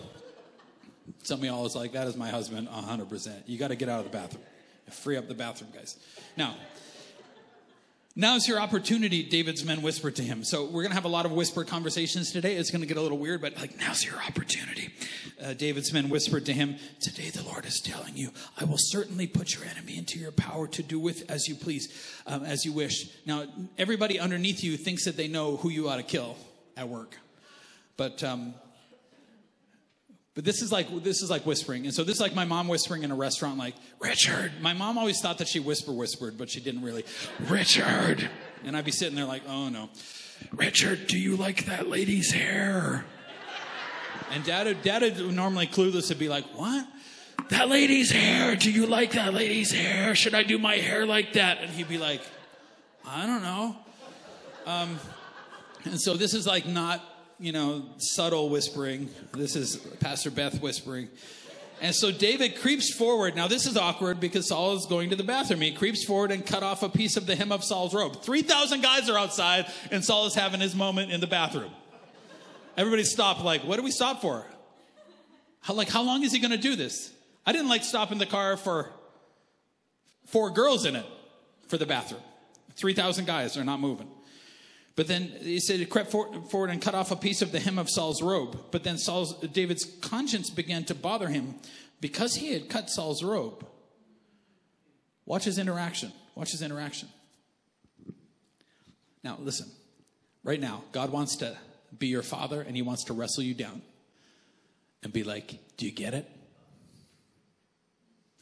some 1.23 1.39
of 1.39 1.45
y'all 1.45 1.69
like, 1.75 1.93
that 1.93 2.07
is 2.07 2.15
my 2.15 2.29
husband, 2.29 2.67
100%. 2.67 3.43
You 3.45 3.57
got 3.57 3.69
to 3.69 3.75
get 3.75 3.89
out 3.89 3.99
of 3.99 4.11
the 4.11 4.17
bathroom. 4.17 4.43
Free 4.91 5.17
up 5.17 5.27
the 5.27 5.35
bathroom, 5.35 5.71
guys. 5.73 5.97
Now, 6.35 6.55
Now's 8.15 8.49
your 8.49 8.59
opportunity, 8.59 9.23
David's 9.23 9.63
men 9.63 9.81
whispered 9.81 10.17
to 10.17 10.23
him. 10.23 10.43
So 10.43 10.65
we're 10.65 10.81
going 10.81 10.89
to 10.89 10.95
have 10.95 11.05
a 11.05 11.07
lot 11.07 11.25
of 11.25 11.31
whisper 11.31 11.63
conversations 11.63 12.33
today. 12.33 12.55
It's 12.55 12.69
going 12.69 12.81
to 12.81 12.87
get 12.87 12.97
a 12.97 13.01
little 13.01 13.17
weird, 13.17 13.39
but 13.39 13.55
like, 13.57 13.79
now's 13.79 14.03
your 14.03 14.17
opportunity. 14.17 14.89
Uh, 15.41 15.53
David's 15.53 15.93
men 15.93 16.09
whispered 16.09 16.45
to 16.47 16.53
him, 16.53 16.75
Today 16.99 17.29
the 17.29 17.43
Lord 17.43 17.65
is 17.65 17.79
telling 17.79 18.17
you, 18.17 18.31
I 18.59 18.65
will 18.65 18.77
certainly 18.77 19.25
put 19.25 19.53
your 19.55 19.63
enemy 19.63 19.97
into 19.97 20.19
your 20.19 20.33
power 20.33 20.67
to 20.67 20.83
do 20.83 20.99
with 20.99 21.31
as 21.31 21.47
you 21.47 21.55
please, 21.55 21.87
um, 22.27 22.43
as 22.43 22.65
you 22.65 22.73
wish. 22.73 23.09
Now, 23.25 23.45
everybody 23.77 24.19
underneath 24.19 24.65
you 24.65 24.75
thinks 24.75 25.05
that 25.05 25.15
they 25.15 25.29
know 25.29 25.55
who 25.55 25.69
you 25.69 25.87
ought 25.87 25.97
to 25.97 26.03
kill 26.03 26.35
at 26.75 26.89
work. 26.89 27.15
But 27.95 28.21
um, 28.21 28.53
but 30.39 30.45
this 30.45 30.61
is 30.61 30.71
like 30.71 31.03
this 31.03 31.21
is 31.21 31.29
like 31.29 31.45
whispering. 31.45 31.83
And 31.83 31.93
so 31.93 32.05
this 32.05 32.15
is 32.15 32.21
like 32.21 32.33
my 32.33 32.45
mom 32.45 32.69
whispering 32.69 33.03
in 33.03 33.11
a 33.11 33.15
restaurant 33.15 33.57
like, 33.57 33.75
"Richard." 33.99 34.53
My 34.61 34.71
mom 34.71 34.97
always 34.97 35.19
thought 35.19 35.39
that 35.39 35.49
she 35.49 35.59
whisper 35.59 35.91
whispered, 35.91 36.37
but 36.37 36.49
she 36.49 36.61
didn't 36.61 36.81
really. 36.81 37.03
"Richard." 37.49 38.29
And 38.63 38.77
I'd 38.77 38.85
be 38.85 38.91
sitting 38.91 39.17
there 39.17 39.25
like, 39.25 39.41
"Oh 39.49 39.67
no." 39.67 39.89
"Richard, 40.53 41.07
do 41.07 41.19
you 41.19 41.35
like 41.35 41.65
that 41.65 41.89
lady's 41.89 42.31
hair?" 42.31 43.03
And 44.31 44.45
dad 44.45 44.81
dad 44.81 45.01
would 45.01 45.33
normally 45.33 45.67
clueless 45.67 46.07
would 46.07 46.19
be 46.19 46.29
like, 46.29 46.45
"What?" 46.55 46.87
That 47.49 47.67
lady's 47.67 48.09
hair. 48.09 48.55
Do 48.55 48.71
you 48.71 48.85
like 48.85 49.11
that 49.11 49.33
lady's 49.33 49.73
hair? 49.73 50.15
Should 50.15 50.35
I 50.35 50.43
do 50.43 50.57
my 50.57 50.75
hair 50.75 51.05
like 51.05 51.33
that? 51.33 51.57
And 51.57 51.69
he'd 51.69 51.89
be 51.89 51.97
like, 51.97 52.21
I 53.05 53.25
don't 53.25 53.41
know. 53.41 53.75
Um, 54.65 54.99
and 55.83 55.99
so 55.99 56.13
this 56.13 56.33
is 56.33 56.47
like 56.47 56.65
not 56.65 57.03
you 57.39 57.51
know, 57.51 57.85
subtle 57.97 58.49
whispering. 58.49 59.09
This 59.31 59.55
is 59.55 59.77
Pastor 59.99 60.29
Beth 60.29 60.61
whispering. 60.61 61.09
And 61.81 61.95
so 61.95 62.11
David 62.11 62.57
creeps 62.57 62.93
forward. 62.93 63.37
Now, 63.37 63.47
this 63.47 63.65
is 63.65 63.77
awkward 63.77 64.19
because 64.19 64.49
Saul 64.49 64.75
is 64.75 64.85
going 64.85 65.11
to 65.11 65.15
the 65.15 65.23
bathroom. 65.23 65.61
He 65.61 65.71
creeps 65.71 66.03
forward 66.03 66.31
and 66.31 66.45
cut 66.45 66.61
off 66.61 66.83
a 66.83 66.89
piece 66.89 67.15
of 67.15 67.25
the 67.25 67.35
hem 67.35 67.53
of 67.53 67.63
Saul's 67.63 67.93
robe. 67.93 68.21
3,000 68.21 68.81
guys 68.81 69.09
are 69.09 69.17
outside, 69.17 69.67
and 69.89 70.03
Saul 70.03 70.25
is 70.25 70.35
having 70.35 70.59
his 70.59 70.75
moment 70.75 71.11
in 71.11 71.21
the 71.21 71.27
bathroom. 71.27 71.71
Everybody 72.75 73.05
stopped, 73.05 73.41
like, 73.41 73.63
what 73.63 73.77
do 73.77 73.83
we 73.83 73.91
stop 73.91 74.21
for? 74.21 74.45
How, 75.61 75.73
like, 75.73 75.89
how 75.89 76.01
long 76.01 76.23
is 76.23 76.33
he 76.33 76.39
going 76.39 76.51
to 76.51 76.57
do 76.57 76.75
this? 76.75 77.13
I 77.45 77.53
didn't 77.53 77.69
like 77.69 77.83
stopping 77.83 78.17
the 78.17 78.25
car 78.25 78.57
for 78.57 78.89
four 80.25 80.49
girls 80.49 80.85
in 80.85 80.97
it 80.97 81.05
for 81.67 81.77
the 81.77 81.85
bathroom. 81.85 82.21
3,000 82.75 83.25
guys 83.25 83.55
are 83.57 83.63
not 83.63 83.79
moving. 83.79 84.09
But 84.99 85.07
then 85.07 85.31
he 85.41 85.61
said 85.61 85.79
he 85.79 85.85
crept 85.85 86.11
forward 86.11 86.69
and 86.69 86.81
cut 86.81 86.93
off 86.93 87.09
a 87.09 87.15
piece 87.15 87.41
of 87.41 87.53
the 87.53 87.59
hem 87.61 87.79
of 87.79 87.89
Saul's 87.89 88.21
robe. 88.21 88.65
But 88.69 88.83
then 88.83 88.97
Saul's, 88.97 89.33
David's 89.53 89.85
conscience 90.01 90.49
began 90.49 90.83
to 90.83 90.93
bother 90.93 91.29
him 91.29 91.55
because 92.01 92.35
he 92.35 92.51
had 92.51 92.67
cut 92.67 92.89
Saul's 92.89 93.23
robe. 93.23 93.65
Watch 95.25 95.45
his 95.45 95.57
interaction. 95.57 96.11
Watch 96.35 96.51
his 96.51 96.61
interaction. 96.61 97.07
Now, 99.23 99.37
listen. 99.39 99.71
Right 100.43 100.59
now, 100.59 100.83
God 100.91 101.13
wants 101.13 101.37
to 101.37 101.55
be 101.97 102.07
your 102.07 102.21
father 102.21 102.59
and 102.59 102.75
he 102.75 102.81
wants 102.81 103.05
to 103.05 103.13
wrestle 103.13 103.43
you 103.43 103.53
down 103.53 103.81
and 105.01 105.13
be 105.13 105.23
like, 105.23 105.59
Do 105.77 105.85
you 105.85 105.93
get 105.93 106.13
it? 106.13 106.29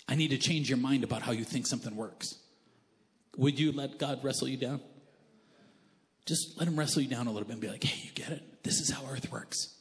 I 0.10 0.15
need 0.15 0.30
to 0.30 0.39
change 0.39 0.70
your 0.70 0.80
mind 0.80 1.04
about 1.04 1.22
how 1.22 1.34
you 1.34 1.43
think 1.43 1.67
something 1.67 1.96
works. 1.96 2.34
Would 3.36 3.60
you 3.60 3.72
let 3.72 4.00
God 4.00 4.24
wrestle 4.24 4.48
you 4.48 4.58
down? 4.58 4.82
Just 6.27 6.59
let 6.59 6.67
him 6.67 6.77
wrestle 6.77 7.01
you 7.01 7.07
down 7.07 7.27
a 7.27 7.31
little 7.31 7.47
bit 7.47 7.53
and 7.53 7.61
be 7.61 7.69
like, 7.69 7.83
hey, 7.83 8.05
you 8.05 8.11
get 8.11 8.31
it? 8.31 8.63
This 8.63 8.81
is 8.81 8.89
how 8.89 9.01
earth 9.09 9.31
works. 9.31 9.73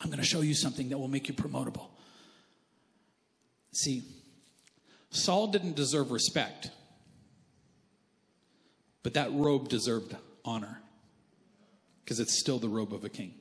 I'm 0.00 0.08
going 0.08 0.18
to 0.18 0.26
show 0.26 0.40
you 0.40 0.54
something 0.54 0.88
that 0.88 0.98
will 0.98 1.08
make 1.08 1.28
you 1.28 1.34
promotable. 1.34 1.88
See, 3.72 4.02
Saul 5.10 5.48
didn't 5.48 5.76
deserve 5.76 6.10
respect, 6.10 6.70
but 9.02 9.14
that 9.14 9.30
robe 9.32 9.68
deserved 9.68 10.16
honor 10.42 10.80
because 12.02 12.18
it's 12.18 12.40
still 12.40 12.58
the 12.58 12.68
robe 12.68 12.94
of 12.94 13.04
a 13.04 13.10
king. 13.10 13.34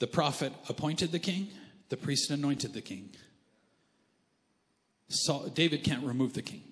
The 0.00 0.08
prophet 0.08 0.52
appointed 0.68 1.12
the 1.12 1.20
king, 1.20 1.48
the 1.90 1.96
priest 1.96 2.30
anointed 2.30 2.74
the 2.74 2.82
king. 2.82 3.10
Saul, 5.08 5.48
David 5.48 5.84
can't 5.84 6.04
remove 6.04 6.34
the 6.34 6.42
king. 6.42 6.62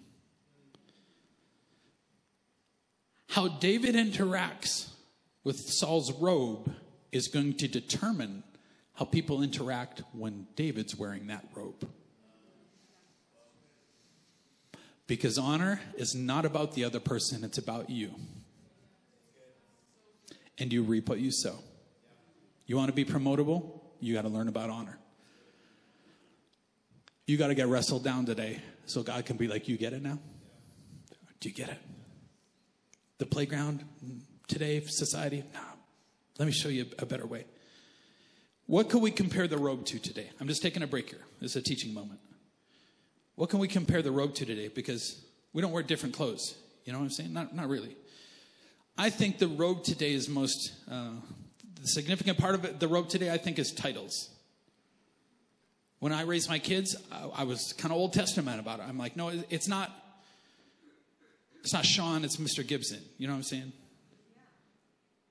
How 3.32 3.48
David 3.48 3.94
interacts 3.94 4.90
with 5.42 5.58
Saul's 5.58 6.12
robe 6.12 6.70
is 7.12 7.28
going 7.28 7.54
to 7.54 7.66
determine 7.66 8.42
how 8.92 9.06
people 9.06 9.42
interact 9.42 10.02
when 10.12 10.48
David's 10.54 10.94
wearing 10.94 11.28
that 11.28 11.42
robe. 11.54 11.88
Because 15.06 15.38
honor 15.38 15.80
is 15.96 16.14
not 16.14 16.44
about 16.44 16.74
the 16.74 16.84
other 16.84 17.00
person, 17.00 17.42
it's 17.42 17.56
about 17.56 17.88
you. 17.88 18.10
And 20.58 20.70
you 20.70 20.82
reap 20.82 21.08
what 21.08 21.18
you 21.18 21.30
sow. 21.30 21.56
You 22.66 22.76
want 22.76 22.88
to 22.88 22.94
be 22.94 23.06
promotable? 23.06 23.80
You 23.98 24.12
got 24.12 24.22
to 24.22 24.28
learn 24.28 24.48
about 24.48 24.68
honor. 24.68 24.98
You 27.26 27.38
got 27.38 27.46
to 27.46 27.54
get 27.54 27.68
wrestled 27.68 28.04
down 28.04 28.26
today 28.26 28.60
so 28.84 29.02
God 29.02 29.24
can 29.24 29.38
be 29.38 29.48
like, 29.48 29.68
You 29.68 29.78
get 29.78 29.94
it 29.94 30.02
now? 30.02 30.18
Do 31.40 31.48
you 31.48 31.54
get 31.54 31.70
it? 31.70 31.78
The 33.18 33.26
playground 33.26 33.84
today, 34.48 34.80
society? 34.80 35.44
No. 35.52 35.60
Let 36.38 36.46
me 36.46 36.52
show 36.52 36.68
you 36.68 36.86
a 36.98 37.06
better 37.06 37.26
way. 37.26 37.44
What 38.66 38.88
could 38.88 39.02
we 39.02 39.10
compare 39.10 39.46
the 39.46 39.58
robe 39.58 39.84
to 39.86 39.98
today? 39.98 40.30
I'm 40.40 40.48
just 40.48 40.62
taking 40.62 40.82
a 40.82 40.86
break 40.86 41.10
here. 41.10 41.20
This 41.40 41.52
is 41.52 41.56
a 41.56 41.62
teaching 41.62 41.92
moment. 41.92 42.20
What 43.34 43.50
can 43.50 43.58
we 43.58 43.68
compare 43.68 44.02
the 44.02 44.10
robe 44.10 44.34
to 44.36 44.46
today? 44.46 44.68
Because 44.68 45.24
we 45.52 45.62
don't 45.62 45.72
wear 45.72 45.82
different 45.82 46.14
clothes. 46.14 46.56
You 46.84 46.92
know 46.92 46.98
what 46.98 47.04
I'm 47.04 47.10
saying? 47.10 47.32
Not, 47.32 47.54
not 47.54 47.68
really. 47.68 47.96
I 48.96 49.10
think 49.10 49.38
the 49.38 49.48
robe 49.48 49.84
today 49.84 50.12
is 50.12 50.28
most, 50.28 50.72
uh, 50.90 51.10
the 51.80 51.86
significant 51.86 52.38
part 52.38 52.54
of 52.54 52.64
it, 52.64 52.80
the 52.80 52.88
robe 52.88 53.08
today, 53.08 53.30
I 53.30 53.38
think, 53.38 53.58
is 53.58 53.72
titles. 53.72 54.30
When 55.98 56.12
I 56.12 56.22
raised 56.22 56.48
my 56.48 56.58
kids, 56.58 56.96
I, 57.10 57.42
I 57.42 57.44
was 57.44 57.72
kind 57.74 57.92
of 57.92 57.98
Old 57.98 58.12
Testament 58.12 58.60
about 58.60 58.80
it. 58.80 58.86
I'm 58.88 58.98
like, 58.98 59.16
no, 59.16 59.28
it's 59.50 59.68
not 59.68 59.90
it's 61.62 61.72
not 61.72 61.86
Sean, 61.86 62.24
it's 62.24 62.36
Mr. 62.36 62.66
Gibson. 62.66 63.00
You 63.18 63.28
know 63.28 63.34
what 63.34 63.38
I'm 63.38 63.42
saying? 63.44 63.72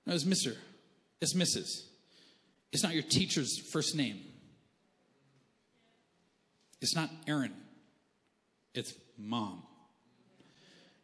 No, 0.05 0.13
it's 0.13 0.23
Mr. 0.23 0.55
It's 1.19 1.33
Mrs. 1.33 1.83
It's 2.71 2.83
not 2.83 2.93
your 2.93 3.03
teacher's 3.03 3.59
first 3.71 3.95
name. 3.95 4.21
It's 6.79 6.95
not 6.95 7.09
Aaron. 7.27 7.53
It's 8.73 8.93
mom. 9.17 9.63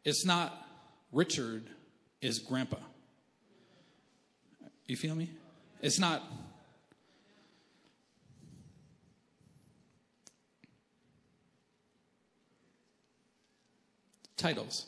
It's 0.06 0.26
not 0.26 0.66
Richard, 1.12 1.70
is 2.22 2.40
grandpa. 2.40 2.78
You 4.86 4.96
feel 4.96 5.14
me? 5.14 5.30
It's 5.82 6.00
not. 6.00 6.24
Titles. 14.38 14.86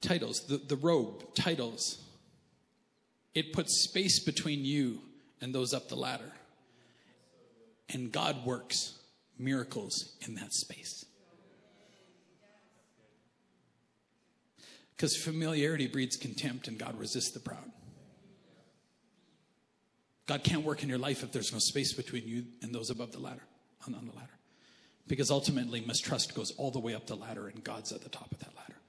Titles. 0.00 0.46
The, 0.46 0.58
the 0.58 0.76
robe, 0.76 1.34
titles. 1.34 2.02
It 3.34 3.52
puts 3.52 3.84
space 3.84 4.18
between 4.18 4.64
you 4.64 5.00
and 5.40 5.54
those 5.54 5.72
up 5.72 5.88
the 5.88 5.96
ladder. 5.96 6.32
And 7.88 8.10
God 8.12 8.44
works 8.44 8.98
miracles 9.38 10.16
in 10.26 10.34
that 10.36 10.52
space. 10.52 11.04
Because 14.96 15.16
familiarity 15.16 15.86
breeds 15.86 16.16
contempt 16.16 16.68
and 16.68 16.78
God 16.78 16.98
resists 16.98 17.30
the 17.30 17.40
proud. 17.40 17.70
God 20.26 20.44
can't 20.44 20.62
work 20.62 20.82
in 20.82 20.88
your 20.88 20.98
life 20.98 21.24
if 21.24 21.32
there's 21.32 21.52
no 21.52 21.58
space 21.58 21.92
between 21.92 22.28
you 22.28 22.44
and 22.62 22.74
those 22.74 22.90
above 22.90 23.10
the 23.10 23.18
ladder, 23.18 23.42
on, 23.86 23.94
on 23.94 24.06
the 24.06 24.14
ladder. 24.14 24.38
Because 25.08 25.30
ultimately, 25.30 25.80
mistrust 25.80 26.34
goes 26.36 26.52
all 26.52 26.70
the 26.70 26.78
way 26.78 26.94
up 26.94 27.06
the 27.06 27.16
ladder 27.16 27.48
and 27.48 27.64
God's 27.64 27.92
at 27.92 28.02
the 28.02 28.08
top 28.10 28.30
of 28.30 28.38
that 28.40 28.54
ladder. 28.56 28.79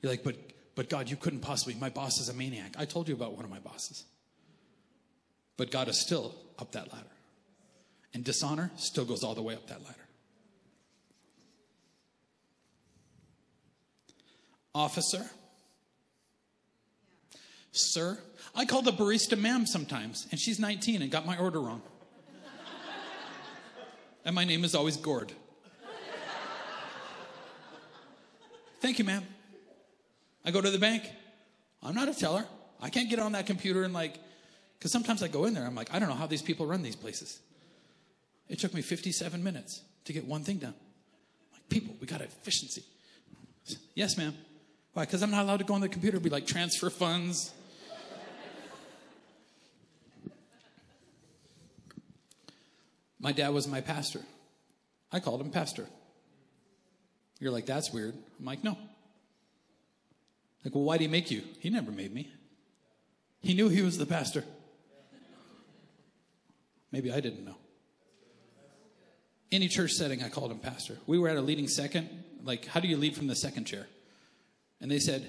You're 0.00 0.12
like, 0.12 0.24
but, 0.24 0.36
but 0.74 0.88
God, 0.88 1.08
you 1.10 1.16
couldn't 1.16 1.40
possibly, 1.40 1.74
my 1.74 1.88
boss 1.88 2.18
is 2.20 2.28
a 2.28 2.34
maniac. 2.34 2.74
I 2.78 2.84
told 2.84 3.08
you 3.08 3.14
about 3.14 3.34
one 3.34 3.44
of 3.44 3.50
my 3.50 3.58
bosses. 3.58 4.04
But 5.56 5.70
God 5.70 5.88
is 5.88 6.00
still 6.00 6.34
up 6.58 6.72
that 6.72 6.92
ladder. 6.92 7.06
And 8.14 8.24
dishonor 8.24 8.70
still 8.76 9.04
goes 9.04 9.22
all 9.22 9.34
the 9.34 9.42
way 9.42 9.54
up 9.54 9.66
that 9.68 9.82
ladder. 9.82 9.94
Officer, 14.74 15.24
sir. 17.72 18.18
I 18.54 18.64
call 18.64 18.82
the 18.82 18.92
barista 18.92 19.38
ma'am 19.38 19.66
sometimes, 19.66 20.26
and 20.30 20.40
she's 20.40 20.58
19 20.58 21.02
and 21.02 21.10
got 21.10 21.26
my 21.26 21.36
order 21.38 21.60
wrong. 21.60 21.82
and 24.24 24.34
my 24.34 24.44
name 24.44 24.64
is 24.64 24.74
always 24.74 24.96
Gord. 24.96 25.32
Thank 28.80 28.98
you, 28.98 29.04
ma'am. 29.04 29.24
I 30.46 30.52
go 30.52 30.60
to 30.60 30.70
the 30.70 30.78
bank. 30.78 31.02
I'm 31.82 31.94
not 31.94 32.08
a 32.08 32.14
teller. 32.14 32.46
I 32.80 32.88
can't 32.88 33.10
get 33.10 33.18
on 33.18 33.32
that 33.32 33.46
computer 33.46 33.82
and 33.82 33.92
like, 33.92 34.16
because 34.78 34.92
sometimes 34.92 35.22
I 35.22 35.28
go 35.28 35.44
in 35.44 35.54
there, 35.54 35.66
I'm 35.66 35.74
like, 35.74 35.92
I 35.92 35.98
don't 35.98 36.08
know 36.08 36.14
how 36.14 36.26
these 36.26 36.42
people 36.42 36.66
run 36.66 36.82
these 36.82 36.96
places. 36.96 37.40
It 38.48 38.60
took 38.60 38.72
me 38.72 38.80
57 38.80 39.42
minutes 39.42 39.82
to 40.04 40.12
get 40.12 40.24
one 40.24 40.44
thing 40.44 40.58
done. 40.58 40.74
I'm 40.74 41.52
like, 41.52 41.68
people, 41.68 41.96
we 42.00 42.06
got 42.06 42.20
efficiency. 42.20 42.84
Yes, 43.94 44.16
ma'am. 44.16 44.34
Why? 44.92 45.04
Because 45.04 45.22
I'm 45.22 45.32
not 45.32 45.42
allowed 45.42 45.58
to 45.58 45.64
go 45.64 45.74
on 45.74 45.80
the 45.80 45.88
computer 45.88 46.16
and 46.16 46.24
be 46.24 46.30
like, 46.30 46.46
transfer 46.46 46.90
funds. 46.90 47.52
my 53.18 53.32
dad 53.32 53.48
was 53.48 53.66
my 53.66 53.80
pastor. 53.80 54.20
I 55.10 55.18
called 55.18 55.40
him 55.40 55.50
pastor. 55.50 55.86
You're 57.40 57.50
like, 57.50 57.66
that's 57.66 57.92
weird. 57.92 58.14
I'm 58.38 58.44
like, 58.44 58.62
no. 58.62 58.78
Like, 60.66 60.74
well, 60.74 60.82
why 60.82 60.96
did 60.98 61.02
he 61.04 61.08
make 61.08 61.30
you? 61.30 61.44
He 61.60 61.70
never 61.70 61.92
made 61.92 62.12
me. 62.12 62.28
He 63.38 63.54
knew 63.54 63.68
he 63.68 63.82
was 63.82 63.98
the 63.98 64.04
pastor. 64.04 64.42
Maybe 66.90 67.12
I 67.12 67.20
didn't 67.20 67.44
know. 67.44 67.54
Any 69.52 69.68
church 69.68 69.92
setting, 69.92 70.24
I 70.24 70.28
called 70.28 70.50
him 70.50 70.58
pastor. 70.58 70.98
We 71.06 71.20
were 71.20 71.28
at 71.28 71.36
a 71.36 71.40
leading 71.40 71.68
second. 71.68 72.08
Like, 72.42 72.66
how 72.66 72.80
do 72.80 72.88
you 72.88 72.96
lead 72.96 73.14
from 73.14 73.28
the 73.28 73.36
second 73.36 73.66
chair? 73.66 73.86
And 74.80 74.90
they 74.90 74.98
said, 74.98 75.28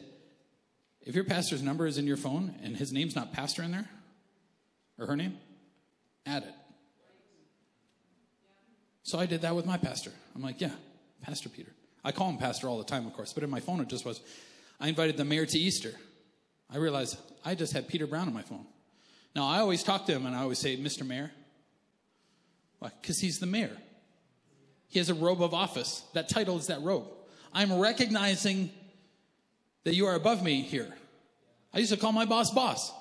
if 1.01 1.13
your 1.13 1.23
pastor's 1.23 1.61
number 1.61 1.85
is 1.85 1.99
in 1.99 2.07
your 2.07 2.17
phone 2.17 2.55
and 2.63 2.75
his 2.75 2.91
name's 2.91 3.15
not 3.15 3.31
pastor 3.31 3.61
in 3.61 3.69
there, 3.69 3.87
or 4.97 5.05
her 5.05 5.15
name, 5.15 5.37
add 6.25 6.45
it. 6.45 6.55
So 9.03 9.19
I 9.19 9.27
did 9.27 9.41
that 9.43 9.55
with 9.55 9.67
my 9.67 9.77
pastor. 9.77 10.13
I'm 10.33 10.41
like, 10.41 10.61
yeah, 10.61 10.71
Pastor 11.21 11.49
Peter. 11.49 11.73
I 12.03 12.11
call 12.11 12.27
him 12.27 12.39
pastor 12.39 12.67
all 12.67 12.79
the 12.79 12.83
time, 12.83 13.05
of 13.05 13.13
course, 13.13 13.33
but 13.33 13.43
in 13.43 13.51
my 13.51 13.59
phone 13.59 13.81
it 13.81 13.87
just 13.87 14.03
was. 14.03 14.19
I 14.79 14.87
invited 14.89 15.17
the 15.17 15.25
mayor 15.25 15.45
to 15.45 15.57
Easter. 15.57 15.93
I 16.69 16.77
realized 16.77 17.17
I 17.43 17.55
just 17.55 17.73
had 17.73 17.87
Peter 17.87 18.07
Brown 18.07 18.27
on 18.27 18.33
my 18.33 18.41
phone. 18.41 18.65
Now, 19.35 19.47
I 19.47 19.59
always 19.59 19.83
talk 19.83 20.05
to 20.07 20.13
him 20.13 20.25
and 20.25 20.35
I 20.35 20.41
always 20.41 20.59
say, 20.59 20.77
Mr. 20.77 21.05
Mayor. 21.05 21.31
Why? 22.79 22.91
Because 23.01 23.19
he's 23.19 23.39
the 23.39 23.45
mayor. 23.45 23.75
He 24.87 24.99
has 24.99 25.09
a 25.09 25.13
robe 25.13 25.41
of 25.41 25.53
office. 25.53 26.03
That 26.13 26.29
title 26.29 26.57
is 26.57 26.67
that 26.67 26.81
robe. 26.81 27.07
I'm 27.53 27.73
recognizing 27.79 28.71
that 29.83 29.95
you 29.95 30.05
are 30.05 30.15
above 30.15 30.43
me 30.43 30.61
here. 30.61 30.93
I 31.73 31.79
used 31.79 31.91
to 31.91 31.99
call 31.99 32.11
my 32.11 32.25
boss 32.25 32.51
boss. 32.51 32.91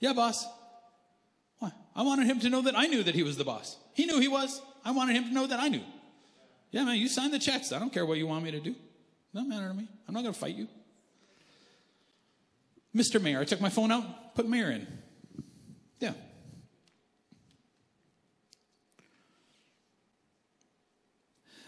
Yeah, 0.00 0.12
boss. 0.12 0.46
Why? 1.58 1.72
I 1.94 2.02
wanted 2.02 2.26
him 2.26 2.40
to 2.40 2.50
know 2.50 2.62
that 2.62 2.76
I 2.76 2.86
knew 2.86 3.02
that 3.02 3.14
he 3.14 3.22
was 3.22 3.36
the 3.36 3.44
boss. 3.44 3.76
He 3.94 4.06
knew 4.06 4.20
he 4.20 4.28
was. 4.28 4.60
I 4.84 4.92
wanted 4.92 5.16
him 5.16 5.24
to 5.24 5.34
know 5.34 5.46
that 5.46 5.60
I 5.60 5.68
knew. 5.68 5.82
Yeah, 6.70 6.84
man, 6.84 6.96
you 6.96 7.08
sign 7.08 7.30
the 7.30 7.38
checks. 7.38 7.72
I 7.72 7.78
don't 7.78 7.92
care 7.92 8.06
what 8.06 8.18
you 8.18 8.26
want 8.26 8.44
me 8.44 8.50
to 8.52 8.60
do. 8.60 8.74
Doesn't 9.34 9.48
matter 9.48 9.68
to 9.68 9.74
me. 9.74 9.88
I'm 10.06 10.14
not 10.14 10.22
going 10.22 10.34
to 10.34 10.38
fight 10.38 10.54
you. 10.54 10.68
Mr. 12.94 13.20
Mayor, 13.20 13.40
I 13.40 13.44
took 13.44 13.60
my 13.60 13.68
phone 13.68 13.92
out, 13.92 14.34
put 14.34 14.48
mayor 14.48 14.70
in. 14.70 14.86
Yeah. 16.00 16.14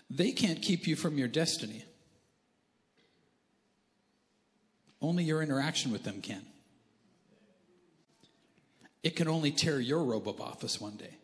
They 0.08 0.32
can't 0.32 0.60
keep 0.60 0.86
you 0.86 0.96
from 0.96 1.18
your 1.18 1.28
destiny. 1.28 1.84
Only 5.00 5.24
your 5.24 5.42
interaction 5.42 5.92
with 5.92 6.02
them 6.02 6.20
can. 6.20 6.44
It 9.02 9.16
can 9.16 9.28
only 9.28 9.50
tear 9.50 9.80
your 9.80 10.04
robe 10.04 10.28
of 10.28 10.40
office 10.40 10.80
one 10.80 10.96
day. 10.96 11.16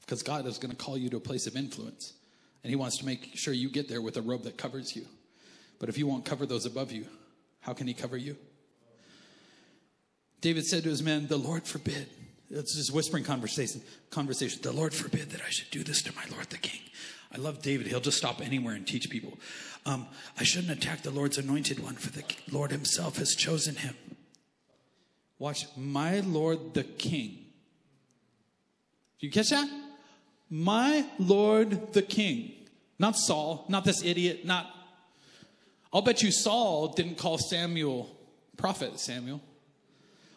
Because 0.00 0.22
God 0.22 0.46
is 0.46 0.56
going 0.56 0.70
to 0.70 0.76
call 0.76 0.96
you 0.96 1.10
to 1.10 1.18
a 1.18 1.20
place 1.20 1.46
of 1.46 1.54
influence. 1.54 2.14
And 2.62 2.70
He 2.70 2.76
wants 2.76 2.96
to 2.98 3.04
make 3.04 3.36
sure 3.36 3.52
you 3.52 3.68
get 3.68 3.88
there 3.88 4.00
with 4.00 4.16
a 4.16 4.22
robe 4.22 4.44
that 4.44 4.56
covers 4.56 4.96
you. 4.96 5.04
But 5.78 5.90
if 5.90 5.98
you 5.98 6.06
won't 6.06 6.24
cover 6.24 6.46
those 6.46 6.64
above 6.64 6.92
you, 6.92 7.04
how 7.60 7.72
can 7.72 7.86
He 7.86 7.94
cover 7.94 8.16
you? 8.16 8.36
David 10.40 10.66
said 10.66 10.84
to 10.84 10.90
his 10.90 11.02
men, 11.02 11.26
The 11.26 11.36
Lord 11.36 11.64
forbid. 11.66 12.08
It's 12.50 12.74
just 12.74 12.92
whispering 12.94 13.24
conversation. 13.24 13.82
Conversation. 14.10 14.60
The 14.62 14.72
Lord 14.72 14.94
forbid 14.94 15.30
that 15.30 15.42
I 15.42 15.50
should 15.50 15.70
do 15.70 15.84
this 15.84 16.00
to 16.02 16.14
my 16.14 16.24
Lord 16.30 16.48
the 16.48 16.56
King. 16.58 16.80
I 17.32 17.36
love 17.36 17.60
David. 17.60 17.88
He'll 17.88 18.00
just 18.00 18.16
stop 18.16 18.40
anywhere 18.40 18.74
and 18.74 18.86
teach 18.86 19.10
people. 19.10 19.38
Um, 19.84 20.06
I 20.38 20.44
shouldn't 20.44 20.72
attack 20.72 21.02
the 21.02 21.10
Lord's 21.10 21.36
anointed 21.36 21.82
one, 21.82 21.94
for 21.94 22.10
the 22.10 22.24
Lord 22.50 22.70
Himself 22.70 23.18
has 23.18 23.34
chosen 23.34 23.76
him. 23.76 23.94
Watch, 25.38 25.66
my 25.76 26.20
Lord 26.20 26.74
the 26.74 26.84
King. 26.84 27.38
Do 29.20 29.26
you 29.26 29.32
catch 29.32 29.50
that? 29.50 29.68
My 30.48 31.04
Lord 31.18 31.92
the 31.92 32.02
King. 32.02 32.52
Not 32.98 33.16
Saul, 33.16 33.66
not 33.68 33.84
this 33.84 34.02
idiot, 34.02 34.44
not. 34.44 34.74
I'll 35.92 36.02
bet 36.02 36.22
you 36.22 36.30
Saul 36.30 36.88
didn't 36.88 37.16
call 37.16 37.38
Samuel 37.38 38.14
prophet 38.58 38.98
Samuel. 39.00 39.40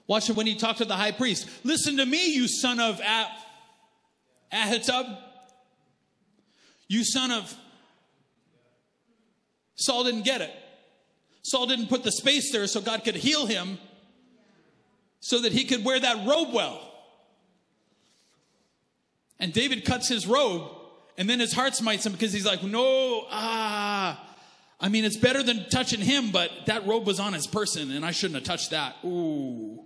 Watch 0.07 0.29
it 0.29 0.35
when 0.35 0.47
he 0.47 0.55
talked 0.55 0.77
to 0.77 0.85
the 0.85 0.95
high 0.95 1.11
priest. 1.11 1.49
Listen 1.63 1.97
to 1.97 2.05
me, 2.05 2.33
you 2.33 2.47
son 2.47 2.79
of 2.79 3.01
ah- 3.03 3.31
Ahitub. 4.53 5.17
You 6.87 7.03
son 7.03 7.31
of. 7.31 7.53
Saul 9.75 10.03
didn't 10.03 10.23
get 10.23 10.41
it. 10.41 10.51
Saul 11.41 11.65
didn't 11.65 11.87
put 11.87 12.03
the 12.03 12.11
space 12.11 12.51
there 12.51 12.67
so 12.67 12.81
God 12.81 13.03
could 13.03 13.15
heal 13.15 13.45
him 13.45 13.79
so 15.19 15.41
that 15.41 15.51
he 15.51 15.65
could 15.65 15.83
wear 15.83 15.99
that 15.99 16.27
robe 16.27 16.53
well. 16.53 16.87
And 19.39 19.51
David 19.51 19.85
cuts 19.85 20.07
his 20.07 20.27
robe, 20.27 20.69
and 21.17 21.27
then 21.29 21.39
his 21.39 21.51
heart 21.51 21.73
smites 21.73 22.05
him 22.05 22.11
because 22.11 22.31
he's 22.31 22.45
like, 22.45 22.63
No, 22.63 23.25
ah. 23.29 24.30
I 24.81 24.89
mean, 24.89 25.05
it's 25.05 25.15
better 25.15 25.43
than 25.43 25.69
touching 25.69 26.01
him, 26.01 26.31
but 26.31 26.49
that 26.65 26.87
robe 26.87 27.05
was 27.05 27.19
on 27.19 27.33
his 27.33 27.45
person, 27.45 27.91
and 27.91 28.03
I 28.03 28.09
shouldn't 28.09 28.35
have 28.35 28.43
touched 28.43 28.71
that. 28.71 28.95
Ooh. 29.05 29.79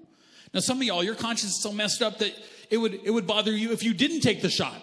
Now, 0.53 0.61
some 0.61 0.77
of 0.77 0.83
y'all, 0.83 1.03
your 1.03 1.15
conscience 1.15 1.57
is 1.57 1.61
so 1.61 1.73
messed 1.73 2.01
up 2.01 2.19
that 2.19 2.33
it 2.69 2.77
would, 2.77 2.93
it 3.03 3.11
would 3.11 3.27
bother 3.27 3.51
you 3.51 3.73
if 3.73 3.83
you 3.83 3.93
didn't 3.93 4.21
take 4.21 4.41
the 4.41 4.49
shot. 4.49 4.81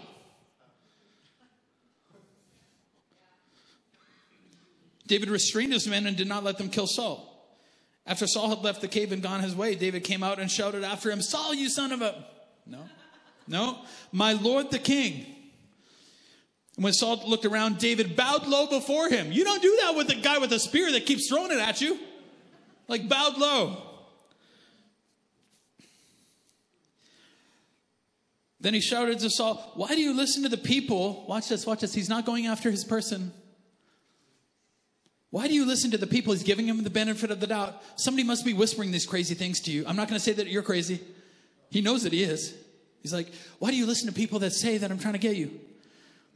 David 5.07 5.31
restrained 5.31 5.73
his 5.73 5.89
men 5.89 6.07
and 6.07 6.15
did 6.15 6.29
not 6.29 6.45
let 6.45 6.59
them 6.59 6.69
kill 6.69 6.87
Saul. 6.87 7.29
After 8.07 8.27
Saul 8.27 8.51
had 8.51 8.59
left 8.59 8.83
the 8.83 8.89
cave 8.89 9.13
and 9.13 9.23
gone 9.23 9.41
his 9.41 9.55
way, 9.55 9.75
David 9.75 10.05
came 10.05 10.23
out 10.23 10.39
and 10.39 10.51
shouted 10.51 10.85
after 10.85 11.11
him, 11.11 11.23
Saul, 11.23 11.55
you 11.55 11.71
son 11.71 11.91
of 11.93 12.03
a. 12.03 12.25
No. 12.67 12.81
No. 13.49 13.79
My 14.11 14.35
Lord 14.35 14.71
the 14.71 14.79
king. 14.79 15.27
And 16.77 16.85
when 16.85 16.93
Saul 16.93 17.23
looked 17.27 17.45
around, 17.45 17.79
David 17.79 18.17
bowed 18.17 18.47
low 18.47 18.67
before 18.67 19.09
him. 19.09 19.31
You 19.31 19.45
don't 19.45 19.63
do 19.63 19.79
that 19.83 19.95
with 19.95 20.11
a 20.11 20.15
guy 20.15 20.39
with 20.39 20.53
a 20.53 20.59
spear 20.59 20.91
that 20.93 21.07
keeps 21.07 21.29
throwing 21.29 21.51
it 21.51 21.59
at 21.59 21.81
you. 21.81 21.99
like 22.89 23.09
bowed 23.09 23.37
low. 23.39 23.89
Then 28.61 28.75
he 28.75 28.81
shouted 28.81 29.19
to 29.19 29.29
Saul, 29.29 29.73
Why 29.75 29.89
do 29.89 30.01
you 30.01 30.15
listen 30.15 30.45
to 30.45 30.49
the 30.49 30.57
people? 30.57 31.25
Watch 31.29 31.49
this, 31.49 31.67
watch 31.67 31.81
this. 31.81 31.93
He's 31.93 32.09
not 32.09 32.25
going 32.25 32.47
after 32.47 32.71
his 32.71 32.85
person. 32.85 33.33
Why 35.31 35.49
do 35.49 35.55
you 35.55 35.67
listen 35.67 35.91
to 35.91 35.99
the 35.99 36.07
people? 36.07 36.33
He's 36.33 36.43
giving 36.43 36.67
him 36.67 36.85
the 36.85 36.91
benefit 36.91 37.31
of 37.31 37.41
the 37.41 37.47
doubt. 37.47 37.83
Somebody 37.97 38.23
must 38.23 38.45
be 38.45 38.53
whispering 38.53 38.93
these 38.93 39.07
crazy 39.07 39.35
things 39.35 39.61
to 39.63 39.73
you. 39.73 39.85
I'm 39.87 39.97
not 39.97 40.09
going 40.09 40.19
to 40.19 40.25
say 40.25 40.33
that 40.33 40.47
you're 40.47 40.63
crazy. 40.63 41.01
He 41.71 41.81
knows 41.81 42.05
that 42.05 42.13
he 42.13 42.23
is. 42.23 42.55
He's 43.01 43.13
like, 43.13 43.33
Why 43.59 43.71
do 43.71 43.77
you 43.77 43.85
listen 43.85 44.07
to 44.07 44.15
people 44.15 44.39
that 44.39 44.53
say 44.53 44.79
that 44.79 44.91
I'm 44.91 44.99
trying 44.99 45.15
to 45.15 45.19
get 45.19 45.35
you? 45.35 45.59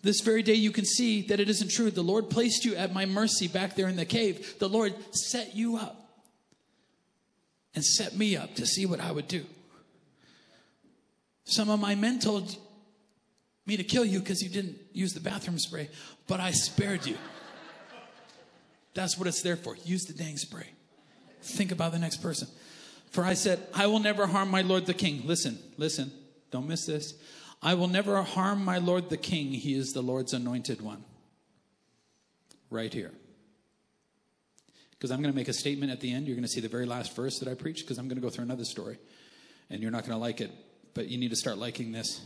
This 0.02 0.20
very 0.20 0.42
day 0.42 0.54
you 0.54 0.70
can 0.70 0.84
see 0.84 1.22
that 1.22 1.40
it 1.40 1.48
isn't 1.48 1.70
true. 1.70 1.90
The 1.90 2.02
Lord 2.02 2.30
placed 2.30 2.64
you 2.64 2.76
at 2.76 2.92
my 2.92 3.06
mercy 3.06 3.48
back 3.48 3.74
there 3.74 3.88
in 3.88 3.96
the 3.96 4.04
cave. 4.04 4.58
The 4.58 4.68
Lord 4.68 4.94
set 5.14 5.56
you 5.56 5.76
up 5.76 6.06
and 7.74 7.84
set 7.84 8.16
me 8.16 8.36
up 8.36 8.54
to 8.56 8.66
see 8.66 8.86
what 8.86 9.00
I 9.00 9.12
would 9.12 9.28
do. 9.28 9.44
Some 11.44 11.70
of 11.70 11.80
my 11.80 11.94
men 11.94 12.18
told 12.18 12.56
me 13.66 13.76
to 13.76 13.84
kill 13.84 14.04
you 14.04 14.20
because 14.20 14.42
you 14.42 14.48
didn't 14.48 14.78
use 14.92 15.12
the 15.12 15.20
bathroom 15.20 15.58
spray, 15.58 15.88
but 16.26 16.40
I 16.40 16.52
spared 16.52 17.06
you. 17.06 17.16
That's 18.94 19.18
what 19.18 19.28
it's 19.28 19.42
there 19.42 19.56
for. 19.56 19.76
Use 19.84 20.06
the 20.06 20.14
dang 20.14 20.36
spray. 20.36 20.66
Think 21.42 21.70
about 21.70 21.92
the 21.92 21.98
next 21.98 22.18
person. 22.18 22.48
For 23.10 23.24
I 23.24 23.34
said, 23.34 23.60
I 23.74 23.86
will 23.86 23.98
never 23.98 24.26
harm 24.26 24.50
my 24.50 24.62
Lord 24.62 24.86
the 24.86 24.94
King. 24.94 25.22
Listen, 25.26 25.58
listen, 25.76 26.10
don't 26.50 26.66
miss 26.66 26.86
this. 26.86 27.14
I 27.66 27.74
will 27.74 27.88
never 27.88 28.22
harm 28.22 28.64
my 28.64 28.78
Lord 28.78 29.10
the 29.10 29.16
King. 29.16 29.48
He 29.48 29.74
is 29.74 29.92
the 29.92 30.00
Lord's 30.00 30.32
anointed 30.32 30.80
one. 30.80 31.02
Right 32.70 32.94
here. 32.94 33.12
Because 34.92 35.10
I'm 35.10 35.20
going 35.20 35.32
to 35.32 35.36
make 35.36 35.48
a 35.48 35.52
statement 35.52 35.90
at 35.90 36.00
the 36.00 36.12
end. 36.12 36.26
You're 36.26 36.36
going 36.36 36.44
to 36.44 36.48
see 36.48 36.60
the 36.60 36.68
very 36.68 36.86
last 36.86 37.14
verse 37.14 37.38
that 37.40 37.48
I 37.48 37.54
preach 37.54 37.80
because 37.80 37.98
I'm 37.98 38.08
going 38.08 38.16
to 38.16 38.22
go 38.22 38.30
through 38.30 38.44
another 38.44 38.64
story. 38.64 38.98
And 39.68 39.82
you're 39.82 39.90
not 39.90 40.04
going 40.04 40.12
to 40.12 40.20
like 40.20 40.40
it 40.40 40.50
but 40.96 41.08
you 41.08 41.18
need 41.18 41.28
to 41.28 41.36
start 41.36 41.58
liking 41.58 41.92
this. 41.92 42.22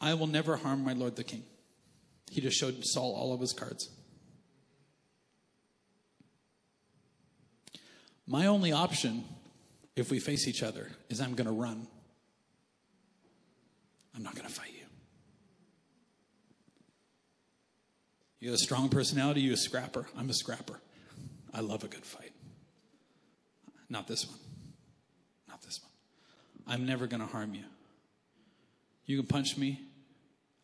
I 0.00 0.14
will 0.14 0.26
never 0.26 0.56
harm 0.56 0.82
my 0.82 0.94
Lord 0.94 1.14
the 1.14 1.22
King. 1.22 1.44
He 2.28 2.40
just 2.40 2.58
showed 2.58 2.84
Saul 2.84 3.14
all 3.14 3.32
of 3.32 3.40
his 3.40 3.52
cards. 3.52 3.88
My 8.26 8.46
only 8.46 8.72
option, 8.72 9.24
if 9.94 10.10
we 10.10 10.18
face 10.18 10.48
each 10.48 10.64
other, 10.64 10.90
is 11.08 11.20
I'm 11.20 11.34
going 11.34 11.46
to 11.46 11.52
run. 11.52 11.86
I'm 14.14 14.22
not 14.22 14.34
going 14.34 14.46
to 14.46 14.52
fight 14.52 14.72
you. 14.72 14.84
You 18.40 18.48
have 18.48 18.56
a 18.56 18.58
strong 18.58 18.88
personality, 18.88 19.40
you 19.40 19.52
a 19.52 19.56
scrapper. 19.56 20.06
I'm 20.18 20.28
a 20.28 20.34
scrapper. 20.34 20.80
I 21.54 21.60
love 21.60 21.84
a 21.84 21.88
good 21.88 22.04
fight. 22.04 22.32
Not 23.88 24.08
this 24.08 24.26
one. 24.26 24.38
Not 25.48 25.62
this 25.62 25.80
one. 25.80 25.92
I'm 26.66 26.86
never 26.86 27.06
going 27.06 27.20
to 27.20 27.26
harm 27.26 27.54
you. 27.54 27.64
You 29.04 29.18
can 29.18 29.26
punch 29.26 29.56
me, 29.56 29.80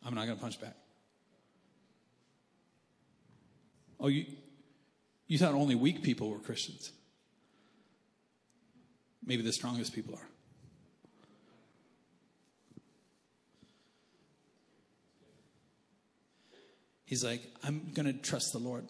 I'm 0.05 0.13
not 0.13 0.25
going 0.25 0.37
to 0.37 0.41
punch 0.41 0.59
back. 0.59 0.75
Oh, 3.99 4.07
you, 4.07 4.25
you 5.27 5.37
thought 5.37 5.53
only 5.53 5.75
weak 5.75 6.03
people 6.03 6.29
were 6.29 6.39
Christians. 6.39 6.91
Maybe 9.25 9.43
the 9.43 9.53
strongest 9.53 9.93
people 9.93 10.15
are. 10.15 10.27
He's 17.09 17.23
like, 17.23 17.41
I'm 17.63 17.89
going 17.95 18.05
to 18.05 18.13
trust 18.13 18.53
the 18.53 18.59
Lord. 18.59 18.83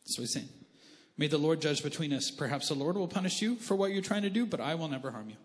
That's 0.00 0.18
what 0.18 0.22
he's 0.22 0.32
saying. 0.32 0.48
May 1.16 1.28
the 1.28 1.38
Lord 1.38 1.60
judge 1.60 1.84
between 1.84 2.12
us. 2.12 2.32
Perhaps 2.32 2.66
the 2.66 2.74
Lord 2.74 2.96
will 2.96 3.06
punish 3.06 3.40
you 3.40 3.54
for 3.54 3.76
what 3.76 3.92
you're 3.92 4.02
trying 4.02 4.22
to 4.22 4.28
do, 4.28 4.44
but 4.44 4.60
I 4.60 4.74
will 4.74 4.88
never 4.88 5.12
harm 5.12 5.28
you. 5.28 5.36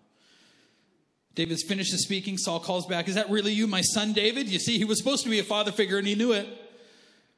David's 1.35 1.61
finished 1.61 1.95
speaking. 1.99 2.35
Saul 2.35 2.59
calls 2.59 2.87
back, 2.87 3.07
Is 3.07 3.13
that 3.13 3.29
really 3.29 3.53
you, 3.53 3.67
my 3.67 3.81
son 3.81 4.13
David? 4.13 4.49
You 4.49 4.57
see, 4.57 4.79
he 4.79 4.83
was 4.83 4.97
supposed 4.97 5.23
to 5.23 5.29
be 5.29 5.37
a 5.37 5.43
father 5.43 5.71
figure 5.71 5.99
and 5.99 6.07
he 6.07 6.15
knew 6.15 6.31
it. 6.31 6.47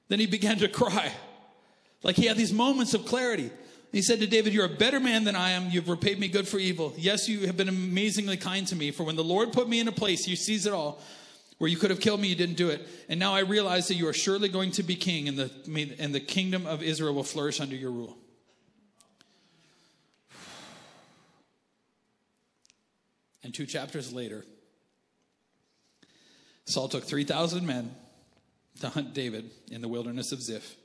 Then 0.08 0.22
he 0.22 0.26
began 0.26 0.58
to 0.60 0.70
cry. 0.70 1.12
Like 2.02 2.16
he 2.16 2.28
had 2.28 2.38
these 2.38 2.54
moments 2.54 2.94
of 2.94 3.06
clarity. 3.06 3.52
He 3.92 4.02
said 4.02 4.22
to 4.22 4.26
David, 4.26 4.54
You're 4.54 4.68
a 4.68 4.70
better 4.70 5.02
man 5.02 5.26
than 5.26 5.36
I 5.36 5.50
am. 5.50 5.70
You've 5.70 5.90
repaid 5.90 6.18
me 6.18 6.30
good 6.30 6.48
for 6.48 6.60
evil. 6.60 6.94
Yes, 6.98 7.28
you 7.28 7.46
have 7.46 7.58
been 7.58 7.68
amazingly 7.68 8.38
kind 8.38 8.66
to 8.68 8.76
me. 8.78 8.92
For 8.92 9.04
when 9.04 9.18
the 9.18 9.24
Lord 9.24 9.52
put 9.52 9.68
me 9.68 9.82
in 9.82 9.90
a 9.90 9.92
place, 9.92 10.30
you 10.30 10.38
sees 10.38 10.66
it 10.66 10.72
all, 10.72 11.02
where 11.58 11.70
you 11.70 11.78
could 11.78 11.90
have 11.90 12.00
killed 12.00 12.20
me, 12.20 12.28
you 12.28 12.36
didn't 12.36 12.58
do 12.58 12.70
it. 12.70 12.88
And 13.10 13.20
now 13.20 13.34
I 13.34 13.42
realize 13.42 13.88
that 13.88 13.96
you 13.96 14.08
are 14.08 14.14
surely 14.14 14.50
going 14.50 14.72
to 14.72 14.84
be 14.84 14.96
king, 14.96 15.28
and 15.28 15.38
the, 15.38 15.96
and 16.00 16.14
the 16.14 16.20
kingdom 16.20 16.66
of 16.66 16.84
Israel 16.84 17.14
will 17.14 17.24
flourish 17.24 17.60
under 17.62 17.76
your 17.76 17.92
rule. 17.92 18.18
And 23.44 23.54
two 23.54 23.66
chapters 23.66 24.14
later, 24.14 24.46
Saul 26.66 26.88
took 26.88 27.04
3,000 27.04 27.66
men 27.68 27.94
to 28.80 28.90
hunt 28.90 29.14
David 29.14 29.52
in 29.70 29.82
the 29.82 29.88
wilderness 29.88 30.32
of 30.32 30.42
Ziph. 30.42 30.76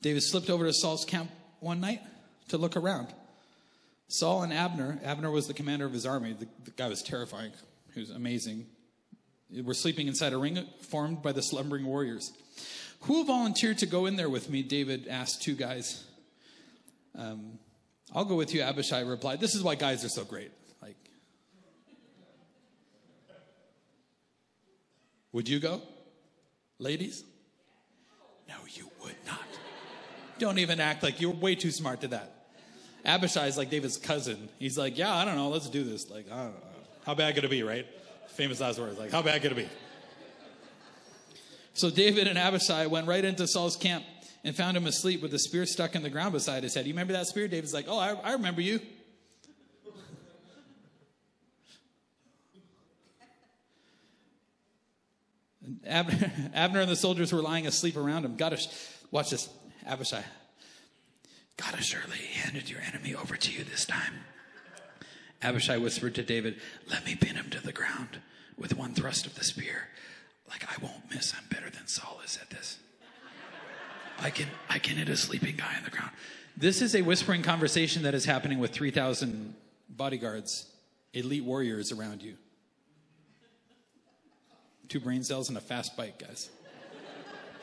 David 0.00 0.22
slipped 0.22 0.50
over 0.50 0.66
to 0.66 0.72
Saul's 0.72 1.04
camp 1.04 1.30
one 1.60 1.80
night 1.80 2.00
to 2.48 2.58
look 2.58 2.76
around. 2.76 3.08
Saul 4.08 4.42
and 4.42 4.52
Abner, 4.52 4.98
Abner 5.04 5.30
was 5.30 5.46
the 5.46 5.54
commander 5.54 5.84
of 5.84 5.92
his 5.92 6.06
army. 6.06 6.32
The, 6.32 6.48
the 6.64 6.70
guy 6.70 6.88
was 6.88 7.02
terrifying. 7.02 7.52
He 7.94 8.00
was 8.00 8.10
amazing. 8.10 8.66
We're 9.50 9.74
sleeping 9.74 10.08
inside 10.08 10.32
a 10.32 10.38
ring 10.38 10.58
formed 10.80 11.22
by 11.22 11.32
the 11.32 11.42
slumbering 11.42 11.84
warriors. 11.84 12.32
Who 13.02 13.14
will 13.14 13.24
volunteer 13.24 13.74
to 13.74 13.86
go 13.86 14.06
in 14.06 14.16
there 14.16 14.30
with 14.30 14.50
me? 14.50 14.62
David 14.62 15.08
asked 15.08 15.42
two 15.42 15.54
guys. 15.54 16.04
Um, 17.16 17.58
I'll 18.14 18.24
go 18.24 18.34
with 18.34 18.54
you, 18.54 18.62
Abishai 18.62 19.00
replied. 19.02 19.40
This 19.40 19.54
is 19.54 19.62
why 19.62 19.74
guys 19.74 20.04
are 20.04 20.08
so 20.08 20.24
great. 20.24 20.52
Like, 20.80 20.96
would 25.32 25.48
you 25.48 25.60
go? 25.60 25.82
Ladies? 26.78 27.24
No, 28.48 28.54
you 28.70 28.90
would 29.02 29.16
not. 29.26 29.38
Don't 30.38 30.58
even 30.58 30.80
act 30.80 31.02
like 31.02 31.20
you're 31.20 31.32
way 31.32 31.54
too 31.54 31.70
smart 31.70 32.00
to 32.02 32.08
that. 32.08 32.37
Abishai 33.08 33.46
is 33.46 33.56
like 33.56 33.70
David's 33.70 33.96
cousin. 33.96 34.50
He's 34.58 34.76
like, 34.76 34.98
yeah, 34.98 35.14
I 35.14 35.24
don't 35.24 35.34
know, 35.34 35.48
let's 35.48 35.70
do 35.70 35.82
this. 35.82 36.10
Like, 36.10 36.26
how 37.04 37.14
bad 37.14 37.34
could 37.34 37.42
it 37.42 37.50
be, 37.50 37.62
right? 37.62 37.86
Famous 38.28 38.60
last 38.60 38.78
words. 38.78 38.98
Like, 38.98 39.10
how 39.10 39.22
bad 39.22 39.40
could 39.40 39.52
it 39.52 39.56
be? 39.56 39.68
So 41.72 41.88
David 41.88 42.26
and 42.26 42.36
Abishai 42.36 42.86
went 42.86 43.06
right 43.06 43.24
into 43.24 43.46
Saul's 43.46 43.76
camp 43.76 44.04
and 44.44 44.54
found 44.54 44.76
him 44.76 44.86
asleep 44.86 45.22
with 45.22 45.32
a 45.32 45.38
spear 45.38 45.64
stuck 45.64 45.94
in 45.94 46.02
the 46.02 46.10
ground 46.10 46.34
beside 46.34 46.62
his 46.62 46.74
head. 46.74 46.86
You 46.86 46.92
remember 46.92 47.14
that 47.14 47.26
spear? 47.26 47.48
David's 47.48 47.72
like, 47.72 47.86
Oh, 47.88 47.98
I, 47.98 48.12
I 48.12 48.32
remember 48.32 48.60
you. 48.60 48.78
Abner, 55.86 56.32
Abner, 56.54 56.80
and 56.80 56.90
the 56.90 56.96
soldiers 56.96 57.32
were 57.32 57.40
lying 57.40 57.66
asleep 57.66 57.96
around 57.96 58.26
him. 58.26 58.36
God, 58.36 58.58
watch 59.10 59.30
this, 59.30 59.48
Abishai. 59.86 60.24
God 61.58 61.74
has 61.74 61.86
surely 61.86 62.16
handed 62.16 62.70
your 62.70 62.80
enemy 62.80 63.14
over 63.14 63.36
to 63.36 63.52
you 63.52 63.64
this 63.64 63.84
time. 63.84 64.14
Abishai 65.42 65.76
whispered 65.76 66.14
to 66.14 66.22
David, 66.22 66.56
Let 66.88 67.04
me 67.04 67.14
pin 67.14 67.36
him 67.36 67.50
to 67.50 67.60
the 67.60 67.72
ground 67.72 68.20
with 68.56 68.76
one 68.76 68.94
thrust 68.94 69.26
of 69.26 69.34
the 69.34 69.44
spear. 69.44 69.88
Like 70.48 70.64
I 70.64 70.82
won't 70.82 71.10
miss. 71.10 71.34
I'm 71.36 71.46
better 71.50 71.68
than 71.68 71.86
Saul 71.86 72.20
is 72.24 72.38
at 72.40 72.48
this. 72.50 72.78
I 74.20 74.30
can, 74.30 74.48
I 74.68 74.78
can 74.78 74.96
hit 74.96 75.08
a 75.08 75.16
sleeping 75.16 75.56
guy 75.56 75.74
on 75.76 75.84
the 75.84 75.90
ground. 75.90 76.10
This 76.56 76.80
is 76.80 76.94
a 76.96 77.02
whispering 77.02 77.42
conversation 77.42 78.02
that 78.02 78.14
is 78.14 78.24
happening 78.24 78.58
with 78.58 78.72
3,000 78.72 79.54
bodyguards, 79.88 80.66
elite 81.12 81.44
warriors 81.44 81.92
around 81.92 82.22
you. 82.22 82.34
Two 84.88 85.00
brain 85.00 85.22
cells 85.22 85.50
and 85.50 85.58
a 85.58 85.60
fast 85.60 85.96
bike, 85.96 86.18
guys. 86.18 86.50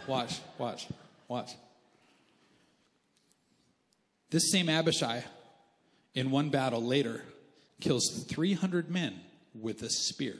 Watch, 0.08 0.40
watch, 0.58 0.88
watch. 1.28 1.56
This 4.30 4.52
same 4.52 4.70
Abishai, 4.70 5.24
in 6.14 6.32
one 6.32 6.50
battle 6.50 6.84
later, 6.84 7.24
kills 7.80 8.26
300 8.28 8.90
men 8.90 9.20
with 9.54 9.82
a 9.82 9.90
spear. 9.90 10.36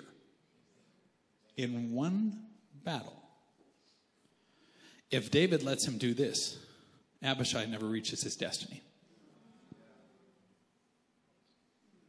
In 1.58 1.94
one 1.94 2.40
battle. 2.84 3.22
If 5.12 5.32
David 5.32 5.64
lets 5.64 5.88
him 5.88 5.98
do 5.98 6.14
this, 6.14 6.58
Abishai 7.24 7.66
never 7.66 7.86
reaches 7.86 8.24
his 8.24 8.36
destiny. 8.36 8.82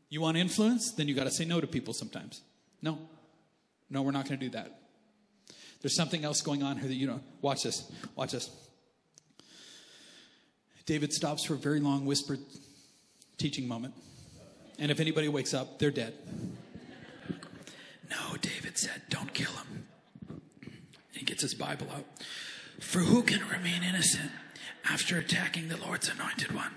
You 0.08 0.20
want 0.20 0.36
influence? 0.36 0.92
Then 0.92 1.08
you 1.08 1.14
got 1.14 1.24
to 1.24 1.30
say 1.30 1.44
no 1.44 1.60
to 1.60 1.66
people 1.66 1.92
sometimes. 1.92 2.40
No. 2.82 2.98
No, 3.90 4.02
we're 4.02 4.12
not 4.12 4.28
going 4.28 4.38
to 4.38 4.46
do 4.46 4.50
that. 4.52 4.80
There's 5.80 5.94
something 5.94 6.24
else 6.24 6.40
going 6.40 6.62
on 6.62 6.78
here 6.78 6.88
that 6.88 6.94
you 6.94 7.06
don't. 7.06 7.22
Watch 7.42 7.62
this. 7.64 7.90
Watch 8.14 8.32
this. 8.32 8.50
David 10.86 11.12
stops 11.12 11.44
for 11.44 11.54
a 11.54 11.58
very 11.58 11.80
long 11.80 12.06
whispered 12.06 12.38
teaching 13.38 13.66
moment. 13.66 13.94
And 14.78 14.90
if 14.90 15.00
anybody 15.00 15.28
wakes 15.28 15.52
up, 15.52 15.78
they're 15.78 15.90
dead. 15.90 16.14
No, 18.08 18.36
David 18.40 18.78
said, 18.78 19.02
don't 19.08 19.34
kill 19.34 19.50
him 19.50 19.86
He 21.12 21.24
gets 21.24 21.42
his 21.42 21.54
Bible 21.54 21.88
out. 21.92 22.04
For 22.80 23.00
who 23.00 23.22
can 23.22 23.40
remain 23.48 23.82
innocent 23.82 24.30
after 24.88 25.18
attacking 25.18 25.68
the 25.68 25.76
Lord's 25.76 26.08
anointed 26.08 26.52
one? 26.52 26.72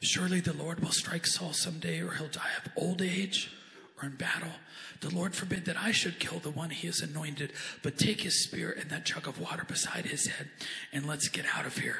Surely 0.00 0.40
the 0.40 0.52
Lord 0.52 0.80
will 0.80 0.90
strike 0.90 1.26
Saul 1.26 1.52
someday, 1.52 2.00
or 2.00 2.14
he'll 2.14 2.26
die 2.26 2.50
of 2.64 2.72
old 2.76 3.00
age 3.00 3.52
or 4.00 4.08
in 4.08 4.16
battle. 4.16 4.50
The 5.00 5.14
Lord 5.14 5.36
forbid 5.36 5.64
that 5.66 5.76
I 5.76 5.92
should 5.92 6.18
kill 6.18 6.40
the 6.40 6.50
one 6.50 6.70
he 6.70 6.88
has 6.88 7.00
anointed, 7.00 7.52
but 7.82 7.98
take 7.98 8.22
his 8.22 8.42
spear 8.42 8.72
and 8.72 8.90
that 8.90 9.04
jug 9.04 9.28
of 9.28 9.38
water 9.38 9.64
beside 9.64 10.06
his 10.06 10.26
head, 10.26 10.48
and 10.92 11.06
let's 11.06 11.28
get 11.28 11.44
out 11.54 11.66
of 11.66 11.78
here. 11.78 11.98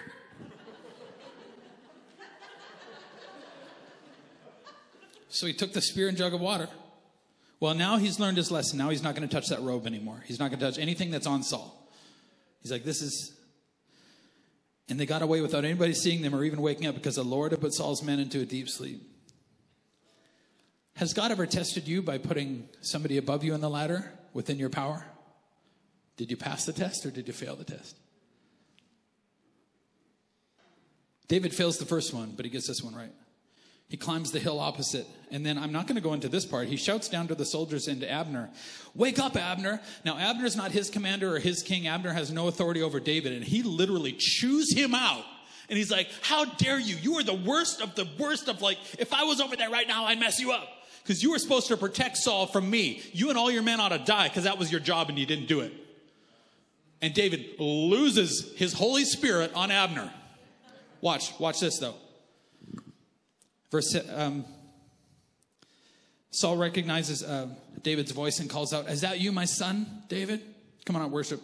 So 5.33 5.47
he 5.47 5.55
took 5.55 5.73
the 5.73 5.81
spear 5.81 6.09
and 6.09 6.17
jug 6.17 6.35
of 6.35 6.41
water. 6.41 6.69
Well, 7.59 7.73
now 7.73 7.97
he's 7.97 8.21
learned 8.21 8.37
his 8.37 8.51
lesson. 8.51 8.77
Now 8.77 8.91
he's 8.91 9.03
not 9.03 9.15
going 9.15 9.27
to 9.27 9.35
touch 9.35 9.49
that 9.49 9.63
robe 9.63 9.87
anymore. 9.87 10.23
He's 10.27 10.39
not 10.39 10.51
going 10.51 10.61
to 10.61 10.67
touch 10.67 10.79
anything 10.79 11.11
that's 11.11 11.27
on 11.27 11.43
Saul. 11.43 11.91
He's 12.61 12.71
like, 12.71 12.85
this 12.85 13.01
is. 13.01 13.33
And 14.91 15.01
they 15.01 15.07
got 15.07 15.23
away 15.23 15.41
without 15.41 15.65
anybody 15.65 15.95
seeing 15.95 16.21
them 16.21 16.35
or 16.35 16.45
even 16.45 16.61
waking 16.61 16.87
up 16.87 16.95
because 16.95 17.17
the 17.17 17.25
Lord 17.25 17.53
had 17.53 17.63
put 17.63 17.73
Saul's 17.73 18.03
men 18.03 18.19
into 18.19 18.41
a 18.41 18.45
deep 18.45 18.69
sleep. 18.69 19.01
Has 20.97 21.15
God 21.15 21.31
ever 21.31 21.47
tested 21.47 21.89
you 21.89 22.03
by 22.03 22.19
putting 22.19 22.69
somebody 22.83 23.17
above 23.17 23.43
you 23.43 23.55
on 23.55 23.63
the 23.63 23.71
ladder 23.71 24.13
within 24.35 24.59
your 24.59 24.69
power? 24.69 25.07
Did 26.19 26.31
you 26.31 26.37
pass 26.37 26.67
the 26.67 26.75
test 26.75 27.07
or 27.07 27.11
did 27.11 27.27
you 27.27 27.33
fail 27.33 27.57
the 27.57 27.65
test? 27.65 27.97
David 31.29 31.55
fails 31.55 31.79
the 31.79 31.87
first 31.87 32.13
one, 32.13 32.35
but 32.37 32.45
he 32.45 32.51
gets 32.51 32.69
this 32.69 32.83
one 32.83 32.95
right. 32.95 33.15
He 33.93 33.99
climbs 33.99 34.33
the 34.33 34.39
hill 34.39 34.59
opposite. 34.59 35.07
And 35.31 35.45
then 35.45 35.59
I'm 35.59 35.71
not 35.71 35.87
going 35.87 35.97
to 35.97 36.01
go 36.01 36.15
into 36.15 36.31
this 36.31 36.47
part. 36.47 36.67
He 36.67 36.77
shouts 36.77 37.11
down 37.11 37.29
to 37.29 37.35
the 37.35 37.45
soldiers 37.45 37.89
and 37.89 38.01
to 38.01 38.11
Abner, 38.11 38.49
Wake 38.95 39.19
up, 39.19 39.37
Abner. 39.37 39.83
Now, 40.03 40.17
Abner's 40.17 40.57
not 40.57 40.73
his 40.73 40.89
commander 40.89 41.37
or 41.37 41.39
his 41.39 41.63
king. 41.63 41.87
Abner 41.87 42.11
has 42.11 42.33
no 42.33 42.49
authority 42.49 42.81
over 42.81 43.01
David. 43.01 43.35
And 43.35 43.45
he 43.45 43.63
literally 43.63 44.15
chews 44.19 44.75
him 44.75 44.95
out. 44.95 45.23
And 45.69 45.77
he's 45.77 45.91
like, 45.91 46.09
How 46.23 46.47
dare 46.47 46.81
you? 46.81 46.97
You 46.97 47.19
are 47.19 47.23
the 47.23 47.35
worst 47.35 47.83
of 47.83 47.95
the 47.95 48.09
worst 48.19 48.49
of 48.49 48.63
like, 48.63 48.79
if 48.99 49.13
I 49.13 49.25
was 49.25 49.43
over 49.43 49.57
there 49.57 49.69
right 49.69 49.87
now, 49.87 50.07
I'd 50.07 50.19
mess 50.19 50.41
you 50.41 50.53
up. 50.53 50.67
Because 51.03 51.23
you 51.23 51.33
were 51.33 51.39
supposed 51.39 51.69
to 51.69 51.77
protect 51.77 52.17
Saul 52.17 52.47
from 52.47 52.71
me. 52.71 53.03
You 53.13 53.29
and 53.29 53.37
all 53.37 53.51
your 53.51 53.63
men 53.63 53.79
ought 53.79 53.91
to 53.91 53.99
die 53.99 54.29
because 54.29 54.45
that 54.45 54.59
was 54.59 54.73
your 54.73 54.81
job 54.81 55.11
and 55.11 55.19
you 55.19 55.27
didn't 55.27 55.49
do 55.49 55.61
it. 55.61 55.75
And 57.03 57.13
David 57.13 57.61
loses 57.61 58.55
his 58.57 58.73
Holy 58.73 59.05
Spirit 59.05 59.53
on 59.55 59.71
Abner. 59.71 60.11
Watch, 61.03 61.39
watch 61.39 61.61
this 61.61 61.79
though. 61.79 61.97
Verse, 63.73 63.97
um, 64.15 64.45
Saul 66.31 66.59
recognizes 66.59 67.25
uh, 67.25 67.49
David's 67.83 68.13
voice 68.13 68.39
and 68.39 68.49
calls 68.49 68.75
out, 68.75 68.89
Is 68.89 69.01
that 69.01 69.19
you, 69.19 69.33
my 69.33 69.47
son, 69.47 69.87
David? 70.09 70.43
Come 70.85 70.95
on 70.95 71.03
out, 71.03 71.11
worship. 71.11 71.41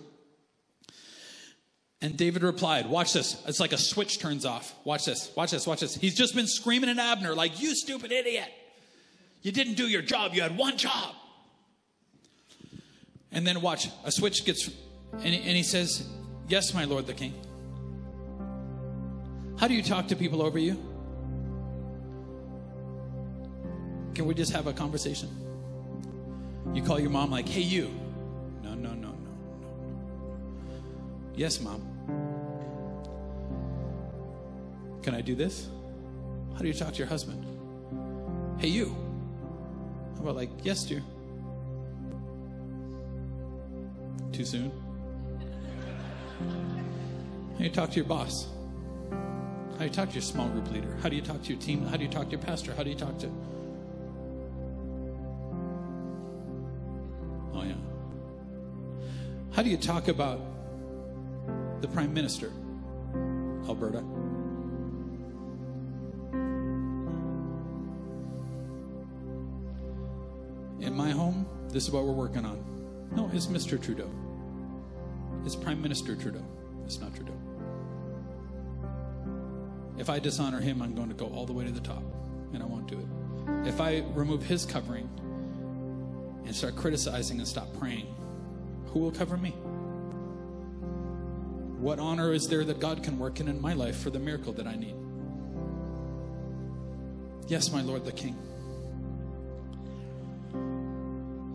And 2.02 2.16
David 2.16 2.42
replied, 2.42 2.88
Watch 2.88 3.14
this. 3.14 3.42
It's 3.48 3.60
like 3.60 3.72
a 3.72 3.78
switch 3.78 4.18
turns 4.18 4.44
off. 4.44 4.74
Watch 4.84 5.06
this, 5.06 5.32
watch 5.34 5.52
this, 5.52 5.66
watch 5.66 5.80
this. 5.80 5.94
He's 5.94 6.14
just 6.14 6.34
been 6.34 6.46
screaming 6.46 6.90
at 6.90 6.98
Abner, 6.98 7.34
like, 7.34 7.60
You 7.62 7.74
stupid 7.74 8.12
idiot. 8.12 8.48
You 9.40 9.50
didn't 9.50 9.74
do 9.74 9.88
your 9.88 10.02
job. 10.02 10.34
You 10.34 10.42
had 10.42 10.56
one 10.56 10.76
job. 10.76 11.14
And 13.32 13.46
then 13.46 13.62
watch, 13.62 13.88
a 14.04 14.12
switch 14.12 14.44
gets, 14.44 14.70
and 15.12 15.22
he, 15.22 15.38
and 15.38 15.56
he 15.56 15.62
says, 15.62 16.06
Yes, 16.46 16.74
my 16.74 16.84
lord 16.84 17.06
the 17.06 17.14
king. 17.14 17.32
How 19.58 19.66
do 19.66 19.72
you 19.72 19.82
talk 19.82 20.08
to 20.08 20.16
people 20.16 20.42
over 20.42 20.58
you? 20.58 20.87
Can 24.18 24.26
we 24.26 24.34
just 24.34 24.52
have 24.52 24.66
a 24.66 24.72
conversation? 24.72 25.28
You 26.74 26.82
call 26.82 26.98
your 26.98 27.08
mom, 27.08 27.30
like, 27.30 27.48
hey, 27.48 27.60
you. 27.60 27.88
No, 28.64 28.74
no, 28.74 28.88
no, 28.90 29.10
no, 29.10 29.10
no. 29.10 29.14
Yes, 31.36 31.60
mom. 31.60 31.80
Can 35.04 35.14
I 35.14 35.20
do 35.20 35.36
this? 35.36 35.68
How 36.54 36.58
do 36.62 36.66
you 36.66 36.74
talk 36.74 36.94
to 36.94 36.98
your 36.98 37.06
husband? 37.06 37.46
Hey, 38.58 38.66
you. 38.66 38.96
How 40.16 40.22
about, 40.22 40.34
like, 40.34 40.50
yes, 40.64 40.82
dear? 40.82 41.04
Too 44.32 44.44
soon? 44.44 44.72
How 47.52 47.58
do 47.58 47.62
you 47.62 47.70
talk 47.70 47.90
to 47.90 47.96
your 47.96 48.04
boss? 48.04 48.48
How 49.12 49.78
do 49.78 49.84
you 49.84 49.90
talk 49.90 50.08
to 50.08 50.14
your 50.16 50.22
small 50.22 50.48
group 50.48 50.72
leader? 50.72 50.98
How 51.04 51.08
do 51.08 51.14
you 51.14 51.22
talk 51.22 51.40
to 51.44 51.52
your 51.52 51.62
team? 51.62 51.86
How 51.86 51.96
do 51.96 52.02
you 52.02 52.10
talk 52.10 52.24
to 52.24 52.30
your 52.32 52.40
pastor? 52.40 52.74
How 52.74 52.82
do 52.82 52.90
you 52.90 52.96
talk 52.96 53.16
to 53.20 53.30
How 59.58 59.64
do 59.64 59.70
you 59.70 59.76
talk 59.76 60.06
about 60.06 60.40
the 61.80 61.88
Prime 61.88 62.14
Minister, 62.14 62.52
Alberta? 63.66 63.98
In 70.78 70.94
my 70.94 71.10
home, 71.10 71.44
this 71.70 71.82
is 71.82 71.90
what 71.90 72.04
we're 72.04 72.12
working 72.12 72.44
on. 72.44 72.64
No, 73.10 73.28
it's 73.32 73.46
Mr. 73.46 73.82
Trudeau. 73.82 74.08
It's 75.44 75.56
Prime 75.56 75.82
Minister 75.82 76.14
Trudeau. 76.14 76.44
It's 76.84 77.00
not 77.00 77.12
Trudeau. 77.16 77.34
If 79.98 80.08
I 80.08 80.20
dishonor 80.20 80.60
him, 80.60 80.80
I'm 80.80 80.94
going 80.94 81.08
to 81.08 81.16
go 81.16 81.26
all 81.34 81.46
the 81.46 81.52
way 81.52 81.64
to 81.64 81.72
the 81.72 81.80
top, 81.80 82.04
and 82.52 82.62
I 82.62 82.66
won't 82.66 82.86
do 82.86 82.96
it. 82.96 83.68
If 83.68 83.80
I 83.80 84.04
remove 84.14 84.44
his 84.44 84.64
covering 84.64 85.10
and 86.46 86.54
start 86.54 86.76
criticizing 86.76 87.38
and 87.40 87.48
stop 87.48 87.76
praying, 87.76 88.14
who 88.92 89.00
will 89.00 89.12
cover 89.12 89.36
me? 89.36 89.50
What 91.78 91.98
honor 91.98 92.32
is 92.32 92.48
there 92.48 92.64
that 92.64 92.80
God 92.80 93.04
can 93.04 93.18
work 93.18 93.40
in 93.40 93.48
in 93.48 93.60
my 93.60 93.72
life 93.72 93.98
for 93.98 94.10
the 94.10 94.18
miracle 94.18 94.52
that 94.54 94.66
I 94.66 94.74
need? 94.74 94.96
Yes, 97.46 97.72
my 97.72 97.82
Lord 97.82 98.04
the 98.04 98.12
King. 98.12 98.36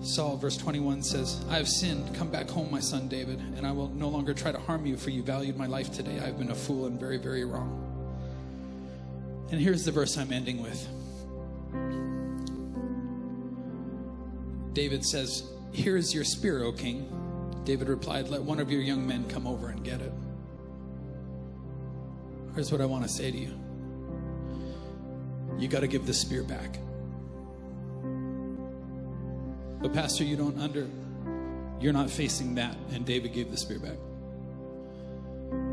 Saul, 0.02 0.38
verse 0.38 0.58
21 0.58 1.02
says, 1.02 1.44
I 1.50 1.58
have 1.58 1.68
sinned. 1.68 2.14
Come 2.16 2.30
back 2.30 2.50
home, 2.50 2.70
my 2.70 2.80
son 2.80 3.08
David, 3.08 3.40
and 3.56 3.66
I 3.66 3.72
will 3.72 3.90
no 3.90 4.10
longer 4.10 4.34
try 4.34 4.52
to 4.52 4.60
harm 4.60 4.86
you, 4.86 4.98
for 4.98 5.12
you 5.12 5.24
valued 5.24 5.56
my 5.56 5.66
life 5.66 5.94
today. 5.94 6.20
I 6.20 6.26
have 6.26 6.38
been 6.38 6.52
a 6.52 6.56
fool 6.56 6.88
and 6.88 7.00
very, 7.00 7.18
very 7.18 7.46
wrong. 7.46 7.80
And 9.52 9.62
here's 9.62 9.86
the 9.86 9.92
verse 9.92 10.18
I'm 10.18 10.34
ending 10.34 10.62
with. 10.62 10.88
David 14.74 15.06
says, 15.06 15.44
Here 15.72 15.96
is 15.96 16.14
your 16.14 16.24
spear, 16.24 16.64
O 16.64 16.72
king. 16.72 17.23
David 17.66 17.88
replied, 17.88 18.30
Let 18.30 18.42
one 18.42 18.60
of 18.60 18.70
your 18.72 18.82
young 18.82 19.06
men 19.06 19.28
come 19.28 19.48
over 19.48 19.70
and 19.70 19.84
get 19.84 20.02
it. 20.02 20.12
Here's 22.56 22.72
what 22.72 22.82
I 22.82 22.86
want 22.86 23.04
to 23.04 23.10
say 23.10 23.32
to 23.32 23.38
you 23.38 23.60
you 25.58 25.68
got 25.68 25.82
to 25.82 25.88
give 25.88 26.06
the 26.06 26.14
spear 26.14 26.44
back. 26.44 26.78
But, 29.82 29.94
Pastor, 29.94 30.24
you 30.24 30.36
don't 30.36 30.60
under, 30.60 30.88
you're 31.80 31.94
not 31.94 32.10
facing 32.10 32.56
that. 32.56 32.76
And 32.92 33.06
David 33.06 33.34
gave 33.34 33.52
the 33.52 33.58
spear 33.58 33.80
back. 33.80 33.98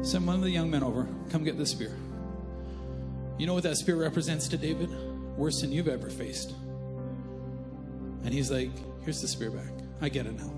Send 0.03 0.27
one 0.27 0.37
of 0.37 0.43
the 0.43 0.51
young 0.51 0.71
men 0.71 0.83
over, 0.83 1.07
come 1.31 1.45
get 1.45 1.57
the 1.57 1.67
spear. 1.67 1.97
You 3.39 3.47
know 3.47 3.55
what 3.55 3.63
that 3.63 3.77
spear 3.77 3.97
represents 3.97 4.49
to 4.49 4.59
David? 4.59 4.91
Worse 5.37 5.61
than 5.63 5.73
you've 5.73 5.89
ever 5.89 6.11
faced. 6.11 6.53
And 8.25 8.35
he's 8.35 8.51
like, 8.51 8.71
Here's 9.03 9.23
the 9.23 9.29
spear 9.29 9.51
back. 9.51 9.73
I 10.03 10.09
get 10.11 10.27
it 10.27 10.39
now. 10.39 10.53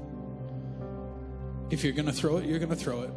If 1.73 1.83
you're 1.83 1.95
going 1.95 2.07
to 2.07 2.13
throw 2.13 2.37
it, 2.37 2.45
you're 2.45 2.59
going 2.59 2.69
to 2.69 2.77
throw 2.77 3.01
it. 3.01 3.11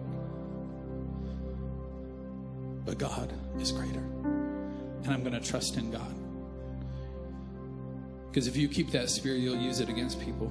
But 2.85 2.97
God 2.97 3.33
is 3.59 3.73
greater. 3.73 3.99
And 3.99 5.07
I'm 5.07 5.23
going 5.23 5.33
to 5.33 5.41
trust 5.41 5.75
in 5.75 5.91
God. 5.91 6.15
Because 8.29 8.47
if 8.47 8.55
you 8.55 8.69
keep 8.69 8.91
that 8.91 9.09
spirit, 9.09 9.39
you'll 9.39 9.59
use 9.59 9.81
it 9.81 9.89
against 9.89 10.21
people. 10.21 10.47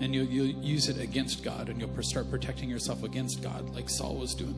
And 0.00 0.14
you'll, 0.14 0.24
you'll 0.24 0.64
use 0.64 0.88
it 0.88 0.98
against 0.98 1.44
God. 1.44 1.68
And 1.68 1.78
you'll 1.78 2.02
start 2.02 2.30
protecting 2.30 2.70
yourself 2.70 3.02
against 3.02 3.42
God, 3.42 3.68
like 3.74 3.90
Saul 3.90 4.16
was 4.16 4.34
doing. 4.34 4.56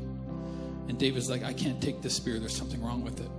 And 0.88 0.96
David's 0.96 1.28
like, 1.28 1.42
I 1.42 1.52
can't 1.52 1.82
take 1.82 2.00
this 2.00 2.14
spear. 2.14 2.38
There's 2.38 2.56
something 2.56 2.80
wrong 2.80 3.02
with 3.02 3.18
it. 3.18 3.30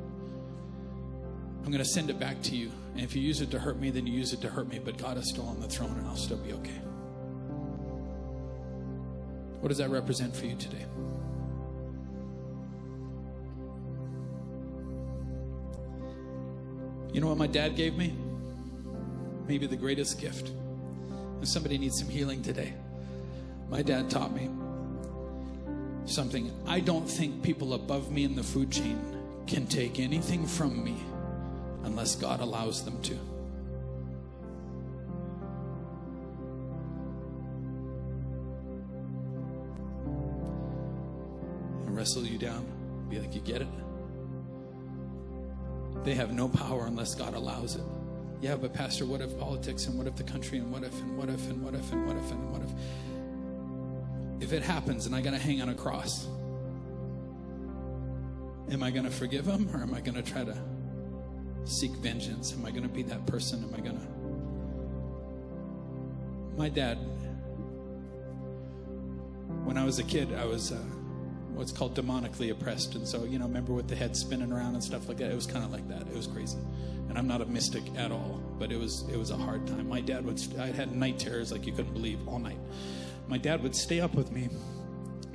I'm 1.64 1.72
going 1.72 1.78
to 1.78 1.86
send 1.86 2.10
it 2.10 2.20
back 2.20 2.42
to 2.42 2.58
you. 2.58 2.72
And 2.96 3.04
if 3.04 3.16
you 3.16 3.22
use 3.22 3.40
it 3.40 3.52
to 3.52 3.60
hurt 3.60 3.80
me, 3.80 3.90
then 3.90 4.06
you 4.06 4.12
use 4.12 4.34
it 4.34 4.42
to 4.42 4.50
hurt 4.50 4.68
me. 4.68 4.80
But 4.84 4.98
God 4.98 5.18
is 5.18 5.30
still 5.30 5.48
on 5.48 5.62
the 5.62 5.68
throne, 5.70 5.98
and 5.98 6.06
I'll 6.08 6.18
still 6.18 6.36
be 6.36 6.52
okay. 6.52 6.82
What 9.64 9.70
does 9.70 9.78
that 9.78 9.92
represent 9.92 10.36
for 10.36 10.46
you 10.46 10.58
today? 10.58 10.86
You 17.14 17.22
know 17.22 17.30
what 17.30 17.38
my 17.38 17.48
dad 17.48 17.78
gave 17.78 17.96
me? 17.96 18.14
Maybe 19.48 19.66
the 19.66 19.78
greatest 19.78 20.20
gift. 20.20 20.50
And 20.50 21.48
somebody 21.48 21.78
needs 21.78 21.98
some 21.98 22.10
healing 22.10 22.42
today. 22.42 22.74
My 23.70 23.82
dad 23.82 24.10
taught 24.10 24.34
me 24.36 24.50
something. 26.08 26.52
I 26.68 26.82
don't 26.82 27.10
think 27.10 27.42
people 27.42 27.74
above 27.74 28.12
me 28.12 28.26
in 28.26 28.36
the 28.36 28.44
food 28.44 28.70
chain 28.70 29.00
can 29.48 29.66
take 29.66 29.98
anything 29.98 30.46
from 30.46 30.84
me 30.84 31.02
unless 31.86 32.18
God 32.18 32.42
allows 32.42 32.84
them 32.84 33.02
to. 33.04 33.18
Get 43.44 43.62
it? 43.62 43.68
They 46.04 46.16
have 46.16 46.34
no 46.34 46.50
power 46.50 46.86
unless 46.86 47.16
God 47.16 47.34
allows 47.34 47.76
it. 47.76 47.84
Yeah, 48.42 48.56
but 48.58 48.74
Pastor, 48.74 49.06
what 49.06 49.22
if 49.22 49.40
politics 49.40 49.86
and 49.88 49.98
what 49.98 50.06
if 50.06 50.18
the 50.18 50.24
country 50.24 50.58
and 50.58 50.70
what 50.72 50.84
if 50.84 50.94
and 51.00 51.18
what 51.18 51.30
if 51.30 51.50
and 51.50 51.64
what 51.64 51.74
if 51.76 51.92
and 51.94 52.06
what 52.06 52.18
if 52.18 52.32
and 52.32 52.52
what 52.52 52.62
if? 52.62 52.70
If 54.42 54.52
it 54.52 54.62
happens 54.62 55.06
and 55.06 55.16
I 55.16 55.22
got 55.22 55.32
to 55.32 55.38
hang 55.38 55.62
on 55.62 55.70
a 55.70 55.74
cross, 55.74 56.28
am 58.70 58.84
I 58.84 58.92
going 58.92 59.06
to 59.06 59.12
forgive 59.12 59.46
him 59.46 59.70
or 59.74 59.82
am 59.82 59.94
I 59.94 60.02
going 60.02 60.22
to 60.22 60.22
try 60.22 60.44
to 60.44 60.58
seek 61.64 61.92
vengeance? 61.92 62.52
Am 62.52 62.66
I 62.66 62.72
going 62.72 62.84
to 62.84 62.90
be 62.90 63.04
that 63.04 63.26
person? 63.26 63.64
Am 63.64 63.74
I 63.74 63.80
going 63.80 63.98
to? 63.98 64.08
My 66.58 66.68
dad, 66.68 66.98
when 69.64 69.78
I 69.78 69.86
was 69.86 70.00
a 70.00 70.04
kid, 70.04 70.34
I 70.34 70.44
was 70.44 70.74
uh, 70.74 70.78
what's 71.56 71.72
called 71.72 71.96
demonically 71.96 72.52
oppressed. 72.52 72.96
And 72.96 73.08
so, 73.08 73.24
you 73.24 73.40
know, 73.40 73.46
remember 73.46 73.74
with 73.74 73.88
the 73.88 73.96
head 73.96 74.16
spinning 74.16 74.52
around 74.52 74.74
and 74.74 74.84
stuff 74.84 75.08
like 75.08 75.18
that? 75.18 75.32
It 75.32 75.36
was 75.36 75.46
kind 75.46 75.64
of 75.64 75.72
like 75.72 75.88
that. 75.90 76.02
It 76.02 76.16
was 76.16 76.28
crazy. 76.28 76.58
And 77.10 77.18
I'm 77.18 77.28
not 77.28 77.42
a 77.42 77.46
mystic 77.46 77.84
at 77.98 78.12
all, 78.12 78.42
but 78.58 78.72
it 78.72 78.78
was 78.78 79.08
it 79.10 79.18
was 79.18 79.30
a 79.30 79.38
hard 79.38 79.68
time. 79.68 79.88
My 79.88 80.02
dad 80.02 80.26
would 80.26 80.42
I 80.60 80.68
had 80.68 80.96
night 80.96 81.20
terrors 81.20 81.52
like 81.52 81.66
you 81.66 81.74
couldn't 81.74 81.94
believe 81.94 82.28
all 82.28 82.40
night. 82.40 82.60
My 83.28 83.38
dad 83.38 83.64
would 83.64 83.76
stay 83.76 84.00
up 84.00 84.16
with 84.16 84.32
me, 84.32 84.50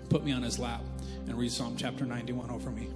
put 0.09 0.25
me 0.25 0.33
on 0.33 0.43
his 0.43 0.59
lap, 0.59 0.83
and 1.27 1.39
read 1.39 1.53
Psalm 1.53 1.77
chapter 1.77 2.05
91 2.05 2.51
over 2.51 2.71
me. 2.71 2.89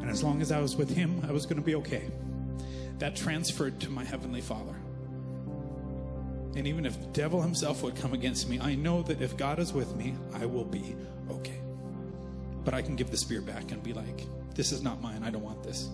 And 0.00 0.10
as 0.10 0.22
long 0.22 0.40
as 0.40 0.52
I 0.52 0.60
was 0.60 0.76
with 0.76 0.88
him, 0.88 1.22
I 1.28 1.32
was 1.32 1.44
going 1.44 1.56
to 1.56 1.62
be 1.62 1.74
okay. 1.76 2.10
That 2.98 3.14
transferred 3.14 3.80
to 3.80 3.90
my 3.90 4.04
heavenly 4.04 4.40
Father. 4.40 4.77
And 6.58 6.66
even 6.66 6.84
if 6.84 7.00
the 7.00 7.06
devil 7.06 7.40
himself 7.40 7.84
would 7.84 7.94
come 7.94 8.12
against 8.12 8.48
me, 8.48 8.58
I 8.58 8.74
know 8.74 9.02
that 9.02 9.22
if 9.22 9.36
God 9.36 9.60
is 9.60 9.72
with 9.72 9.94
me, 9.94 10.16
I 10.34 10.44
will 10.44 10.64
be 10.64 10.96
okay. 11.30 11.60
But 12.64 12.74
I 12.74 12.82
can 12.82 12.96
give 12.96 13.12
the 13.12 13.16
spear 13.16 13.40
back 13.40 13.70
and 13.70 13.80
be 13.80 13.92
like, 13.92 14.26
this 14.56 14.72
is 14.72 14.82
not 14.82 15.00
mine. 15.00 15.22
I 15.22 15.30
don't 15.30 15.44
want 15.44 15.62
this. 15.62 15.88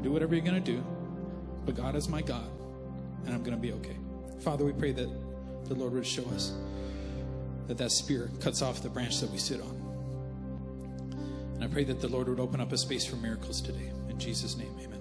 Do 0.00 0.10
whatever 0.10 0.34
you're 0.34 0.42
going 0.42 0.62
to 0.64 0.72
do, 0.72 0.82
but 1.66 1.74
God 1.74 1.96
is 1.96 2.08
my 2.08 2.22
God, 2.22 2.48
and 3.26 3.34
I'm 3.34 3.42
going 3.42 3.54
to 3.54 3.60
be 3.60 3.72
okay. 3.72 3.98
Father, 4.40 4.64
we 4.64 4.72
pray 4.72 4.92
that 4.92 5.10
the 5.66 5.74
Lord 5.74 5.92
would 5.92 6.06
show 6.06 6.24
us 6.30 6.54
that 7.66 7.76
that 7.76 7.92
spear 7.92 8.30
cuts 8.40 8.62
off 8.62 8.82
the 8.82 8.88
branch 8.88 9.20
that 9.20 9.30
we 9.30 9.36
sit 9.36 9.60
on. 9.60 9.82
And 11.56 11.64
I 11.64 11.66
pray 11.66 11.84
that 11.84 12.00
the 12.00 12.08
Lord 12.08 12.28
would 12.28 12.40
open 12.40 12.58
up 12.58 12.72
a 12.72 12.78
space 12.78 13.04
for 13.04 13.16
miracles 13.16 13.60
today. 13.60 13.92
In 14.08 14.18
Jesus' 14.18 14.56
name, 14.56 14.74
amen. 14.82 14.93